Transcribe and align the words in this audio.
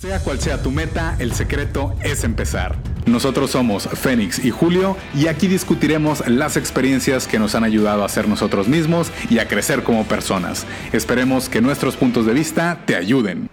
Sea 0.00 0.20
cual 0.20 0.38
sea 0.38 0.62
tu 0.62 0.70
meta, 0.70 1.16
el 1.18 1.32
secreto 1.32 1.92
es 2.04 2.22
empezar. 2.22 2.76
Nosotros 3.06 3.50
somos 3.50 3.88
Fénix 3.88 4.38
y 4.44 4.52
Julio 4.52 4.96
y 5.12 5.26
aquí 5.26 5.48
discutiremos 5.48 6.24
las 6.28 6.56
experiencias 6.56 7.26
que 7.26 7.40
nos 7.40 7.56
han 7.56 7.64
ayudado 7.64 8.04
a 8.04 8.08
ser 8.08 8.28
nosotros 8.28 8.68
mismos 8.68 9.10
y 9.28 9.40
a 9.40 9.48
crecer 9.48 9.82
como 9.82 10.04
personas. 10.04 10.68
Esperemos 10.92 11.48
que 11.48 11.60
nuestros 11.60 11.96
puntos 11.96 12.26
de 12.26 12.32
vista 12.32 12.84
te 12.86 12.94
ayuden. 12.94 13.50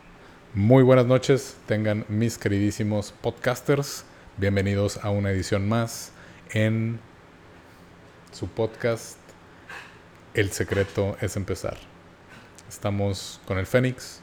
Muy 0.53 0.83
buenas 0.83 1.07
noches, 1.07 1.57
tengan 1.65 2.05
mis 2.09 2.37
queridísimos 2.37 3.11
podcasters. 3.11 4.05
Bienvenidos 4.37 5.03
a 5.03 5.09
una 5.09 5.31
edición 5.31 5.67
más 5.67 6.11
en 6.51 6.99
su 8.31 8.47
podcast 8.49 9.17
El 10.35 10.51
secreto 10.51 11.17
es 11.21 11.37
empezar. 11.37 11.77
Estamos 12.69 13.41
con 13.47 13.57
el 13.57 13.65
Fénix. 13.65 14.19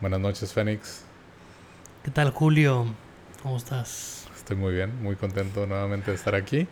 Buenas 0.00 0.20
noches, 0.20 0.52
Fénix. 0.52 1.05
¿Qué 2.06 2.12
tal, 2.12 2.30
Julio? 2.30 2.86
¿Cómo 3.42 3.56
estás? 3.56 4.28
Estoy 4.36 4.56
muy 4.56 4.72
bien, 4.72 5.02
muy 5.02 5.16
contento 5.16 5.66
nuevamente 5.66 6.12
de 6.12 6.16
estar 6.16 6.36
aquí. 6.36 6.68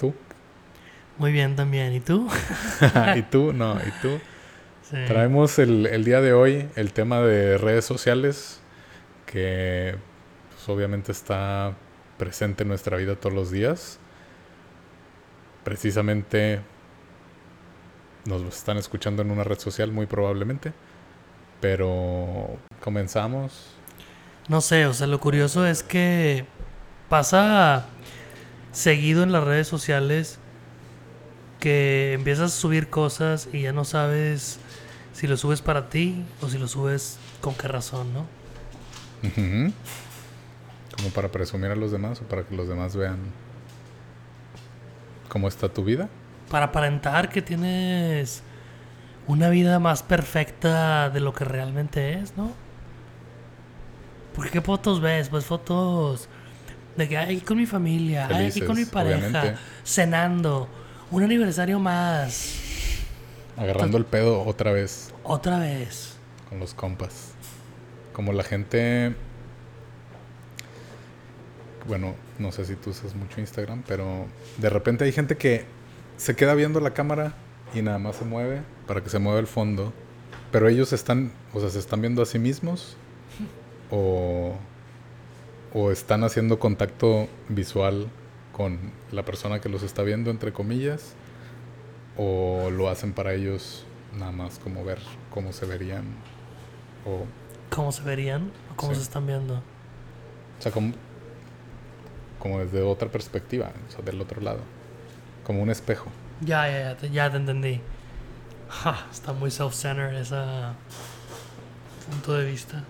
¿Tú? 0.00 0.12
Muy 1.18 1.30
bien 1.30 1.54
también. 1.54 1.92
¿Y 1.92 2.00
tú? 2.00 2.28
¿Y 3.16 3.22
tú? 3.22 3.52
No, 3.52 3.76
¿y 3.76 3.92
tú? 4.02 4.18
Traemos 4.90 5.60
el, 5.60 5.86
el, 5.86 6.04
día 6.04 6.20
de 6.20 6.32
hoy 6.32 6.68
el 6.74 6.92
tema 6.92 7.20
de 7.20 7.58
redes 7.58 7.84
sociales 7.84 8.60
que 9.24 9.94
pues, 10.50 10.68
obviamente 10.68 11.12
está 11.12 11.72
presente 12.18 12.64
en 12.64 12.70
nuestra 12.70 12.96
vida 12.96 13.14
todos 13.14 13.36
los 13.36 13.52
días. 13.52 14.00
Precisamente 15.62 16.58
nos 18.24 18.42
están 18.42 18.78
escuchando 18.78 19.22
en 19.22 19.30
una 19.30 19.44
red 19.44 19.60
social 19.60 19.92
muy 19.92 20.06
probablemente. 20.06 20.72
Pero 21.60 22.58
comenzamos. 22.80 23.75
No 24.48 24.60
sé, 24.60 24.86
o 24.86 24.94
sea, 24.94 25.06
lo 25.08 25.18
curioso 25.18 25.66
es 25.66 25.82
que 25.82 26.46
pasa 27.08 27.86
seguido 28.70 29.22
en 29.22 29.32
las 29.32 29.42
redes 29.42 29.66
sociales 29.66 30.38
que 31.58 32.12
empiezas 32.12 32.52
a 32.52 32.56
subir 32.56 32.88
cosas 32.88 33.48
y 33.52 33.62
ya 33.62 33.72
no 33.72 33.84
sabes 33.84 34.60
si 35.12 35.26
lo 35.26 35.36
subes 35.36 35.62
para 35.62 35.88
ti 35.88 36.24
o 36.42 36.48
si 36.48 36.58
lo 36.58 36.68
subes 36.68 37.18
con 37.40 37.54
qué 37.54 37.66
razón, 37.66 38.12
¿no? 38.12 38.26
Como 40.96 41.08
para 41.10 41.32
presumir 41.32 41.70
a 41.70 41.76
los 41.76 41.90
demás 41.90 42.20
o 42.20 42.24
para 42.24 42.44
que 42.44 42.54
los 42.54 42.68
demás 42.68 42.94
vean 42.94 43.18
cómo 45.28 45.48
está 45.48 45.68
tu 45.68 45.82
vida. 45.82 46.08
Para 46.50 46.66
aparentar 46.66 47.30
que 47.30 47.42
tienes 47.42 48.42
una 49.26 49.48
vida 49.48 49.80
más 49.80 50.04
perfecta 50.04 51.10
de 51.10 51.18
lo 51.18 51.32
que 51.32 51.44
realmente 51.44 52.12
es, 52.14 52.36
¿no? 52.36 52.65
Porque 54.36 54.50
qué 54.50 54.60
fotos 54.60 55.00
ves? 55.00 55.30
Pues 55.30 55.46
fotos 55.46 56.28
de 56.94 57.08
que 57.08 57.40
con 57.40 57.56
mi 57.56 57.64
familia, 57.64 58.28
hay 58.28 58.46
aquí 58.46 58.60
con 58.60 58.76
mi 58.76 58.84
pareja, 58.84 59.56
cenando, 59.82 60.68
un 61.10 61.22
aniversario 61.22 61.78
más. 61.78 62.54
Agarrando 63.56 63.96
el 63.96 64.04
pedo 64.04 64.42
otra 64.44 64.72
vez. 64.72 65.12
Otra 65.24 65.58
vez. 65.58 66.18
Con 66.50 66.60
los 66.60 66.74
compas. 66.74 67.32
Como 68.12 68.34
la 68.34 68.44
gente. 68.44 69.14
Bueno, 71.88 72.14
no 72.38 72.52
sé 72.52 72.66
si 72.66 72.76
tú 72.76 72.90
usas 72.90 73.14
mucho 73.14 73.40
Instagram, 73.40 73.84
pero 73.86 74.26
de 74.58 74.68
repente 74.68 75.04
hay 75.04 75.12
gente 75.12 75.36
que 75.38 75.64
se 76.18 76.36
queda 76.36 76.54
viendo 76.54 76.80
la 76.80 76.90
cámara 76.90 77.32
y 77.72 77.80
nada 77.80 77.98
más 77.98 78.16
se 78.16 78.24
mueve 78.24 78.60
para 78.86 79.02
que 79.02 79.08
se 79.08 79.18
mueva 79.18 79.38
el 79.38 79.46
fondo. 79.46 79.94
Pero 80.52 80.68
ellos 80.68 80.92
están, 80.92 81.32
o 81.54 81.60
sea, 81.60 81.70
se 81.70 81.78
están 81.78 82.02
viendo 82.02 82.20
a 82.20 82.26
sí 82.26 82.38
mismos 82.38 82.98
o, 83.90 84.54
o 85.74 85.90
están 85.90 86.24
haciendo 86.24 86.58
contacto 86.58 87.28
visual 87.48 88.08
con 88.52 88.92
la 89.12 89.24
persona 89.24 89.60
que 89.60 89.68
los 89.68 89.82
está 89.82 90.02
viendo, 90.02 90.30
entre 90.30 90.52
comillas, 90.52 91.14
o 92.16 92.70
lo 92.70 92.88
hacen 92.88 93.12
para 93.12 93.34
ellos 93.34 93.84
nada 94.16 94.32
más 94.32 94.58
como 94.58 94.82
ver 94.84 94.98
cómo 95.30 95.52
se 95.52 95.66
verían 95.66 96.04
o 97.04 97.26
cómo 97.68 97.92
se 97.92 98.02
verían 98.02 98.50
o 98.72 98.76
cómo 98.76 98.94
se 98.94 99.02
están 99.02 99.26
viendo. 99.26 99.54
O 99.56 100.62
sea, 100.62 100.72
como, 100.72 100.94
como 102.38 102.60
desde 102.60 102.80
otra 102.82 103.10
perspectiva, 103.10 103.72
o 103.88 103.92
sea, 103.92 104.04
del 104.04 104.20
otro 104.20 104.40
lado, 104.40 104.60
como 105.44 105.62
un 105.62 105.70
espejo. 105.70 106.06
Ya, 106.40 106.68
ya, 106.68 106.78
ya, 106.80 106.96
te, 106.96 107.10
ya 107.10 107.30
te 107.30 107.36
entendí. 107.36 107.80
está 109.12 109.32
muy 109.32 109.50
self-centered 109.50 110.16
ese 110.16 110.42
punto 112.10 112.32
de 112.32 112.50
vista. 112.50 112.82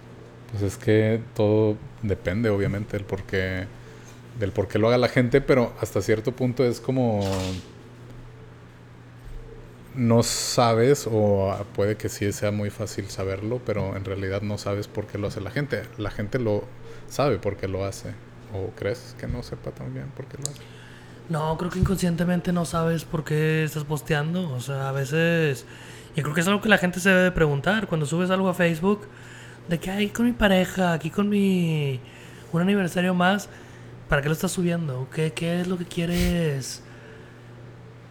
Pues 0.50 0.62
es 0.62 0.76
que 0.76 1.20
todo 1.34 1.76
depende, 2.02 2.50
obviamente, 2.50 2.96
del 2.96 3.04
por 3.04 3.22
qué, 3.24 3.66
del 4.38 4.52
por 4.52 4.68
qué 4.68 4.78
lo 4.78 4.88
haga 4.88 4.98
la 4.98 5.08
gente, 5.08 5.40
pero 5.40 5.72
hasta 5.80 6.00
cierto 6.00 6.32
punto 6.32 6.64
es 6.64 6.80
como 6.80 7.20
no 9.96 10.22
sabes 10.22 11.08
o 11.10 11.56
puede 11.74 11.96
que 11.96 12.08
sí 12.08 12.30
sea 12.32 12.50
muy 12.50 12.70
fácil 12.70 13.08
saberlo, 13.08 13.60
pero 13.64 13.96
en 13.96 14.04
realidad 14.04 14.42
no 14.42 14.58
sabes 14.58 14.88
por 14.88 15.06
qué 15.06 15.18
lo 15.18 15.28
hace 15.28 15.40
la 15.40 15.50
gente. 15.50 15.82
La 15.96 16.10
gente 16.10 16.38
lo 16.38 16.64
sabe 17.08 17.38
por 17.38 17.56
qué 17.56 17.66
lo 17.66 17.84
hace. 17.84 18.10
¿O 18.54 18.70
crees 18.76 19.16
que 19.18 19.26
no 19.26 19.42
sepa 19.42 19.70
también 19.70 20.06
por 20.14 20.26
qué 20.26 20.36
lo 20.36 20.44
hace? 20.44 20.60
No, 21.28 21.56
creo 21.58 21.70
que 21.70 21.78
inconscientemente 21.78 22.52
no 22.52 22.64
sabes 22.64 23.04
por 23.04 23.24
qué 23.24 23.64
estás 23.64 23.84
posteando. 23.84 24.50
O 24.52 24.60
sea, 24.60 24.90
a 24.90 24.92
veces... 24.92 25.64
Y 26.14 26.22
creo 26.22 26.34
que 26.34 26.40
es 26.40 26.46
algo 26.46 26.60
que 26.60 26.68
la 26.68 26.78
gente 26.78 27.00
se 27.00 27.10
debe 27.10 27.32
preguntar. 27.32 27.86
Cuando 27.86 28.06
subes 28.06 28.30
algo 28.30 28.48
a 28.48 28.54
Facebook, 28.54 29.06
de 29.68 29.78
que 29.78 29.90
hay 29.90 30.08
con 30.08 30.26
mi 30.26 30.32
pareja, 30.32 30.92
aquí 30.92 31.10
con 31.10 31.28
mi... 31.28 32.00
Un 32.52 32.62
aniversario 32.62 33.12
más, 33.12 33.48
¿para 34.08 34.22
qué 34.22 34.28
lo 34.28 34.32
estás 34.34 34.52
subiendo? 34.52 35.08
¿Qué, 35.12 35.32
qué 35.32 35.60
es 35.60 35.66
lo 35.66 35.76
que 35.76 35.84
quieres 35.84 36.82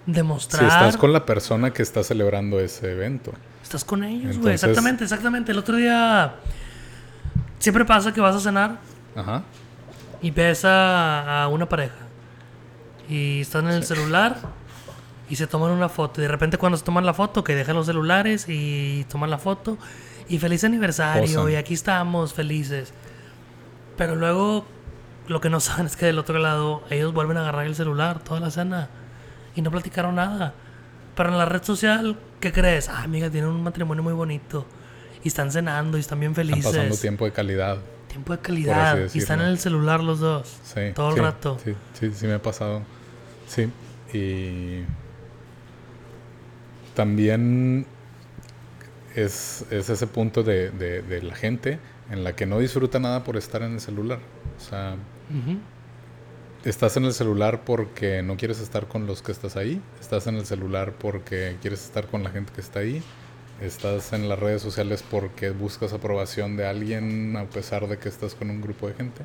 demostrar? 0.05 0.61
Si 0.61 0.67
estás 0.67 0.97
con 0.97 1.13
la 1.13 1.25
persona 1.25 1.71
que 1.71 1.81
está 1.81 2.03
celebrando 2.03 2.59
ese 2.59 2.91
evento. 2.91 3.33
Estás 3.63 3.83
con 3.83 4.03
ellos, 4.03 4.37
güey. 4.37 4.53
Exactamente, 4.53 5.03
exactamente. 5.03 5.51
El 5.51 5.57
otro 5.57 5.77
día... 5.77 6.35
Siempre 7.57 7.85
pasa 7.85 8.13
que 8.13 8.21
vas 8.21 8.35
a 8.35 8.39
cenar. 8.39 8.77
Ajá. 9.15 9.43
Y 10.21 10.29
ves 10.29 10.61
a 10.65 11.47
una 11.51 11.67
pareja 11.67 12.05
y 13.09 13.41
están 13.41 13.65
en 13.67 13.73
el 13.73 13.83
celular 13.83 14.37
y 15.29 15.35
se 15.35 15.47
toman 15.47 15.71
una 15.71 15.89
foto. 15.89 16.21
Y 16.21 16.23
de 16.23 16.27
repente 16.27 16.57
cuando 16.57 16.77
se 16.77 16.83
toman 16.83 17.05
la 17.05 17.13
foto, 17.13 17.43
que 17.43 17.55
dejan 17.55 17.75
los 17.75 17.85
celulares 17.85 18.45
y 18.47 19.05
toman 19.05 19.29
la 19.29 19.37
foto 19.37 19.77
y 20.27 20.39
feliz 20.39 20.63
aniversario 20.63 21.49
y 21.49 21.55
aquí 21.55 21.73
estamos 21.73 22.33
felices. 22.33 22.93
Pero 23.97 24.15
luego 24.15 24.65
lo 25.27 25.41
que 25.41 25.49
no 25.49 25.59
saben 25.59 25.85
es 25.85 25.95
que 25.95 26.05
del 26.05 26.19
otro 26.19 26.39
lado 26.39 26.83
ellos 26.89 27.13
vuelven 27.13 27.37
a 27.37 27.41
agarrar 27.41 27.65
el 27.65 27.75
celular 27.75 28.23
toda 28.23 28.39
la 28.39 28.51
cena 28.51 28.89
y 29.55 29.61
no 29.61 29.71
platicaron 29.71 30.15
nada. 30.15 30.53
Pero 31.15 31.29
en 31.29 31.37
la 31.37 31.45
red 31.45 31.63
social, 31.63 32.17
¿qué 32.41 32.51
crees? 32.51 32.89
Ah, 32.89 33.03
amiga, 33.03 33.29
tienen 33.29 33.49
un 33.49 33.63
matrimonio 33.63 34.03
muy 34.03 34.13
bonito 34.13 34.65
y 35.23 35.29
están 35.29 35.51
cenando 35.51 35.97
y 35.97 36.01
están 36.01 36.19
bien 36.19 36.35
felices. 36.35 36.65
Están 36.65 36.73
pasando 36.73 36.97
tiempo 36.97 37.25
de 37.25 37.31
calidad. 37.31 37.77
Tiempo 38.09 38.33
de 38.33 38.39
calidad. 38.39 38.99
Y 39.13 39.19
están 39.19 39.41
en 39.41 39.47
el 39.47 39.59
celular 39.59 40.03
los 40.03 40.19
dos. 40.19 40.57
Sí, 40.63 40.91
todo 40.93 41.15
el 41.15 41.17
rato. 41.17 41.57
Sí, 41.63 41.73
sí, 41.99 42.11
sí 42.13 42.27
me 42.27 42.33
ha 42.33 42.41
pasado. 42.41 42.81
Sí, 43.47 43.69
y 44.13 44.83
también 46.95 47.85
es, 49.15 49.65
ese 49.71 50.07
punto 50.07 50.43
de, 50.43 51.21
la 51.23 51.35
gente 51.35 51.79
en 52.11 52.23
la 52.23 52.35
que 52.35 52.45
no 52.45 52.59
disfruta 52.59 52.99
nada 52.99 53.23
por 53.23 53.37
estar 53.37 53.61
en 53.61 53.73
el 53.73 53.79
celular. 53.79 54.19
O 54.57 54.59
sea, 54.59 54.95
estás 56.63 56.97
en 56.97 57.05
el 57.05 57.13
celular 57.13 57.63
porque 57.65 58.21
no 58.21 58.37
quieres 58.37 58.59
estar 58.59 58.87
con 58.87 59.07
los 59.07 59.21
que 59.21 59.31
estás 59.31 59.55
ahí, 59.55 59.81
estás 60.01 60.27
en 60.27 60.35
el 60.35 60.45
celular 60.45 60.93
porque 60.99 61.57
quieres 61.61 61.83
estar 61.83 62.07
con 62.07 62.23
la 62.23 62.29
gente 62.29 62.51
que 62.53 62.61
está 62.61 62.79
ahí, 62.79 63.01
estás 63.61 64.13
en 64.13 64.27
las 64.27 64.37
redes 64.37 64.61
sociales 64.61 65.03
porque 65.09 65.49
buscas 65.51 65.93
aprobación 65.93 66.57
de 66.57 66.67
alguien 66.67 67.37
a 67.37 67.45
pesar 67.45 67.87
de 67.87 67.97
que 67.97 68.09
estás 68.09 68.35
con 68.35 68.49
un 68.49 68.61
grupo 68.61 68.87
de 68.87 68.95
gente. 68.95 69.21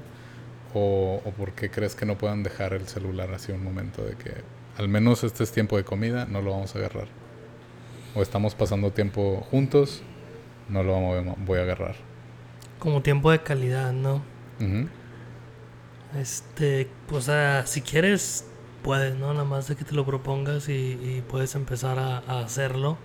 ¿O, 0.72 1.20
o 1.24 1.30
por 1.32 1.50
qué 1.52 1.68
crees 1.68 1.96
que 1.96 2.06
no 2.06 2.16
puedan 2.16 2.44
dejar 2.44 2.74
el 2.74 2.86
celular 2.86 3.34
así 3.34 3.50
un 3.50 3.64
momento 3.64 4.04
de 4.04 4.14
que 4.14 4.34
al 4.78 4.88
menos 4.88 5.24
este 5.24 5.42
es 5.42 5.50
tiempo 5.50 5.76
de 5.76 5.82
comida, 5.82 6.26
no 6.26 6.42
lo 6.42 6.52
vamos 6.52 6.76
a 6.76 6.78
agarrar? 6.78 7.19
¿O 8.14 8.22
estamos 8.22 8.54
pasando 8.54 8.90
tiempo 8.90 9.46
juntos, 9.50 10.02
no 10.68 10.82
lo 10.82 10.98
voy 11.38 11.58
a 11.58 11.62
agarrar? 11.62 11.94
Como 12.78 13.02
tiempo 13.02 13.30
de 13.30 13.40
calidad, 13.40 13.92
¿no? 13.92 14.22
Este, 16.18 16.88
pues 17.08 17.30
si 17.66 17.82
quieres, 17.82 18.46
puedes, 18.82 19.14
¿no? 19.14 19.32
Nada 19.32 19.44
más 19.44 19.68
de 19.68 19.76
que 19.76 19.84
te 19.84 19.94
lo 19.94 20.04
propongas 20.04 20.68
y, 20.68 21.22
puedes 21.28 21.54
empezar 21.54 21.98
a, 22.00 22.18
a, 22.18 22.40
hacerlo. 22.40 22.98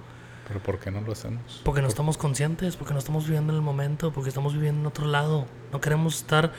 ¿Pero 0.48 0.62
por 0.62 0.80
qué 0.80 0.90
no 0.90 1.02
lo 1.02 1.12
hacemos? 1.12 1.62
Porque 1.64 1.82
no 1.82 1.88
estamos 1.88 2.18
conscientes, 2.18 2.76
porque 2.76 2.94
no 2.94 3.00
estamos 3.00 3.26
viviendo 3.26 3.54
en 3.54 3.58
el 3.58 3.64
momento, 3.64 4.12
porque 4.12 4.30
estamos 4.30 4.54
viviendo 4.54 4.82
en 4.82 4.88
otro 4.88 5.06
lado. 5.06 5.46
No 5.72 5.82
queremos 5.82 6.18
estar 6.18 6.52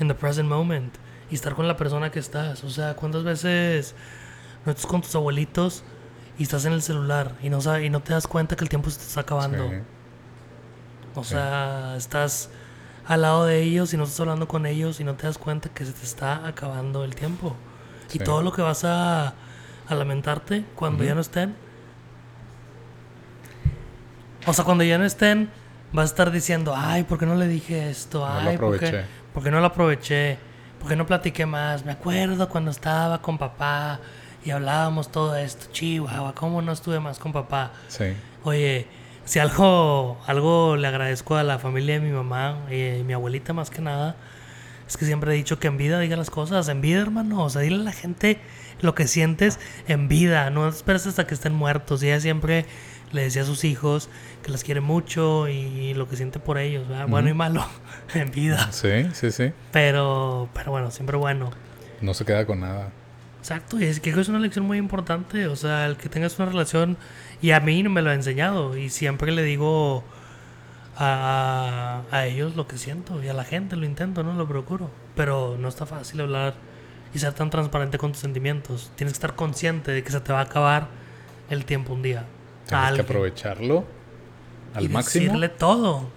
en 0.00 0.08
the 0.08 0.14
present 0.14 0.48
moment 0.48 0.94
y 1.30 1.34
estar 1.34 1.54
con 1.54 1.66
la 1.66 1.78
persona 1.78 2.10
que 2.10 2.18
estás. 2.18 2.62
O 2.62 2.70
sea, 2.70 2.94
¿cuántas 2.94 3.24
veces 3.24 3.94
no 4.66 4.72
estás 4.72 4.86
con 4.86 5.00
tus 5.00 5.14
abuelitos 5.14 5.82
y 6.38 6.42
estás 6.42 6.64
en 6.64 6.72
el 6.72 6.82
celular 6.82 7.34
y 7.42 7.50
no, 7.50 7.60
sabes, 7.60 7.84
y 7.84 7.90
no 7.90 8.00
te 8.00 8.12
das 8.12 8.26
cuenta 8.26 8.56
que 8.56 8.64
el 8.64 8.68
tiempo 8.68 8.90
se 8.90 8.98
te 8.98 9.04
está 9.04 9.20
acabando? 9.20 9.70
O 11.14 11.24
sea, 11.24 11.94
estás 11.96 12.50
al 13.06 13.22
lado 13.22 13.46
de 13.46 13.62
ellos 13.62 13.94
y 13.94 13.96
no 13.96 14.04
estás 14.04 14.20
hablando 14.20 14.48
con 14.48 14.66
ellos 14.66 15.00
y 15.00 15.04
no 15.04 15.14
te 15.14 15.26
das 15.26 15.38
cuenta 15.38 15.68
que 15.68 15.84
se 15.84 15.92
te 15.92 16.04
está 16.04 16.46
acabando 16.46 17.04
el 17.04 17.14
tiempo. 17.14 17.56
Y 18.12 18.18
todo 18.18 18.42
lo 18.42 18.52
que 18.52 18.62
vas 18.62 18.84
a, 18.84 19.28
a 19.28 19.94
lamentarte 19.94 20.64
cuando 20.74 21.04
ya 21.04 21.14
no 21.14 21.20
estén. 21.20 21.54
O 24.46 24.52
sea, 24.52 24.64
cuando 24.64 24.84
ya 24.84 24.96
no 24.98 25.04
estén, 25.04 25.50
vas 25.92 26.04
a 26.04 26.06
estar 26.06 26.30
diciendo, 26.30 26.74
ay, 26.76 27.02
¿por 27.02 27.18
qué 27.18 27.26
no 27.26 27.34
le 27.34 27.48
dije 27.48 27.90
esto? 27.90 28.26
Ay, 28.26 28.58
¿por 28.58 28.78
qué, 28.78 29.04
¿por 29.32 29.42
qué 29.42 29.50
no 29.50 29.60
lo 29.60 29.66
aproveché? 29.66 30.38
¿Por 30.78 30.88
qué 30.88 30.96
no 30.96 31.06
platiqué 31.06 31.46
más? 31.46 31.84
Me 31.84 31.92
acuerdo 31.92 32.48
cuando 32.48 32.70
estaba 32.70 33.20
con 33.20 33.38
papá 33.38 33.98
y 34.46 34.52
hablábamos 34.52 35.10
todo 35.10 35.36
esto. 35.36 35.66
Chihuahua, 35.72 36.32
¿cómo 36.34 36.62
no 36.62 36.70
estuve 36.70 37.00
más 37.00 37.18
con 37.18 37.32
papá? 37.32 37.72
Sí. 37.88 38.04
Oye, 38.44 38.86
si 39.24 39.40
algo, 39.40 40.18
algo 40.26 40.76
le 40.76 40.86
agradezco 40.86 41.34
a 41.34 41.42
la 41.42 41.58
familia 41.58 41.94
de 41.94 42.00
mi 42.00 42.12
mamá 42.12 42.60
y 42.70 43.02
mi 43.02 43.12
abuelita 43.12 43.52
más 43.52 43.70
que 43.70 43.82
nada, 43.82 44.14
es 44.86 44.96
que 44.96 45.04
siempre 45.04 45.32
he 45.32 45.36
dicho 45.36 45.58
que 45.58 45.66
en 45.66 45.76
vida 45.76 45.98
diga 45.98 46.16
las 46.16 46.30
cosas, 46.30 46.68
en 46.68 46.80
vida 46.80 47.00
hermano, 47.00 47.42
o 47.42 47.50
sea, 47.50 47.62
dile 47.62 47.74
a 47.74 47.78
la 47.80 47.92
gente 47.92 48.38
lo 48.82 48.94
que 48.94 49.08
sientes 49.08 49.58
en 49.88 50.06
vida, 50.06 50.48
no 50.50 50.68
esperes 50.68 51.08
hasta 51.08 51.26
que 51.26 51.34
estén 51.34 51.52
muertos. 51.52 52.04
Y 52.04 52.06
ella 52.06 52.20
siempre 52.20 52.66
le 53.10 53.22
decía 53.22 53.42
a 53.42 53.46
sus 53.46 53.64
hijos 53.64 54.08
que 54.44 54.52
las 54.52 54.62
quiere 54.62 54.80
mucho 54.80 55.48
y 55.48 55.92
lo 55.94 56.08
que 56.08 56.14
siente 56.14 56.38
por 56.38 56.58
ellos, 56.58 56.86
¿verdad? 56.86 57.08
bueno 57.08 57.28
y 57.28 57.34
malo 57.34 57.66
en 58.14 58.30
vida. 58.30 58.70
Sí, 58.70 59.08
sí, 59.12 59.32
sí. 59.32 59.52
Pero, 59.72 60.48
pero 60.54 60.70
bueno, 60.70 60.92
siempre 60.92 61.16
bueno. 61.16 61.50
No 62.00 62.14
se 62.14 62.24
queda 62.24 62.46
con 62.46 62.60
nada. 62.60 62.92
Exacto, 63.46 63.78
y 63.78 63.84
es 63.84 64.00
que 64.00 64.10
es 64.10 64.28
una 64.28 64.40
lección 64.40 64.64
muy 64.64 64.76
importante, 64.76 65.46
o 65.46 65.54
sea, 65.54 65.86
el 65.86 65.96
que 65.96 66.08
tengas 66.08 66.36
una 66.40 66.48
relación, 66.48 66.96
y 67.40 67.52
a 67.52 67.60
mí 67.60 67.80
no 67.84 67.90
me 67.90 68.02
lo 68.02 68.10
ha 68.10 68.14
enseñado, 68.14 68.76
y 68.76 68.90
siempre 68.90 69.30
le 69.30 69.44
digo 69.44 70.02
a, 70.96 72.02
a 72.10 72.26
ellos 72.26 72.56
lo 72.56 72.66
que 72.66 72.76
siento, 72.76 73.22
y 73.22 73.28
a 73.28 73.34
la 73.34 73.44
gente 73.44 73.76
lo 73.76 73.86
intento, 73.86 74.24
¿no? 74.24 74.32
Lo 74.32 74.48
procuro, 74.48 74.90
pero 75.14 75.56
no 75.60 75.68
está 75.68 75.86
fácil 75.86 76.22
hablar 76.22 76.54
y 77.14 77.20
ser 77.20 77.34
tan 77.34 77.48
transparente 77.48 77.98
con 77.98 78.10
tus 78.10 78.20
sentimientos, 78.20 78.90
tienes 78.96 79.12
que 79.12 79.18
estar 79.18 79.36
consciente 79.36 79.92
de 79.92 80.02
que 80.02 80.10
se 80.10 80.18
te 80.18 80.32
va 80.32 80.40
a 80.40 80.42
acabar 80.42 80.88
el 81.48 81.64
tiempo 81.64 81.92
un 81.92 82.02
día. 82.02 82.24
Tienes 82.66 82.94
que 82.94 83.02
aprovecharlo 83.02 83.84
al 84.74 84.88
máximo. 84.88 85.22
Y 85.22 85.26
decirle 85.26 85.48
todo. 85.50 86.08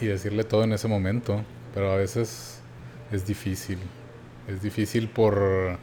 Y 0.00 0.06
decirle 0.06 0.44
todo 0.44 0.64
en 0.64 0.72
ese 0.72 0.88
momento, 0.88 1.44
pero 1.74 1.92
a 1.92 1.96
veces 1.96 2.62
es 3.12 3.26
difícil, 3.26 3.78
es 4.48 4.62
difícil 4.62 5.10
por 5.10 5.78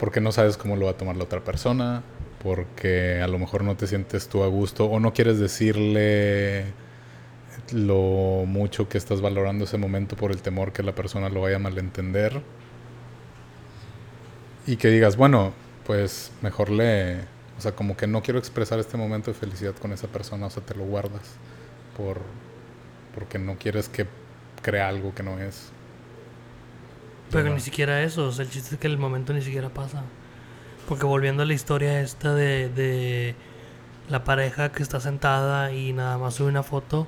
porque 0.00 0.20
no 0.22 0.32
sabes 0.32 0.56
cómo 0.56 0.76
lo 0.76 0.86
va 0.86 0.92
a 0.92 0.96
tomar 0.96 1.16
la 1.16 1.24
otra 1.24 1.44
persona, 1.44 2.02
porque 2.42 3.20
a 3.20 3.28
lo 3.28 3.38
mejor 3.38 3.62
no 3.62 3.76
te 3.76 3.86
sientes 3.86 4.28
tú 4.28 4.42
a 4.42 4.46
gusto 4.46 4.86
o 4.86 4.98
no 4.98 5.12
quieres 5.12 5.38
decirle 5.38 6.64
lo 7.72 8.44
mucho 8.46 8.88
que 8.88 8.96
estás 8.96 9.20
valorando 9.20 9.64
ese 9.64 9.76
momento 9.76 10.16
por 10.16 10.32
el 10.32 10.40
temor 10.40 10.72
que 10.72 10.82
la 10.82 10.94
persona 10.94 11.28
lo 11.28 11.42
vaya 11.42 11.56
a 11.56 11.58
malentender. 11.58 12.40
Y 14.66 14.76
que 14.76 14.88
digas, 14.88 15.16
bueno, 15.16 15.52
pues 15.86 16.32
mejor 16.40 16.70
le... 16.70 17.18
O 17.58 17.60
sea, 17.60 17.72
como 17.72 17.94
que 17.96 18.06
no 18.06 18.22
quiero 18.22 18.38
expresar 18.38 18.78
este 18.78 18.96
momento 18.96 19.30
de 19.30 19.36
felicidad 19.36 19.74
con 19.74 19.92
esa 19.92 20.08
persona, 20.08 20.46
o 20.46 20.50
sea, 20.50 20.62
te 20.64 20.74
lo 20.74 20.84
guardas 20.84 21.36
por 21.94 22.20
porque 23.14 23.38
no 23.38 23.56
quieres 23.58 23.88
que 23.88 24.06
crea 24.62 24.88
algo 24.88 25.14
que 25.14 25.22
no 25.22 25.38
es. 25.38 25.72
Pero 27.30 27.54
ni 27.54 27.60
siquiera 27.60 28.02
eso, 28.02 28.26
o 28.26 28.32
sea, 28.32 28.44
el 28.44 28.50
chiste 28.50 28.74
es 28.74 28.80
que 28.80 28.86
el 28.86 28.98
momento 28.98 29.32
ni 29.32 29.42
siquiera 29.42 29.68
pasa. 29.68 30.02
Porque 30.88 31.06
volviendo 31.06 31.42
a 31.42 31.46
la 31.46 31.54
historia 31.54 32.00
esta 32.00 32.34
de, 32.34 32.68
de 32.68 33.34
la 34.08 34.24
pareja 34.24 34.72
que 34.72 34.82
está 34.82 35.00
sentada 35.00 35.72
y 35.72 35.92
nada 35.92 36.18
más 36.18 36.34
sube 36.34 36.48
una 36.48 36.62
foto, 36.62 37.06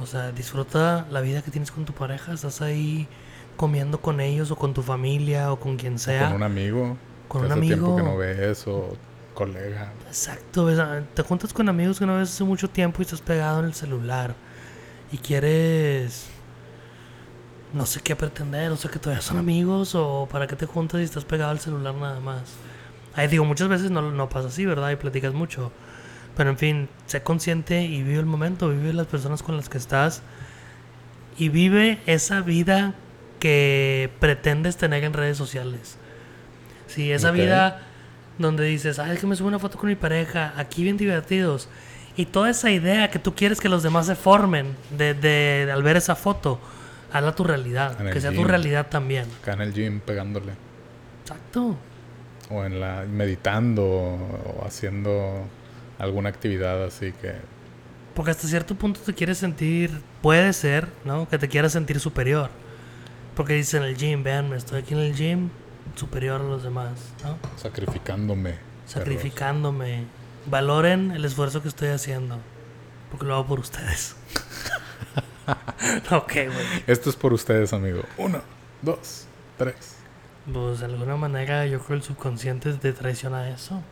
o 0.00 0.06
sea, 0.06 0.30
disfruta 0.32 1.06
la 1.10 1.20
vida 1.20 1.42
que 1.42 1.50
tienes 1.50 1.72
con 1.72 1.84
tu 1.84 1.92
pareja, 1.92 2.32
estás 2.32 2.62
ahí 2.62 3.08
comiendo 3.56 4.00
con 4.00 4.20
ellos 4.20 4.50
o 4.50 4.56
con 4.56 4.74
tu 4.74 4.82
familia 4.82 5.52
o 5.52 5.58
con 5.58 5.76
quien 5.76 5.98
sea. 5.98 6.26
con 6.26 6.36
un 6.36 6.42
amigo. 6.42 6.96
Con 7.28 7.46
un 7.46 7.52
amigo. 7.52 7.74
tiempo 7.74 7.96
que 7.96 8.02
no 8.02 8.16
ves 8.16 8.66
o 8.68 8.96
colega. 9.34 9.92
Exacto, 10.06 10.68
te 11.14 11.22
juntas 11.22 11.52
con 11.52 11.68
amigos 11.68 11.98
que 11.98 12.06
no 12.06 12.16
ves 12.16 12.30
hace 12.30 12.44
mucho 12.44 12.70
tiempo 12.70 13.00
y 13.00 13.02
estás 13.02 13.20
pegado 13.20 13.60
en 13.60 13.66
el 13.66 13.74
celular 13.74 14.34
y 15.12 15.18
quieres 15.18 16.28
no 17.76 17.84
sé 17.84 18.00
qué 18.00 18.16
pretender, 18.16 18.72
o 18.72 18.76
sea 18.76 18.90
que 18.90 18.98
todavía 18.98 19.22
son 19.22 19.36
amigos 19.36 19.94
o 19.94 20.26
para 20.32 20.46
qué 20.46 20.56
te 20.56 20.66
juntas 20.66 21.00
y 21.00 21.04
estás 21.04 21.24
pegado 21.24 21.50
al 21.50 21.60
celular 21.60 21.94
nada 21.94 22.20
más. 22.20 22.54
Ahí 23.14 23.28
digo, 23.28 23.44
muchas 23.44 23.68
veces 23.68 23.90
no, 23.90 24.02
no 24.02 24.28
pasa 24.28 24.48
así, 24.48 24.64
¿verdad? 24.64 24.90
Y 24.90 24.96
platicas 24.96 25.34
mucho. 25.34 25.70
Pero 26.36 26.50
en 26.50 26.58
fin, 26.58 26.88
sé 27.06 27.22
consciente 27.22 27.82
y 27.82 28.02
vive 28.02 28.18
el 28.18 28.26
momento, 28.26 28.70
vive 28.70 28.92
las 28.92 29.06
personas 29.06 29.42
con 29.42 29.56
las 29.56 29.68
que 29.68 29.78
estás 29.78 30.22
y 31.38 31.50
vive 31.50 31.98
esa 32.06 32.40
vida 32.40 32.94
que 33.40 34.10
pretendes 34.20 34.76
tener 34.76 35.04
en 35.04 35.12
redes 35.12 35.36
sociales. 35.36 35.98
Sí, 36.86 37.12
esa 37.12 37.30
vida 37.30 37.82
donde 38.38 38.64
dices, 38.64 38.98
ay, 38.98 39.12
es 39.12 39.20
que 39.20 39.26
me 39.26 39.36
subo 39.36 39.48
una 39.48 39.58
foto 39.58 39.78
con 39.78 39.88
mi 39.88 39.96
pareja, 39.96 40.54
aquí 40.56 40.82
bien 40.82 40.96
divertidos. 40.96 41.68
Y 42.16 42.24
toda 42.26 42.48
esa 42.48 42.70
idea 42.70 43.10
que 43.10 43.18
tú 43.18 43.34
quieres 43.34 43.60
que 43.60 43.68
los 43.68 43.82
demás 43.82 44.06
se 44.06 44.14
formen 44.14 44.76
de, 44.96 45.12
de 45.12 45.70
al 45.70 45.82
ver 45.82 45.98
esa 45.98 46.16
foto 46.16 46.58
hazla 47.12 47.34
tu 47.34 47.44
realidad, 47.44 47.96
que 48.12 48.20
sea 48.20 48.32
tu 48.32 48.44
realidad 48.44 48.88
también. 48.88 49.26
Acá 49.42 49.54
en 49.54 49.60
el 49.62 49.72
gym 49.72 50.00
pegándole. 50.00 50.52
Exacto. 51.22 51.76
O 52.50 52.64
en 52.64 52.80
la 52.80 53.04
meditando 53.08 53.84
o 53.84 54.64
haciendo 54.64 55.46
alguna 55.98 56.28
actividad 56.28 56.84
así 56.84 57.12
que 57.12 57.34
porque 58.16 58.30
hasta 58.30 58.48
cierto 58.48 58.74
punto 58.74 58.98
te 58.98 59.12
quieres 59.12 59.36
sentir, 59.36 60.00
puede 60.22 60.54
ser, 60.54 60.88
¿no? 61.04 61.28
Que 61.28 61.38
te 61.38 61.48
quieras 61.48 61.72
sentir 61.72 62.00
superior. 62.00 62.48
Porque 63.34 63.52
dices 63.52 63.74
en 63.74 63.82
el 63.82 63.94
gym, 63.94 64.22
vean, 64.22 64.54
estoy 64.54 64.80
aquí 64.80 64.94
en 64.94 65.00
el 65.00 65.14
gym 65.14 65.50
superior 65.96 66.40
a 66.40 66.44
los 66.44 66.62
demás, 66.62 66.92
¿no? 67.22 67.36
Sacrificándome. 67.58 68.54
Sacrificándome. 68.86 70.06
Valoren 70.46 71.10
el 71.10 71.26
esfuerzo 71.26 71.60
que 71.60 71.68
estoy 71.68 71.88
haciendo. 71.88 72.38
Porque 73.10 73.26
lo 73.26 73.34
hago 73.34 73.46
por 73.46 73.60
ustedes. 73.60 74.16
ok, 76.10 76.32
güey. 76.32 76.66
Esto 76.86 77.10
es 77.10 77.16
por 77.16 77.32
ustedes, 77.32 77.72
amigo. 77.72 78.02
Uno, 78.16 78.40
dos, 78.82 79.26
tres. 79.56 79.96
Pues 80.52 80.80
de 80.80 80.86
alguna 80.86 81.16
manera 81.16 81.66
yo 81.66 81.78
creo 81.78 81.88
que 81.88 81.94
el 81.94 82.02
subconsciente 82.02 82.72
te 82.74 82.92
traiciona 82.92 83.48
eso. 83.50 83.82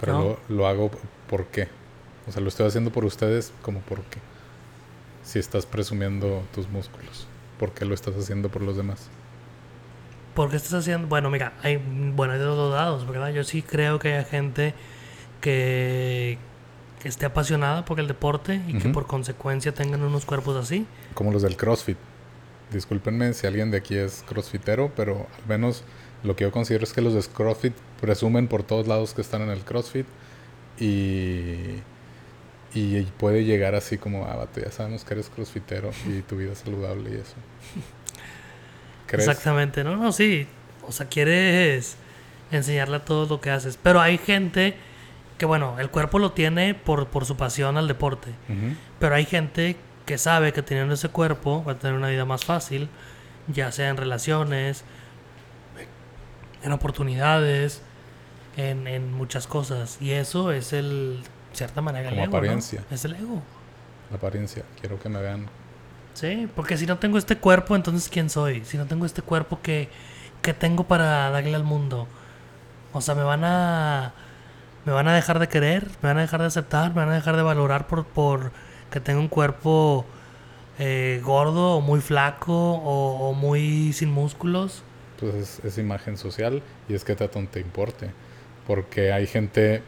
Pero 0.00 0.38
lo, 0.48 0.56
lo, 0.56 0.66
hago 0.66 0.90
por 1.28 1.46
qué. 1.46 1.68
O 2.26 2.32
sea, 2.32 2.40
lo 2.40 2.48
estoy 2.48 2.66
haciendo 2.66 2.90
por 2.90 3.04
ustedes 3.04 3.52
como 3.62 3.80
por 3.80 4.02
qué. 4.02 4.18
Si 5.22 5.38
estás 5.38 5.66
presumiendo 5.66 6.42
tus 6.54 6.68
músculos, 6.68 7.26
¿por 7.58 7.72
qué 7.72 7.84
lo 7.84 7.94
estás 7.94 8.14
haciendo 8.14 8.48
por 8.50 8.62
los 8.62 8.76
demás? 8.76 9.08
¿Por 10.34 10.50
qué 10.50 10.56
estás 10.56 10.74
haciendo? 10.74 11.06
Bueno, 11.06 11.30
mira, 11.30 11.52
hay, 11.62 11.76
bueno, 11.76 12.32
hay 12.32 12.40
de 12.40 12.44
los 12.44 12.56
dos 12.56 12.74
lados, 12.74 13.06
¿verdad? 13.06 13.30
Yo 13.30 13.44
sí 13.44 13.62
creo 13.62 13.98
que 13.98 14.14
hay 14.14 14.24
gente 14.24 14.74
que, 15.40 16.38
que 17.04 17.10
esté 17.10 17.26
apasionada 17.26 17.84
por 17.84 18.00
el 18.00 18.08
deporte 18.08 18.62
y 18.66 18.78
que 18.78 18.88
por 18.88 19.06
consecuencia 19.06 19.74
tengan 19.74 20.00
unos 20.00 20.24
cuerpos 20.24 20.56
así. 20.56 20.86
Como 21.12 21.32
los 21.32 21.42
del 21.42 21.54
CrossFit. 21.54 21.98
Discúlpenme 22.72 23.34
si 23.34 23.46
alguien 23.46 23.70
de 23.70 23.76
aquí 23.76 23.94
es 23.94 24.24
crossfitero, 24.26 24.90
pero 24.96 25.26
al 25.38 25.46
menos 25.46 25.84
lo 26.22 26.34
que 26.34 26.44
yo 26.44 26.50
considero 26.50 26.82
es 26.82 26.94
que 26.94 27.02
los 27.02 27.12
de 27.12 27.20
CrossFit 27.30 27.74
presumen 28.00 28.48
por 28.48 28.62
todos 28.62 28.88
lados 28.88 29.12
que 29.12 29.20
están 29.20 29.42
en 29.42 29.50
el 29.50 29.60
CrossFit 29.66 30.06
y, 30.80 31.82
y 32.72 33.02
puede 33.18 33.44
llegar 33.44 33.74
así 33.74 33.98
como, 33.98 34.24
ah, 34.24 34.48
ya 34.56 34.72
sabemos 34.72 35.04
que 35.04 35.12
eres 35.12 35.28
crossfitero 35.28 35.90
y 36.08 36.22
tu 36.22 36.38
vida 36.38 36.52
es 36.52 36.60
saludable 36.60 37.10
y 37.10 37.14
eso. 37.16 37.34
Exactamente, 39.12 39.84
no, 39.84 39.96
no, 39.96 40.10
sí. 40.10 40.46
O 40.88 40.90
sea, 40.90 41.06
quieres 41.06 41.98
enseñarle 42.50 42.96
a 42.96 43.04
todo 43.04 43.26
lo 43.26 43.42
que 43.42 43.50
haces. 43.50 43.78
Pero 43.82 44.00
hay 44.00 44.16
gente 44.16 44.74
que 45.38 45.46
bueno, 45.46 45.76
el 45.78 45.90
cuerpo 45.90 46.18
lo 46.18 46.32
tiene 46.32 46.74
por, 46.74 47.08
por 47.08 47.24
su 47.24 47.36
pasión 47.36 47.76
al 47.76 47.88
deporte. 47.88 48.30
Pero 48.98 49.14
hay 49.14 49.24
gente 49.24 49.76
que 50.06 50.18
sabe 50.18 50.52
que 50.52 50.62
teniendo 50.62 50.94
ese 50.94 51.08
cuerpo 51.08 51.64
va 51.64 51.72
a 51.72 51.78
tener 51.78 51.96
una 51.96 52.08
vida 52.08 52.24
más 52.24 52.44
fácil, 52.44 52.88
ya 53.48 53.72
sea 53.72 53.88
en 53.88 53.96
relaciones, 53.96 54.84
en 56.62 56.72
oportunidades, 56.72 57.82
en, 58.56 58.86
en 58.86 59.12
muchas 59.12 59.46
cosas. 59.46 59.98
Y 60.00 60.12
eso 60.12 60.52
es 60.52 60.72
el, 60.72 61.22
cierta 61.52 61.80
manera, 61.80 62.10
Como 62.10 62.24
apariencia. 62.24 62.84
Es 62.90 63.04
el 63.04 63.14
ego. 63.14 63.42
La 64.10 64.16
apariencia. 64.16 64.64
Quiero 64.80 64.98
que 64.98 65.08
me 65.08 65.20
vean. 65.20 65.46
Sí, 66.14 66.48
porque 66.54 66.76
si 66.76 66.86
no 66.86 66.98
tengo 66.98 67.18
este 67.18 67.36
cuerpo, 67.38 67.74
entonces 67.74 68.08
¿quién 68.08 68.30
soy? 68.30 68.64
Si 68.64 68.78
no 68.78 68.86
tengo 68.86 69.04
este 69.04 69.22
cuerpo, 69.22 69.60
que 69.60 69.88
qué 70.42 70.54
tengo 70.54 70.84
para 70.84 71.30
darle 71.30 71.54
al 71.54 71.64
mundo? 71.64 72.06
O 72.92 73.00
sea, 73.00 73.14
me 73.14 73.24
van 73.24 73.42
a 73.44 74.12
me 74.84 74.92
van 74.92 75.08
a 75.08 75.14
dejar 75.14 75.38
de 75.38 75.48
querer, 75.48 75.88
me 76.02 76.08
van 76.08 76.18
a 76.18 76.22
dejar 76.22 76.40
de 76.40 76.46
aceptar, 76.46 76.90
me 76.90 76.96
van 76.96 77.10
a 77.10 77.14
dejar 77.14 77.36
de 77.36 77.42
valorar 77.42 77.86
por, 77.86 78.04
por 78.04 78.52
que 78.90 79.00
tengo 79.00 79.20
un 79.20 79.28
cuerpo 79.28 80.06
eh, 80.78 81.20
gordo 81.22 81.76
o 81.76 81.80
muy 81.80 82.00
flaco 82.00 82.52
o, 82.52 83.32
muy 83.32 83.92
sin 83.92 84.10
músculos. 84.10 84.82
Pues 85.20 85.60
es, 85.64 85.78
imagen 85.78 86.16
social 86.16 86.62
y 86.88 86.94
es 86.94 87.04
que 87.04 87.14
tanto 87.14 87.44
te 87.50 87.60
importe. 87.60 88.10
Porque 88.66 89.12
hay 89.12 89.26
gente 89.26 89.82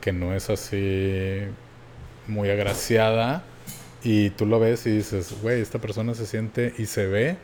que 0.00 0.12
no 0.12 0.34
es 0.34 0.50
así 0.50 1.44
muy 2.26 2.50
agraciada 2.50 3.42
y 4.02 4.30
tú 4.30 4.46
lo 4.46 4.58
ves 4.58 4.86
y 4.86 4.96
dices, 4.96 5.34
güey, 5.42 5.60
esta 5.60 5.78
persona 5.78 6.14
se 6.14 6.26
siente 6.26 6.74
y 6.78 6.86
se 6.86 7.06
ve 7.06 7.36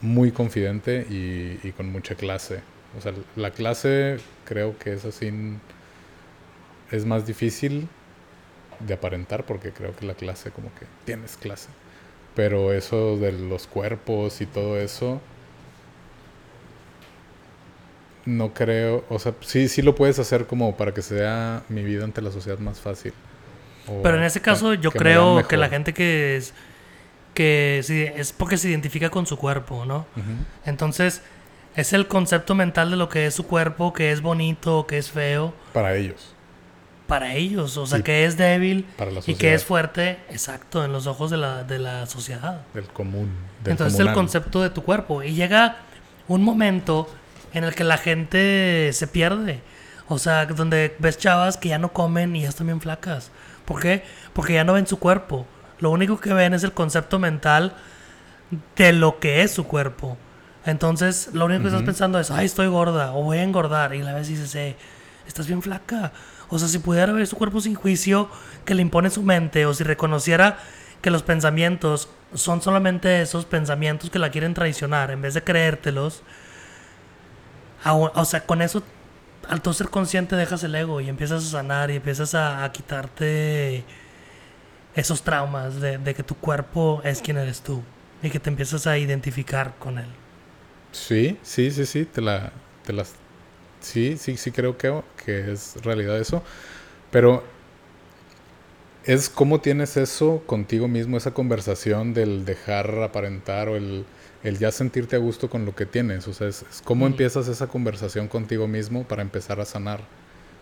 muy 0.00 0.32
confidente 0.32 1.06
y, 1.08 1.72
con 1.72 1.90
mucha 1.90 2.14
clase. 2.14 2.60
O 2.96 3.00
sea, 3.00 3.12
la 3.36 3.50
clase 3.50 4.18
creo 4.44 4.78
que 4.78 4.92
es 4.92 5.04
así, 5.04 5.32
es 6.90 7.04
más 7.04 7.26
difícil 7.26 7.88
de 8.80 8.94
aparentar 8.94 9.44
porque 9.44 9.72
creo 9.72 9.94
que 9.96 10.06
la 10.06 10.14
clase 10.14 10.50
como 10.50 10.68
que 10.74 10.86
tienes 11.04 11.36
clase. 11.36 11.68
Pero 12.34 12.72
eso 12.72 13.16
de 13.16 13.32
los 13.32 13.66
cuerpos 13.66 14.40
y 14.40 14.46
todo 14.46 14.78
eso, 14.78 15.20
no 18.26 18.54
creo, 18.54 19.04
o 19.08 19.18
sea, 19.18 19.34
sí, 19.40 19.68
sí 19.68 19.82
lo 19.82 19.94
puedes 19.94 20.18
hacer 20.18 20.46
como 20.46 20.76
para 20.76 20.92
que 20.92 21.02
sea 21.02 21.62
mi 21.68 21.82
vida 21.82 22.04
ante 22.04 22.22
la 22.22 22.30
sociedad 22.30 22.58
más 22.58 22.80
fácil. 22.80 23.12
Pero 24.02 24.16
en 24.16 24.22
ese 24.22 24.40
caso 24.40 24.74
yo 24.74 24.90
creo 24.90 25.46
que 25.46 25.56
la 25.56 25.68
gente 25.68 25.92
que 25.92 26.36
es 26.36 26.54
que 27.34 27.80
es 28.16 28.32
porque 28.32 28.56
se 28.56 28.70
identifica 28.70 29.10
con 29.10 29.26
su 29.26 29.36
cuerpo, 29.36 29.84
¿no? 29.84 30.06
Entonces 30.64 31.22
es 31.76 31.92
el 31.92 32.06
concepto 32.06 32.54
mental 32.54 32.90
de 32.90 32.96
lo 32.96 33.08
que 33.08 33.26
es 33.26 33.34
su 33.34 33.46
cuerpo, 33.46 33.92
que 33.92 34.12
es 34.12 34.20
bonito, 34.20 34.86
que 34.86 34.98
es 34.98 35.10
feo. 35.10 35.54
Para 35.72 35.94
ellos. 35.96 36.34
Para 37.06 37.34
ellos, 37.34 37.76
o 37.76 37.86
sea, 37.86 38.00
que 38.02 38.24
es 38.24 38.38
débil 38.38 38.86
y 39.26 39.34
que 39.34 39.52
es 39.52 39.62
fuerte, 39.62 40.18
exacto, 40.30 40.84
en 40.84 40.92
los 40.92 41.06
ojos 41.06 41.30
de 41.30 41.36
la, 41.36 41.62
de 41.62 41.78
la 41.78 42.06
sociedad. 42.06 42.62
Del 42.72 42.86
común. 42.86 43.30
Entonces 43.66 44.00
es 44.00 44.06
el 44.06 44.14
concepto 44.14 44.62
de 44.62 44.70
tu 44.70 44.82
cuerpo. 44.82 45.22
Y 45.22 45.34
llega 45.34 45.76
un 46.28 46.42
momento 46.42 47.08
en 47.52 47.64
el 47.64 47.74
que 47.74 47.84
la 47.84 47.98
gente 47.98 48.90
se 48.94 49.06
pierde. 49.06 49.60
O 50.08 50.18
sea, 50.18 50.46
donde 50.46 50.96
ves 50.98 51.18
chavas 51.18 51.56
que 51.56 51.70
ya 51.70 51.78
no 51.78 51.92
comen 51.92 52.36
y 52.36 52.42
ya 52.42 52.48
están 52.48 52.68
bien 52.68 52.80
flacas. 52.80 53.30
¿Por 53.64 53.80
qué? 53.80 54.02
Porque 54.32 54.54
ya 54.54 54.64
no 54.64 54.74
ven 54.74 54.86
su 54.86 54.98
cuerpo. 54.98 55.46
Lo 55.80 55.90
único 55.90 56.20
que 56.20 56.32
ven 56.32 56.54
es 56.54 56.64
el 56.64 56.72
concepto 56.72 57.18
mental 57.18 57.74
de 58.76 58.92
lo 58.92 59.18
que 59.18 59.42
es 59.42 59.52
su 59.52 59.64
cuerpo. 59.66 60.16
Entonces, 60.66 61.30
lo 61.32 61.44
único 61.44 61.62
que 61.62 61.68
estás 61.68 61.82
pensando 61.82 62.18
es, 62.18 62.30
ay, 62.30 62.46
estoy 62.46 62.68
gorda, 62.68 63.12
o 63.12 63.22
voy 63.22 63.38
a 63.38 63.42
engordar. 63.42 63.94
Y 63.94 64.02
la 64.02 64.14
vez 64.14 64.28
dices, 64.28 64.54
eh, 64.54 64.76
estás 65.26 65.46
bien 65.46 65.62
flaca. 65.62 66.12
O 66.48 66.58
sea, 66.58 66.68
si 66.68 66.78
pudiera 66.78 67.12
ver 67.12 67.26
su 67.26 67.36
cuerpo 67.36 67.60
sin 67.60 67.74
juicio 67.74 68.28
que 68.64 68.74
le 68.74 68.82
impone 68.82 69.10
su 69.10 69.22
mente, 69.22 69.66
o 69.66 69.74
si 69.74 69.84
reconociera 69.84 70.58
que 71.00 71.10
los 71.10 71.22
pensamientos 71.22 72.08
son 72.32 72.62
solamente 72.62 73.20
esos 73.20 73.44
pensamientos 73.44 74.10
que 74.10 74.18
la 74.18 74.30
quieren 74.30 74.54
traicionar, 74.54 75.10
en 75.10 75.20
vez 75.20 75.34
de 75.34 75.44
creértelos, 75.44 76.22
o 77.84 78.24
sea, 78.24 78.46
con 78.46 78.62
eso, 78.62 78.82
al 79.48 79.60
todo 79.60 79.74
ser 79.74 79.90
consciente, 79.90 80.36
dejas 80.36 80.64
el 80.64 80.74
ego 80.74 81.00
y 81.00 81.08
empiezas 81.08 81.44
a 81.44 81.50
sanar 81.50 81.90
y 81.90 81.96
empiezas 81.96 82.34
a, 82.34 82.70
quitarte 82.72 83.84
esos 84.94 85.22
traumas 85.22 85.80
de, 85.80 86.14
que 86.14 86.22
tu 86.22 86.36
cuerpo 86.36 87.02
es 87.04 87.20
quien 87.20 87.36
eres 87.36 87.60
tú 87.60 87.82
y 88.22 88.30
que 88.30 88.40
te 88.40 88.48
empiezas 88.48 88.86
a 88.86 88.96
identificar 88.96 89.74
con 89.78 89.98
él. 89.98 90.23
Sí, 90.94 91.38
sí, 91.42 91.70
sí, 91.70 91.86
sí, 91.86 92.04
te 92.06 92.20
la, 92.22 92.52
te 92.86 92.92
las, 92.92 93.12
sí, 93.80 94.16
sí, 94.16 94.36
sí 94.36 94.52
creo 94.52 94.78
que, 94.78 95.02
que 95.24 95.52
es 95.52 95.76
realidad 95.82 96.18
eso, 96.18 96.42
pero 97.10 97.42
es 99.04 99.28
cómo 99.28 99.60
tienes 99.60 99.96
eso 99.96 100.42
contigo 100.46 100.88
mismo, 100.88 101.16
esa 101.16 101.34
conversación 101.34 102.14
del 102.14 102.44
dejar 102.46 103.02
aparentar 103.02 103.68
o 103.68 103.76
el 103.76 104.06
el 104.44 104.58
ya 104.58 104.70
sentirte 104.70 105.16
a 105.16 105.18
gusto 105.18 105.48
con 105.50 105.64
lo 105.64 105.74
que 105.74 105.86
tienes. 105.86 106.28
O 106.28 106.34
sea, 106.34 106.46
es, 106.48 106.64
cómo 106.84 107.06
empiezas 107.06 107.48
esa 107.48 107.66
conversación 107.66 108.28
contigo 108.28 108.68
mismo 108.68 109.04
para 109.04 109.22
empezar 109.22 109.58
a 109.58 109.64
sanar. 109.64 110.00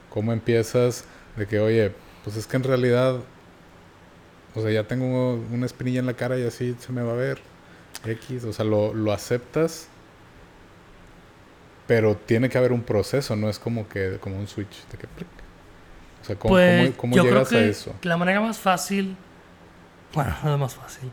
Cómo 0.08 0.32
empiezas 0.32 1.04
de 1.36 1.46
que, 1.46 1.58
oye, 1.58 1.92
pues 2.24 2.36
es 2.36 2.46
que 2.46 2.56
en 2.56 2.62
realidad, 2.62 3.16
o 4.54 4.62
sea, 4.62 4.70
ya 4.70 4.86
tengo 4.86 5.34
una 5.52 5.66
espinilla 5.66 5.98
en 5.98 6.06
la 6.06 6.14
cara 6.14 6.38
y 6.38 6.44
así 6.44 6.76
se 6.78 6.92
me 6.92 7.02
va 7.02 7.12
a 7.12 7.16
ver. 7.16 7.40
X, 8.06 8.44
o 8.44 8.52
sea, 8.52 8.64
lo, 8.64 8.94
lo 8.94 9.12
aceptas, 9.12 9.88
pero 11.86 12.16
tiene 12.16 12.48
que 12.48 12.58
haber 12.58 12.72
un 12.72 12.82
proceso, 12.82 13.36
no 13.36 13.48
es 13.48 13.58
como 13.58 13.88
que 13.88 14.18
como 14.20 14.38
un 14.38 14.48
switch. 14.48 14.86
De 14.90 14.98
que, 14.98 15.06
o 15.06 16.24
sea, 16.24 16.36
¿cómo, 16.36 16.54
pues, 16.54 16.92
cómo, 16.96 17.16
llegas 17.16 17.52
a 17.52 17.60
eso? 17.60 17.94
La 18.02 18.16
manera 18.16 18.40
más 18.40 18.58
fácil, 18.58 19.16
bueno, 20.14 20.34
no 20.44 20.54
es 20.54 20.60
más 20.60 20.74
fácil 20.74 21.10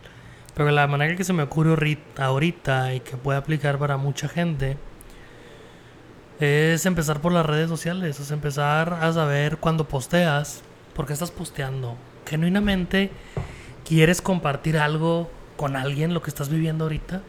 pero 0.59 0.71
la 0.71 0.87
manera 0.87 1.15
que 1.15 1.23
se 1.23 1.31
me 1.31 1.43
ocurre 1.43 1.97
ahorita 2.17 2.93
y 2.93 2.99
que 2.99 3.15
puede 3.15 3.37
aplicar 3.37 3.77
para 3.79 3.95
mucha 3.95 4.27
gente 4.27 4.75
es 6.41 6.85
empezar 6.85 7.21
por 7.21 7.31
las 7.31 7.45
redes 7.45 7.69
sociales, 7.69 8.19
es 8.19 8.29
empezar 8.31 8.93
a 9.01 9.13
saber 9.13 9.55
cuando 9.55 9.87
posteas, 9.87 10.61
por 10.93 11.05
qué 11.05 11.13
estás 11.13 11.31
posteando. 11.31 11.95
Genuinamente 12.25 13.09
quieres 13.85 14.21
compartir 14.21 14.77
algo 14.77 15.31
con 15.55 15.77
alguien, 15.77 16.13
lo 16.13 16.21
que 16.21 16.29
estás 16.29 16.49
viviendo 16.49 16.83
ahorita, 16.83 17.21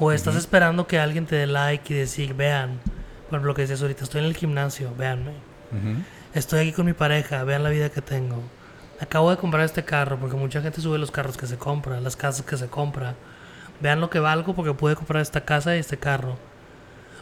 o 0.00 0.10
estás 0.10 0.34
esperando 0.34 0.88
que 0.88 0.98
alguien 0.98 1.26
te 1.26 1.36
dé 1.36 1.46
like 1.46 1.94
y 1.94 1.96
decir, 1.96 2.34
vean, 2.34 2.80
por 3.28 3.36
ejemplo, 3.36 3.48
lo 3.48 3.54
que 3.54 3.62
decías 3.62 3.80
ahorita, 3.82 4.02
estoy 4.02 4.22
en 4.22 4.26
el 4.26 4.34
gimnasio, 4.34 4.92
véanme. 4.96 5.34
Estoy 6.34 6.60
aquí 6.60 6.72
con 6.72 6.86
mi 6.86 6.94
pareja, 6.94 7.44
vean 7.44 7.62
la 7.62 7.70
vida 7.70 7.90
que 7.90 8.02
tengo 8.02 8.42
acabo 9.00 9.30
de 9.30 9.38
comprar 9.38 9.64
este 9.64 9.84
carro, 9.84 10.18
porque 10.18 10.36
mucha 10.36 10.60
gente 10.60 10.80
sube 10.80 10.98
los 10.98 11.10
carros 11.10 11.36
que 11.36 11.46
se 11.46 11.56
compra, 11.56 12.00
las 12.00 12.16
casas 12.16 12.44
que 12.44 12.56
se 12.56 12.68
compra. 12.68 13.14
Vean 13.80 14.00
lo 14.00 14.10
que 14.10 14.20
valgo 14.20 14.54
porque 14.54 14.74
pude 14.74 14.94
comprar 14.94 15.22
esta 15.22 15.44
casa 15.44 15.74
y 15.74 15.80
este 15.80 15.96
carro. 15.96 16.36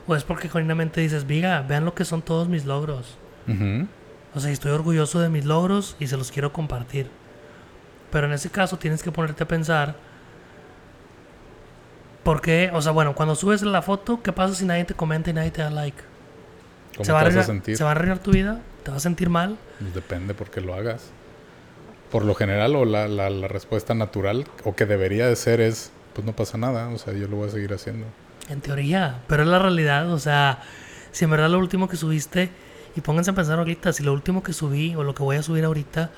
O 0.07 0.17
es 0.17 0.25
porque 0.25 0.49
genuinamente 0.49 1.01
dices, 1.01 1.27
viga, 1.27 1.63
vean 1.63 1.85
lo 1.85 1.95
que 1.95 2.05
son 2.05 2.21
todos 2.21 2.49
mis 2.49 2.65
logros. 2.65 3.17
O 4.35 4.41
sea, 4.41 4.51
estoy 4.51 4.73
orgulloso 4.73 5.21
de 5.21 5.29
mis 5.29 5.45
logros 5.45 5.97
y 6.01 6.09
se 6.09 6.17
los 6.17 6.33
quiero 6.33 6.53
compartir. 6.53 7.09
Pero 8.11 8.27
en 8.27 8.33
ese 8.33 8.51
caso 8.51 8.77
tienes 8.77 9.03
que 9.03 9.13
ponerte 9.13 9.45
a 9.45 9.49
pensar, 9.49 9.95
¿por 12.23 12.41
qué? 12.41 12.71
O 12.73 12.83
sea, 12.83 12.93
bueno, 12.93 13.15
cuando 13.15 13.35
subes 13.35 13.63
la 13.63 13.83
foto, 13.83 14.23
¿qué 14.23 14.33
pasa 14.33 14.55
si 14.55 14.65
nadie 14.65 14.85
te 14.85 14.95
comenta 14.95 15.31
y 15.31 15.33
nadie 15.33 15.51
te 15.51 15.63
da 15.63 15.71
like? 15.71 16.03
¿Cómo 16.95 17.05
¿Se, 17.05 17.13
va 17.13 17.21
a 17.21 17.43
sentir? 17.43 17.77
¿Se 17.77 17.85
va 17.85 17.91
a 17.91 17.93
arreglar 17.93 18.19
tu 18.19 18.33
vida? 18.33 18.61
¿Te 18.83 18.91
va 18.91 18.97
a 18.97 19.01
sentir 19.01 19.31
mal? 19.31 19.57
Pues 19.79 19.95
depende 19.95 20.35
porque 20.35 20.61
lo 20.61 20.75
hagas 20.75 21.11
por 22.11 22.25
lo 22.25 22.35
general 22.35 22.77
o 22.77 22.85
la, 22.85 23.09
la, 23.09 23.49
respuesta 23.49 23.95
natural 23.95 24.47
o 24.65 24.75
que 24.75 24.87
debería 24.87 25.27
de 25.27 25.37
ser 25.37 25.61
es, 25.61 25.91
pues 26.15 26.27
no 26.27 26.35
pasa 26.35 26.59
nada, 26.59 26.89
o 26.89 26.99
sea, 26.99 27.13
yo 27.13 27.29
lo 27.29 27.37
voy 27.37 27.49
a 27.49 27.53
seguir 27.53 27.73
haciendo. 27.73 28.07
En 28.49 28.61
teoría, 28.61 29.21
pero 29.27 29.43
es 29.43 29.49
la 29.49 29.59
realidad, 29.59 30.11
o 30.11 30.19
sea, 30.19 30.63
si 31.13 31.25
en 31.25 31.31
verdad 31.31 31.51
lo 31.51 31.59
último 31.59 31.89
que 31.89 31.97
subiste, 31.97 32.51
y 32.97 33.01
pónganse 33.01 33.31
a 33.31 33.35
pensar 33.35 33.59
ahorita, 33.59 33.93
si 33.93 34.03
lo 34.03 34.13
último 34.13 34.43
que 34.43 34.53
subí 34.53 34.95
o 34.95 35.05
lo 35.05 35.15
que 35.15 35.23
voy 35.23 35.37
a 35.37 35.43
subir 35.43 35.65
ahorita, 35.65 36.11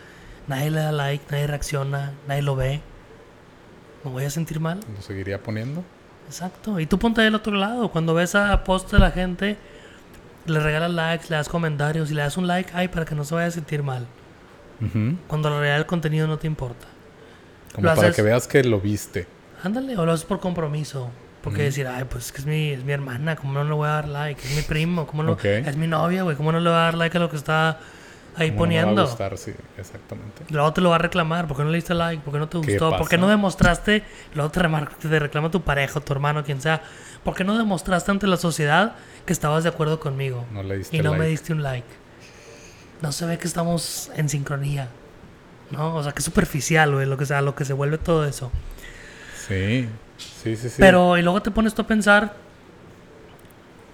nadie 0.47 0.71
le 0.71 0.81
da 0.81 0.93
like, 0.93 1.25
nadie 1.31 1.47
reacciona, 1.47 2.13
nadie 2.29 2.43
lo 2.43 2.57
ve, 2.57 2.81
¿me 4.05 4.11
voy 4.11 4.25
a 4.25 4.31
sentir 4.31 4.61
mal? 4.61 4.81
¿Lo 4.95 5.03
seguiría 5.03 5.43
poniendo? 5.43 5.85
Exacto, 6.27 6.79
y 6.79 6.87
tú 6.87 6.99
ponte 6.99 7.23
del 7.23 7.35
otro 7.35 7.55
lado, 7.55 7.91
cuando 7.91 8.15
ves 8.15 8.35
a 8.35 8.63
post 8.63 8.93
de 8.93 8.99
la 8.99 9.11
gente, 9.11 9.57
le 10.47 10.61
regalas 10.61 10.91
likes, 10.91 11.27
le 11.29 11.37
das 11.37 11.49
comentarios 11.49 12.11
y 12.11 12.15
le 12.15 12.23
das 12.23 12.37
un 12.37 12.47
like, 12.47 12.71
ay, 12.75 12.89
para 12.89 13.05
que 13.05 13.15
no 13.15 13.25
se 13.25 13.35
vaya 13.35 13.49
a 13.49 13.51
sentir 13.51 13.83
mal. 13.83 14.07
Cuando 15.27 15.51
la 15.51 15.57
realidad 15.57 15.77
del 15.77 15.87
contenido 15.87 16.27
no 16.27 16.39
te 16.39 16.47
importa. 16.47 16.87
Como 17.75 17.95
para 17.95 18.13
que 18.13 18.23
veas 18.23 18.49
que 18.49 18.65
lo 18.65 18.81
viste. 18.81 19.27
Ándale, 19.63 19.97
o 19.99 20.07
lo 20.07 20.13
haces 20.13 20.25
por 20.25 20.41
compromiso. 20.41 21.11
Porque 21.43 21.63
decir, 21.63 21.87
ay, 21.87 22.05
pues 22.05 22.27
es 22.27 22.33
que 22.33 22.39
es 22.39 22.47
mi, 22.47 22.71
es 22.71 22.85
mi 22.85 22.93
hermana, 22.93 23.35
¿cómo 23.37 23.53
no 23.55 23.65
le 23.65 23.73
voy 23.73 23.89
a 23.89 23.93
dar 23.93 24.09
like? 24.09 24.43
Es 24.47 24.55
mi 24.55 24.63
primo, 24.63 25.07
¿cómo 25.07 25.23
no? 25.23 25.39
Es 25.43 25.77
mi 25.77 25.87
novia, 25.87 26.23
güey, 26.23 26.37
¿cómo 26.37 26.53
no 26.53 26.61
le 26.61 26.69
voy 26.69 26.79
a 26.79 26.83
dar 26.83 26.95
like 26.95 27.17
a 27.17 27.21
lo 27.21 27.31
que 27.31 27.37
está 27.37 27.79
ahí 28.37 28.51
poniendo? 28.51 28.91
No 28.91 28.97
va 28.97 29.03
a 29.03 29.07
gustar, 29.07 29.39
sí, 29.39 29.53
exactamente. 29.77 30.45
luego 30.51 30.73
te 30.73 30.81
lo 30.81 30.91
va 30.91 30.97
a 30.97 30.99
reclamar, 30.99 31.47
¿por 31.47 31.57
qué 31.57 31.63
no 31.63 31.71
le 31.71 31.77
diste 31.77 31.95
like? 31.95 32.23
¿Por 32.23 32.33
qué 32.33 32.39
no 32.39 32.49
te 32.49 32.59
gustó? 32.59 32.97
¿Por 32.97 33.09
qué 33.09 33.19
no 33.19 33.29
demostraste? 33.29 34.05
Luego 34.35 34.51
te, 34.51 34.61
te 35.09 35.19
reclama 35.19 35.51
tu 35.51 35.63
pareja, 35.63 36.01
tu 36.01 36.13
hermano, 36.13 36.45
quien 36.45 36.61
sea. 36.61 36.83
¿Por 37.25 37.35
qué 37.35 37.45
no 37.45 37.59
demostraste 37.59 38.11
ante 38.11 38.27
la 38.27 38.37
sociedad 38.37 38.95
que 39.27 39.33
estabas 39.33 39.65
de 39.65 39.69
acuerdo 39.69 40.01
conmigo? 40.01 40.45
No 40.53 40.63
le 40.63 40.79
diste 40.79 40.97
y 40.97 41.01
no 41.01 41.15
me 41.15 41.27
diste 41.27 41.53
un 41.53 41.63
like 41.63 42.01
no 43.03 43.13
se 43.13 43.27
ve 43.27 43.39
que 43.39 43.47
estamos 43.47 44.11
en 44.17 44.29
sincronía. 44.29 44.89
¿No? 45.71 45.95
O 45.95 46.03
sea, 46.03 46.13
que 46.13 46.23
superficial, 46.23 46.93
güey, 46.93 47.07
lo 47.07 47.17
que 47.17 47.27
sea, 47.27 47.43
lo 47.43 47.55
que 47.55 47.65
se 47.65 47.73
vuelve 47.73 47.97
todo 47.99 48.27
eso. 48.27 48.51
Sí, 49.47 49.89
sí, 50.19 50.57
sí, 50.57 50.69
sí. 50.69 50.77
Pero, 50.79 51.17
y 51.17 51.23
luego 51.23 51.41
te 51.43 51.53
pones 51.53 51.75
tú 51.75 51.83
a 51.83 51.87
pensar 51.87 52.35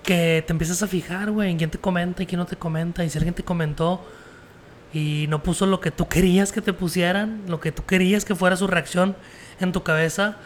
que 0.02 0.42
te 0.46 0.52
empiezas 0.52 0.82
a 0.82 0.86
fijar, 0.86 1.30
güey, 1.30 1.50
en 1.50 1.58
quién 1.58 1.70
te 1.70 1.78
comenta 1.78 2.22
y 2.22 2.26
quién 2.26 2.38
no 2.38 2.46
te 2.46 2.56
comenta. 2.56 3.04
Y 3.04 3.10
si 3.10 3.18
alguien 3.18 3.34
te 3.34 3.42
comentó 3.42 4.02
y 4.96 5.26
no 5.26 5.42
puso 5.42 5.66
lo 5.66 5.78
que 5.78 5.90
tú 5.90 6.08
querías 6.08 6.52
que 6.52 6.62
te 6.62 6.72
pusieran, 6.72 7.42
lo 7.48 7.60
que 7.60 7.70
tú 7.70 7.84
querías 7.84 8.24
que 8.24 8.34
fuera 8.34 8.56
su 8.56 8.66
reacción 8.66 9.14
en 9.60 9.72
tu 9.72 9.82
cabeza, 9.82 10.38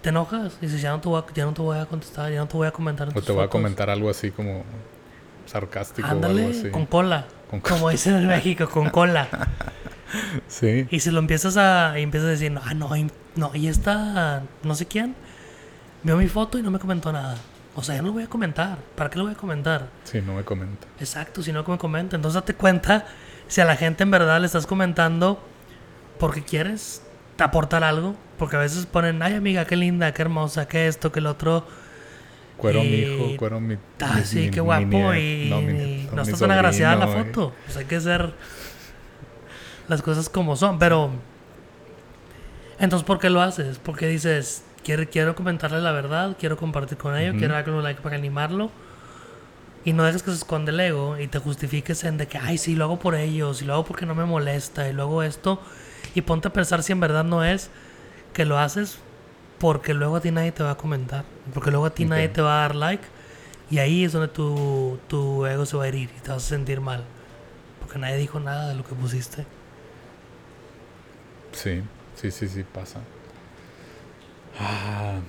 te 0.00 0.10
enojas. 0.10 0.58
Y 0.60 0.66
dices, 0.66 0.80
ya 0.80 0.90
no 0.90 1.00
te 1.00 1.08
voy 1.08 1.20
a, 1.20 1.34
ya 1.34 1.44
no 1.44 1.52
te 1.52 1.60
voy 1.60 1.76
a 1.76 1.86
contestar, 1.86 2.30
ya 2.30 2.38
no 2.38 2.46
te 2.46 2.56
voy 2.56 2.68
a 2.68 2.70
comentar. 2.70 3.08
En 3.08 3.18
o 3.18 3.20
te 3.20 3.32
voy 3.32 3.42
a 3.42 3.48
comentar 3.48 3.90
algo 3.90 4.08
así 4.08 4.30
como 4.30 4.62
sarcástico 5.46 6.06
o 6.06 6.24
algo 6.24 6.50
así. 6.50 6.70
Con 6.70 6.86
cola. 6.86 7.26
como 7.62 7.90
dicen 7.90 8.14
en 8.14 8.28
México, 8.28 8.68
con 8.68 8.90
cola. 8.90 9.26
sí. 10.46 10.86
Y 10.92 11.00
se 11.00 11.10
lo 11.10 11.18
empiezas 11.18 11.56
a. 11.56 11.98
Y 11.98 12.02
empiezas 12.02 12.28
a 12.28 12.30
decir, 12.30 12.56
ah, 12.62 12.74
no, 12.74 12.90
no, 13.34 13.50
y 13.56 13.66
esta. 13.66 14.44
No 14.62 14.76
sé 14.76 14.86
quién. 14.86 15.16
Vio 16.04 16.16
mi 16.16 16.28
foto 16.28 16.60
y 16.60 16.62
no 16.62 16.70
me 16.70 16.78
comentó 16.78 17.10
nada. 17.10 17.38
O 17.74 17.82
sea, 17.82 17.96
ya 17.96 18.02
no 18.02 18.08
lo 18.08 18.14
voy 18.14 18.22
a 18.22 18.28
comentar. 18.28 18.78
¿Para 18.94 19.10
qué 19.10 19.18
lo 19.18 19.24
voy 19.24 19.32
a 19.32 19.36
comentar? 19.36 19.88
Si 20.04 20.20
no 20.20 20.34
me 20.34 20.44
comenta. 20.44 20.86
Exacto, 21.00 21.42
si 21.42 21.50
no 21.52 21.64
me 21.64 21.78
comenta. 21.78 22.14
Entonces 22.14 22.34
date 22.34 22.54
cuenta 22.54 23.04
si 23.52 23.60
a 23.60 23.66
la 23.66 23.76
gente 23.76 24.02
en 24.02 24.10
verdad 24.10 24.40
le 24.40 24.46
estás 24.46 24.66
comentando 24.66 25.38
porque 26.18 26.42
quieres 26.42 27.02
aportar 27.38 27.84
algo. 27.84 28.16
Porque 28.38 28.56
a 28.56 28.60
veces 28.60 28.86
ponen, 28.86 29.22
ay 29.22 29.34
amiga, 29.34 29.66
qué 29.66 29.76
linda, 29.76 30.14
qué 30.14 30.22
hermosa, 30.22 30.66
qué 30.66 30.86
esto, 30.86 31.12
qué 31.12 31.20
lo 31.20 31.32
otro. 31.32 31.66
Cuero 32.56 32.80
mi 32.80 32.94
hijo, 32.94 33.36
cuero 33.36 33.60
mi. 33.60 33.76
Ah, 34.00 34.22
sí, 34.24 34.50
qué 34.50 34.62
guapo. 34.62 35.14
y 35.14 35.50
no, 36.14 36.22
está 36.22 36.38
tan 36.38 36.50
agraciada 36.50 36.96
la 36.96 37.08
foto. 37.08 37.52
Pues 37.66 37.76
hay 37.76 37.84
que 37.84 38.00
ser 38.00 38.32
las 39.86 40.00
cosas 40.00 40.30
como 40.30 40.56
son. 40.56 40.78
Pero. 40.78 41.10
Entonces, 42.78 43.04
¿por 43.04 43.18
qué 43.18 43.28
lo 43.28 43.42
haces? 43.42 43.78
Porque 43.78 44.06
dices, 44.06 44.64
quiero, 44.82 45.06
quiero 45.10 45.34
comentarle 45.34 45.82
la 45.82 45.92
verdad, 45.92 46.38
quiero 46.40 46.56
compartir 46.56 46.96
con 46.96 47.18
ellos, 47.18 47.36
quiero 47.36 47.52
darle 47.52 47.74
un 47.74 47.82
like 47.82 48.00
para 48.00 48.16
animarlo. 48.16 48.70
Y 49.84 49.92
no 49.92 50.04
dejes 50.04 50.22
que 50.22 50.30
se 50.30 50.36
esconde 50.36 50.70
el 50.70 50.80
ego 50.80 51.18
y 51.18 51.26
te 51.26 51.38
justifiques 51.38 52.04
en 52.04 52.16
de 52.16 52.28
que, 52.28 52.38
ay, 52.38 52.58
sí, 52.58 52.76
lo 52.76 52.84
hago 52.84 52.98
por 52.98 53.14
ellos, 53.14 53.62
y 53.62 53.64
lo 53.64 53.74
hago 53.74 53.84
porque 53.84 54.06
no 54.06 54.14
me 54.14 54.24
molesta, 54.24 54.88
y 54.88 54.92
luego 54.92 55.22
esto. 55.22 55.60
Y 56.14 56.22
ponte 56.22 56.48
a 56.48 56.52
pensar 56.52 56.82
si 56.82 56.92
en 56.92 57.00
verdad 57.00 57.24
no 57.24 57.44
es 57.44 57.70
que 58.32 58.44
lo 58.44 58.58
haces 58.58 58.98
porque 59.58 59.94
luego 59.94 60.16
a 60.16 60.20
ti 60.20 60.30
nadie 60.32 60.50
te 60.50 60.62
va 60.62 60.72
a 60.72 60.76
comentar, 60.76 61.24
porque 61.54 61.70
luego 61.70 61.86
a 61.86 61.90
ti 61.90 62.04
nadie 62.04 62.28
te 62.28 62.42
va 62.42 62.58
a 62.58 62.60
dar 62.62 62.74
like. 62.74 63.04
Y 63.70 63.78
ahí 63.78 64.04
es 64.04 64.12
donde 64.12 64.28
tu, 64.28 64.98
tu 65.08 65.46
ego 65.46 65.64
se 65.66 65.76
va 65.76 65.84
a 65.84 65.88
herir 65.88 66.10
y 66.16 66.20
te 66.20 66.30
vas 66.30 66.44
a 66.44 66.48
sentir 66.48 66.80
mal. 66.80 67.04
Porque 67.80 67.98
nadie 67.98 68.16
dijo 68.16 68.38
nada 68.40 68.68
de 68.68 68.74
lo 68.74 68.84
que 68.84 68.94
pusiste. 68.94 69.46
Sí, 71.52 71.82
sí, 72.20 72.30
sí, 72.30 72.48
sí, 72.48 72.64
pasa. 72.64 73.00
Ah, 74.58 75.20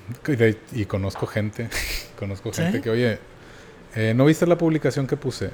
y, 0.71 0.85
conozco 0.85 1.27
gente, 1.27 1.69
conozco 2.19 2.51
gente 2.51 2.81
que, 2.81 2.89
oye, 2.89 3.19
eh, 3.95 4.13
¿no 4.15 4.25
viste 4.25 4.45
la 4.45 4.57
publicación 4.57 5.07
que 5.07 5.17
puse? 5.17 5.51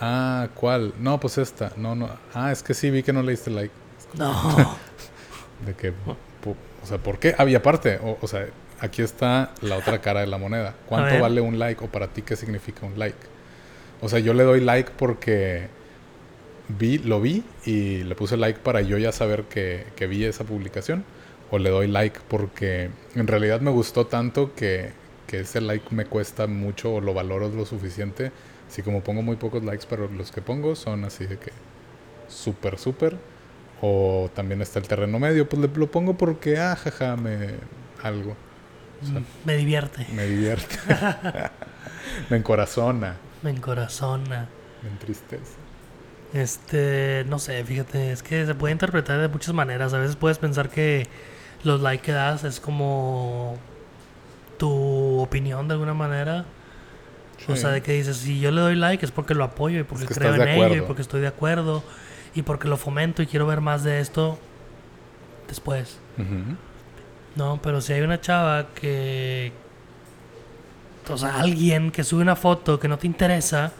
Ah, 0.00 0.48
¿cuál? 0.54 0.92
No, 0.98 1.20
pues 1.20 1.38
esta. 1.38 1.72
No, 1.76 1.94
no. 1.94 2.08
Ah, 2.32 2.50
es 2.52 2.62
que 2.62 2.74
sí, 2.74 2.90
vi 2.90 3.02
que 3.02 3.12
no 3.12 3.22
le 3.22 3.32
diste 3.32 3.50
like. 3.50 3.72
No. 4.14 4.34
de 5.66 5.74
que, 5.74 5.90
o 5.90 6.86
sea, 6.86 6.98
¿por 6.98 7.18
qué? 7.18 7.34
Ah, 7.38 7.44
y 7.44 7.54
aparte, 7.54 7.98
o, 8.20 8.26
sea, 8.26 8.46
aquí 8.80 9.02
está 9.02 9.52
la 9.62 9.76
otra 9.76 10.00
cara 10.00 10.20
de 10.20 10.26
la 10.26 10.38
moneda. 10.38 10.74
¿Cuánto 10.86 11.20
vale 11.20 11.40
un 11.40 11.58
like 11.58 11.84
o 11.84 11.88
para 11.88 12.08
ti 12.08 12.22
qué 12.22 12.36
significa 12.36 12.86
un 12.86 12.98
like? 12.98 13.18
O 14.00 14.08
sea, 14.08 14.18
yo 14.18 14.34
le 14.34 14.44
doy 14.44 14.60
like 14.60 14.92
porque 14.96 15.68
vi, 16.68 16.98
lo 16.98 17.20
vi 17.20 17.44
y 17.64 18.02
le 18.02 18.14
puse 18.14 18.36
like 18.36 18.60
para 18.60 18.80
yo 18.82 18.98
ya 18.98 19.12
saber 19.12 19.44
que, 19.44 19.86
que 19.96 20.06
vi 20.06 20.24
esa 20.24 20.44
publicación 20.44 21.04
o 21.50 21.58
le 21.58 21.70
doy 21.70 21.86
like 21.86 22.20
porque 22.28 22.90
en 23.14 23.26
realidad 23.26 23.60
me 23.60 23.70
gustó 23.70 24.06
tanto 24.06 24.54
que, 24.54 24.92
que 25.26 25.40
ese 25.40 25.60
like 25.60 25.94
me 25.94 26.06
cuesta 26.06 26.46
mucho 26.46 26.94
o 26.94 27.00
lo 27.00 27.14
valoro 27.14 27.48
lo 27.48 27.66
suficiente. 27.66 28.32
Así 28.68 28.82
como 28.82 29.02
pongo 29.02 29.22
muy 29.22 29.36
pocos 29.36 29.62
likes, 29.62 29.86
pero 29.88 30.08
los 30.08 30.32
que 30.32 30.42
pongo 30.42 30.74
son 30.74 31.04
así 31.04 31.26
de 31.26 31.38
que 31.38 31.52
súper, 32.28 32.78
súper. 32.78 33.16
O 33.80 34.30
también 34.34 34.62
está 34.62 34.78
el 34.78 34.88
terreno 34.88 35.18
medio, 35.18 35.48
pues 35.48 35.60
le, 35.60 35.68
lo 35.68 35.90
pongo 35.90 36.16
porque, 36.16 36.58
ah, 36.58 36.76
jaja, 36.76 37.16
me. 37.16 37.50
algo. 38.02 38.36
me 39.44 39.56
divierte. 39.56 40.06
Me 40.14 40.24
divierte. 40.26 40.76
me 42.30 42.38
encorazona. 42.38 43.16
Me 43.42 43.50
encorazona. 43.50 44.48
Me 44.82 44.88
entristece. 44.88 45.64
Este, 46.32 47.24
no 47.28 47.38
sé, 47.38 47.62
fíjate, 47.64 48.10
es 48.10 48.22
que 48.22 48.44
se 48.44 48.54
puede 48.54 48.72
interpretar 48.72 49.20
de 49.20 49.28
muchas 49.28 49.54
maneras. 49.54 49.92
A 49.94 49.98
veces 49.98 50.16
puedes 50.16 50.38
pensar 50.38 50.68
que 50.68 51.06
los 51.62 51.80
likes 51.80 52.04
que 52.04 52.12
das 52.12 52.42
es 52.44 52.58
como 52.58 53.56
tu 54.58 55.20
opinión 55.20 55.68
de 55.68 55.74
alguna 55.74 55.94
manera. 55.94 56.44
O 57.48 57.56
sea, 57.56 57.70
de 57.70 57.82
que 57.82 57.92
dices, 57.92 58.16
si 58.16 58.40
yo 58.40 58.50
le 58.50 58.60
doy 58.60 58.74
like 58.76 59.04
es 59.04 59.10
porque 59.10 59.34
lo 59.34 59.44
apoyo 59.44 59.80
y 59.80 59.82
porque 59.82 60.06
creo 60.06 60.34
en 60.34 60.48
ello 60.48 60.76
y 60.76 60.80
porque 60.80 61.02
estoy 61.02 61.20
de 61.20 61.26
acuerdo 61.26 61.82
y 62.34 62.42
porque 62.42 62.68
lo 62.68 62.76
fomento 62.76 63.22
y 63.22 63.26
quiero 63.26 63.46
ver 63.46 63.60
más 63.60 63.84
de 63.84 64.00
esto 64.00 64.38
después. 65.48 65.98
No, 67.36 67.60
pero 67.62 67.80
si 67.80 67.92
hay 67.92 68.02
una 68.02 68.20
chava 68.20 68.68
que... 68.74 69.52
O 71.10 71.18
sea, 71.18 71.38
alguien 71.40 71.90
que 71.90 72.02
sube 72.02 72.22
una 72.22 72.36
foto 72.36 72.80
que 72.80 72.88
no 72.88 72.96
te 72.96 73.06
interesa, 73.06 73.72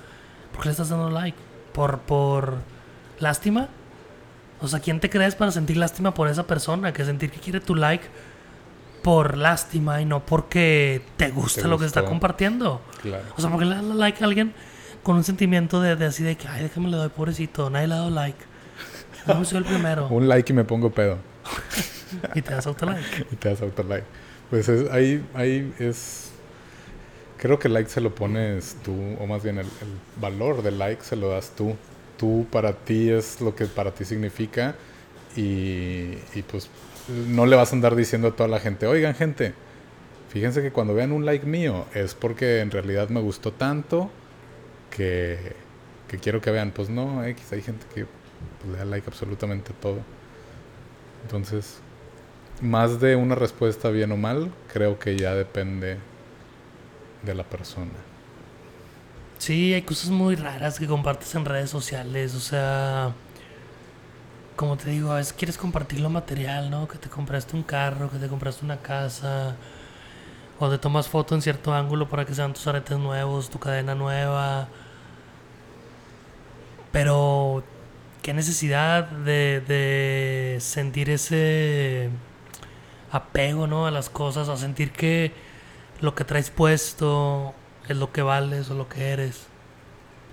¿por 0.53 0.63
qué 0.63 0.69
le 0.69 0.73
estás 0.73 0.91
dando 0.91 1.09
like? 1.09 1.39
¿Por, 1.73 2.01
por 2.01 2.59
lástima? 3.19 3.69
O 4.61 4.69
sea, 4.69 4.81
¿quién 4.81 5.01
te 5.01 5.09
crees 5.09 5.35
para 5.35 5.51
sentir 5.51 5.79
lástima 5.79 6.13
por 6.13 6.29
esa 6.29 6.47
persona? 6.47 6.93
Que 6.93 7.05
sentir 7.05 7.31
que 7.31 7.41
quiere 7.41 7.61
tu 7.61 7.75
like 7.75 8.05
por 9.05 9.37
lástima 9.37 10.01
y 10.01 10.05
no 10.05 10.27
porque 10.27 11.01
te 11.17 11.31
gusta 11.31 11.69
lo 11.69 11.79
que 11.79 11.87
está 11.87 12.05
compartiendo. 12.05 12.81
Claro. 13.03 13.25
O 13.37 13.40
sea, 13.40 13.51
porque 13.51 13.67
le 13.67 13.77
das 13.77 13.85
like 13.85 14.25
a 14.25 14.27
alguien 14.27 14.53
con 15.05 15.14
un 15.14 15.23
sentimiento 15.23 15.81
de, 15.81 15.95
de, 15.95 16.07
así 16.07 16.25
de 16.25 16.37
que, 16.37 16.49
ay, 16.49 16.64
déjame 16.64 16.88
le 16.88 16.97
doy 16.97 17.11
pobrecito, 17.11 17.71
nadie 17.71 17.87
le 17.87 17.95
ha 17.95 17.99
dado 17.99 18.11
like. 18.11 18.38
No 19.27 19.45
soy 19.45 19.59
el 19.59 19.64
primero. 19.64 20.09
un 20.11 20.27
like 20.27 20.53
y 20.53 20.57
me 20.57 20.64
pongo 20.64 20.90
pedo. 20.90 21.19
y 22.35 22.43
te 22.43 22.55
das 22.55 22.67
like. 22.67 23.27
y 23.33 23.37
te 23.37 23.55
das 23.55 23.61
like. 23.87 24.07
Pues 24.51 24.69
es, 24.69 24.90
ahí, 24.90 25.25
ahí 25.35 25.73
es. 25.79 26.33
Creo 27.37 27.61
que 27.61 27.69
like 27.69 27.88
se 27.88 28.01
lo 28.01 28.14
pones 28.14 28.77
tú, 28.83 28.97
o 29.21 29.27
más 29.27 29.45
bien 29.45 29.59
el, 29.59 29.67
el 29.67 30.21
valor 30.21 30.62
del 30.62 30.79
like 30.79 31.05
se 31.05 31.14
lo 31.14 31.29
das 31.29 31.53
tú 31.55 31.77
tú 32.17 32.47
para 32.51 32.73
ti 32.73 33.11
es 33.11 33.40
lo 33.40 33.55
que 33.55 33.67
para 33.67 33.90
ti 33.93 34.05
significa 34.05 34.75
y, 35.37 36.17
pues 36.51 36.69
no 37.09 37.47
le 37.47 37.57
vas 37.57 37.73
a 37.73 37.77
andar 37.77 37.97
diciendo 37.97 38.29
a 38.29 38.37
toda 38.37 38.49
la 38.49 38.61
gente, 38.61 38.87
oigan 38.87 39.14
gente, 39.14 39.55
fíjense 40.31 40.62
que 40.62 40.73
cuando 40.73 40.95
vean 40.95 41.12
un 41.12 41.25
like 41.27 41.47
mío 41.47 41.87
es 41.95 42.14
porque 42.14 42.61
en 42.61 42.71
realidad 42.71 43.09
me 43.09 43.21
gustó 43.21 43.53
tanto 43.53 44.11
que, 44.90 45.55
quiero 46.23 46.40
que 46.40 46.51
vean, 46.51 46.71
pues 46.71 46.88
no, 46.88 47.25
X, 47.25 47.53
hay 47.53 47.62
gente 47.62 47.87
que 47.95 48.07
pues, 48.07 48.73
le 48.73 48.79
da 48.79 48.85
like 48.85 49.07
absolutamente 49.07 49.73
todo. 49.81 49.99
Entonces, 51.23 51.79
más 52.61 53.01
de 53.01 53.17
una 53.17 53.35
respuesta 53.35 53.90
bien 53.90 54.12
o 54.12 54.17
mal, 54.17 54.53
creo 54.73 54.99
que 54.99 55.17
ya 55.17 55.35
depende 55.35 55.99
de 57.23 57.35
la 57.35 57.45
persona. 57.45 57.90
Sí, 59.38 59.75
hay 59.75 59.83
cosas 59.83 60.11
muy 60.11 60.37
raras 60.37 60.79
que 60.79 60.87
compartes 60.87 61.35
en 61.35 61.45
redes 61.45 61.71
sociales, 61.71 62.35
o 62.35 62.40
sea, 62.40 63.12
como 64.57 64.77
te 64.77 64.90
digo, 64.90 65.12
a 65.12 65.17
veces 65.17 65.33
quieres 65.33 65.59
compartir 65.59 66.01
lo 66.01 66.11
material, 66.11 66.71
¿no? 66.71 66.88
Que 66.88 66.99
te 66.99 67.09
compraste 67.09 67.57
un 67.57 67.62
carro, 67.62 68.11
que 68.11 68.19
te 68.19 68.29
compraste 68.29 68.64
una 68.64 68.79
casa, 68.79 69.57
o 70.59 70.71
te 70.71 70.79
tomas 70.79 71.09
foto 71.09 71.35
en 71.35 71.43
cierto 71.43 71.75
ángulo 71.75 72.09
para 72.09 72.25
que 72.25 72.35
sean 72.35 72.53
tus 72.55 72.67
aretes 72.67 72.99
nuevos, 72.99 73.51
tu 73.51 73.59
cadena 73.59 73.95
nueva. 73.95 74.69
Pero, 76.93 77.64
¿qué 78.23 78.35
necesidad 78.35 79.05
de, 79.05 79.61
de 79.67 80.59
sentir 80.61 81.11
ese 81.11 82.11
apego, 83.11 83.67
¿no? 83.67 83.87
A 83.87 83.90
las 83.90 84.11
cosas, 84.11 84.49
a 84.49 84.57
sentir 84.57 84.93
que 84.93 85.33
lo 86.01 86.14
que 86.14 86.25
traes 86.25 86.51
puesto 86.51 87.55
es 87.88 87.97
lo 87.97 88.12
que 88.12 88.23
vales 88.23 88.71
o 88.71 88.75
lo 88.75 88.88
que 88.88 89.11
eres. 89.11 89.47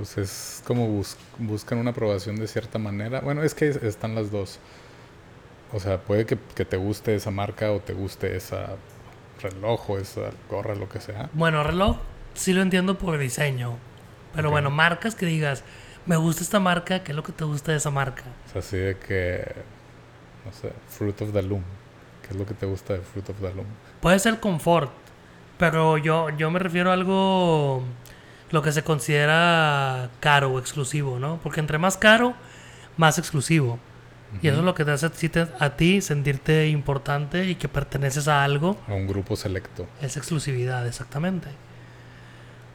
Pues 0.01 0.17
es 0.17 0.63
como 0.65 1.03
buscan 1.37 1.77
una 1.77 1.91
aprobación 1.91 2.35
de 2.35 2.47
cierta 2.47 2.79
manera. 2.79 3.19
Bueno, 3.19 3.43
es 3.43 3.53
que 3.53 3.67
están 3.67 4.15
las 4.15 4.31
dos. 4.31 4.57
O 5.73 5.79
sea, 5.79 5.99
puede 5.99 6.25
que, 6.25 6.37
te 6.37 6.75
guste 6.75 7.13
esa 7.13 7.29
marca 7.29 7.71
o 7.71 7.81
te 7.81 7.93
guste 7.93 8.35
esa 8.35 8.77
reloj 9.43 9.91
o 9.91 9.99
esa 9.99 10.31
gorra, 10.49 10.73
lo 10.73 10.89
que 10.89 10.99
sea. 10.99 11.29
Bueno, 11.33 11.61
reloj 11.61 11.97
sí 12.33 12.51
lo 12.51 12.63
entiendo 12.63 12.97
por 12.97 13.19
diseño. 13.19 13.77
Pero 14.33 14.49
bueno, 14.49 14.71
marcas 14.71 15.13
que 15.13 15.27
digas, 15.27 15.63
me 16.07 16.15
gusta 16.15 16.41
esta 16.41 16.59
marca, 16.59 17.03
¿qué 17.03 17.11
es 17.11 17.15
lo 17.15 17.21
que 17.21 17.31
te 17.31 17.43
gusta 17.43 17.71
de 17.71 17.77
esa 17.77 17.91
marca? 17.91 18.23
O 18.47 18.51
sea, 18.53 18.61
así 18.61 18.77
de 18.77 18.97
que, 18.97 19.53
no 20.43 20.51
sé, 20.51 20.73
Fruit 20.87 21.21
of 21.21 21.31
the 21.31 21.43
Loom. 21.43 21.61
¿Qué 22.23 22.29
es 22.31 22.37
lo 22.37 22.47
que 22.47 22.55
te 22.55 22.65
gusta 22.65 22.93
de 22.93 23.01
Fruit 23.01 23.29
of 23.29 23.39
the 23.39 23.53
Loom? 23.53 23.67
Puede 23.99 24.17
ser 24.17 24.39
confort, 24.39 24.89
pero 25.59 25.99
yo, 25.99 26.31
yo 26.31 26.49
me 26.49 26.57
refiero 26.57 26.89
a 26.89 26.93
algo, 26.93 27.83
lo 28.51 28.61
que 28.61 28.71
se 28.71 28.83
considera 28.83 30.09
caro 30.19 30.51
o 30.51 30.59
exclusivo, 30.59 31.19
¿no? 31.19 31.39
Porque 31.41 31.59
entre 31.59 31.77
más 31.77 31.97
caro, 31.97 32.33
más 32.97 33.17
exclusivo. 33.17 33.79
Y 34.41 34.47
eso 34.47 34.59
es 34.59 34.63
lo 34.63 34.73
que 34.73 34.85
te 34.85 34.91
hace 34.91 35.09
a 35.59 35.69
ti 35.75 35.99
sentirte 35.99 36.69
importante 36.69 37.47
y 37.47 37.55
que 37.55 37.67
perteneces 37.67 38.29
a 38.29 38.45
algo. 38.45 38.77
A 38.87 38.93
un 38.93 39.05
grupo 39.05 39.35
selecto. 39.35 39.87
Es 40.01 40.15
exclusividad, 40.15 40.87
exactamente. 40.87 41.49